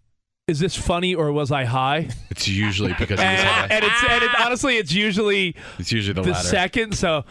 "Is 0.50 0.58
this 0.58 0.76
funny 0.76 1.14
or 1.14 1.32
was 1.32 1.50
I 1.52 1.64
high?" 1.64 2.08
It's 2.30 2.46
usually 2.48 2.94
because 2.98 3.18
and, 3.20 3.72
and 3.72 3.84
it's 3.84 4.04
and 4.08 4.22
it, 4.24 4.30
honestly, 4.40 4.76
it's 4.76 4.92
usually 4.92 5.54
It's 5.78 5.92
usually 5.92 6.14
the, 6.14 6.22
the 6.22 6.30
latter. 6.32 6.48
second. 6.48 6.96
So, 6.96 7.24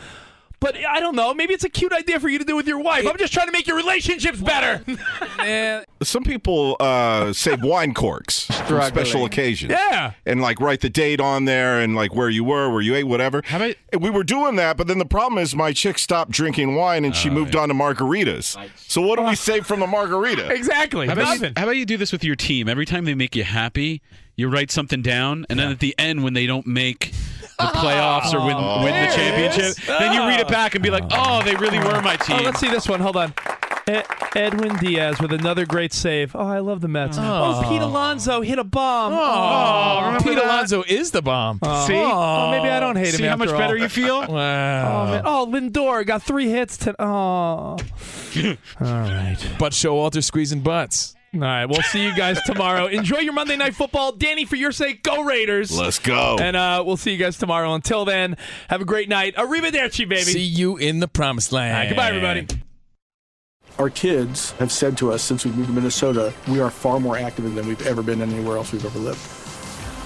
but 0.60 0.76
I 0.78 1.00
don't 1.00 1.16
know. 1.16 1.34
Maybe 1.34 1.54
it's 1.54 1.64
a 1.64 1.70
cute 1.70 1.94
idea 1.94 2.20
for 2.20 2.28
you 2.30 2.40
to 2.40 2.46
do 2.46 2.56
with 2.56 2.68
your 2.68 2.80
wife. 2.80 3.08
I'm 3.08 3.18
just 3.18 3.34
trying 3.34 3.48
to 3.48 3.52
make 3.52 3.68
your 3.68 3.78
relationships 3.78 4.40
better. 4.40 4.84
Some 6.04 6.24
people 6.24 6.76
uh, 6.80 7.34
save 7.34 7.62
wine 7.64 7.94
corks 7.94 8.46
for 8.68 8.82
special 8.84 9.26
occasions. 9.26 9.72
Yeah. 9.72 10.14
And 10.26 10.42
like 10.42 10.60
write 10.60 10.82
the 10.82 10.90
date 10.90 11.20
on 11.20 11.46
there 11.46 11.80
and 11.80 11.96
like 11.96 12.14
where 12.14 12.30
you 12.30 12.44
were, 12.44 12.70
where 12.70 12.82
you 12.82 12.96
ate, 12.96 13.04
whatever. 13.06 13.42
How 13.46 13.58
about 13.58 13.76
we 14.00 14.10
were 14.10 14.24
doing 14.24 14.56
that, 14.58 14.78
but 14.78 14.88
then 14.88 14.98
the 15.00 15.06
problem 15.06 15.42
is 15.42 15.56
my 15.56 15.74
chick 15.74 15.98
stopped 15.98 16.32
drinking 16.32 16.76
wine 16.76 17.06
and 17.06 17.14
Oh, 17.14 17.18
she 17.18 17.30
moved 17.30 17.56
on 17.56 17.70
to 17.70 17.74
margaritas. 17.74 18.58
So 18.78 19.02
what 19.02 19.18
do 19.18 19.26
we 19.26 19.36
save 19.50 19.66
from 19.66 19.80
the 19.80 19.88
margarita? 19.88 20.50
exactly. 20.54 21.08
How 21.08 21.14
about, 21.14 21.40
you, 21.40 21.52
how 21.58 21.64
about 21.64 21.78
you 21.78 21.86
do 21.86 21.98
this 21.98 22.12
with 22.12 22.24
your 22.24 22.36
team? 22.36 22.70
Every 22.70 22.86
time 22.86 23.06
they 23.06 23.16
make 23.16 23.36
you 23.36 23.44
happy, 23.44 24.02
you 24.36 24.48
write 24.48 24.72
something 24.72 25.02
down, 25.02 25.46
and 25.50 25.60
then 25.60 25.70
at 25.72 25.80
the 25.80 25.94
end, 25.98 26.24
when 26.24 26.34
they 26.34 26.46
don't 26.46 26.66
make 26.68 27.12
the 27.58 27.66
playoffs 27.66 28.34
or 28.34 28.40
win, 28.40 28.58
win 28.84 28.94
the 28.94 29.10
oh. 29.12 29.16
championship, 29.16 29.76
then 29.86 30.14
you 30.14 30.22
read 30.22 30.40
it 30.40 30.48
back 30.48 30.76
and 30.76 30.84
be 30.84 30.90
like, 30.90 31.04
oh, 31.12 31.40
oh 31.40 31.44
they 31.44 31.56
really 31.56 31.80
were 31.80 32.02
my 32.02 32.18
Oh, 32.22 32.26
team. 32.26 32.44
let's 32.44 32.60
see 32.60 32.70
this 32.70 32.88
one. 32.88 33.00
Hold 33.00 33.18
on. 33.18 33.34
Edwin 34.36 34.78
Diaz 34.78 35.20
with 35.20 35.34
another 35.34 35.66
great 35.66 35.94
save. 35.94 36.36
Oh, 36.36 36.46
I 36.46 36.60
love 36.60 36.82
the 36.82 36.88
Mets. 36.88 37.18
Oh, 37.20 37.64
oh 37.64 37.70
Pete 37.70 37.82
Alonso 37.82 38.42
hit 38.42 38.60
a 38.60 38.64
bomb. 38.64 39.14
Oh, 39.16 40.06
remember 40.06 40.24
Pete 40.30 40.36
that? 40.36 40.46
Alonso 40.46 40.84
is 40.84 41.12
the 41.12 41.22
bomb. 41.22 41.58
See? 41.88 41.96
Oh, 41.96 42.52
maybe 42.52 42.70
I 42.70 42.80
don't 42.80 42.96
hate 42.96 43.14
him. 43.14 43.18
See 43.18 43.24
how 43.24 43.36
much 43.36 43.50
after 43.50 43.58
better 43.58 43.78
you 43.78 43.90
feel? 43.90 44.24
Oh, 44.30 44.34
Wow. 44.34 45.06
man. 45.06 45.22
oh, 45.26 45.48
Lindor 45.50 46.06
got 46.06 46.22
three 46.22 46.50
hits. 46.50 46.78
To- 46.78 46.96
oh. 47.02 47.06
All 47.78 47.78
right. 48.80 49.38
But 49.58 49.72
Showalter 49.74 50.24
squeezing 50.24 50.62
butts. 50.62 51.16
All 51.34 51.42
right. 51.42 51.66
We'll 51.66 51.82
see 51.84 52.04
you 52.04 52.16
guys 52.16 52.42
tomorrow. 52.44 52.88
Enjoy 52.88 53.20
your 53.20 53.34
Monday 53.34 53.56
Night 53.56 53.76
Football. 53.76 54.14
Danny, 54.14 54.46
for 54.46 54.56
your 54.56 54.72
sake, 54.72 55.04
go 55.04 55.24
Raiders. 55.24 55.78
Let's 55.78 56.00
go. 56.00 56.38
And 56.40 56.56
uh, 56.56 56.84
we'll 56.86 56.98
see 56.98 57.12
you 57.12 57.18
guys 57.18 57.38
tomorrow. 57.38 57.74
Until 57.74 58.06
then, 58.06 58.36
have 58.70 58.82
a 58.82 58.86
great 58.86 59.10
night. 59.10 59.36
Arrivederci, 59.36 60.10
baby. 60.10 60.24
See 60.24 60.42
you 60.42 60.78
in 60.78 61.00
the 61.00 61.08
promised 61.08 61.52
land. 61.52 61.74
All 61.74 61.80
right, 61.80 61.88
goodbye, 61.90 62.10
everybody. 62.10 62.48
Our 63.78 63.90
kids 63.90 64.52
have 64.54 64.72
said 64.72 64.98
to 64.98 65.12
us 65.12 65.22
since 65.24 65.46
we 65.46 65.52
moved 65.52 65.68
to 65.68 65.74
Minnesota, 65.74 66.34
we 66.50 66.60
are 66.60 66.70
far 66.70 67.00
more 67.00 67.18
active 67.18 67.54
than 67.56 67.68
we've 67.68 67.86
ever 67.88 68.02
been 68.02 68.22
anywhere 68.22 68.58
else 68.58 68.74
we've 68.74 68.86
ever 68.86 69.00
lived. 69.00 69.20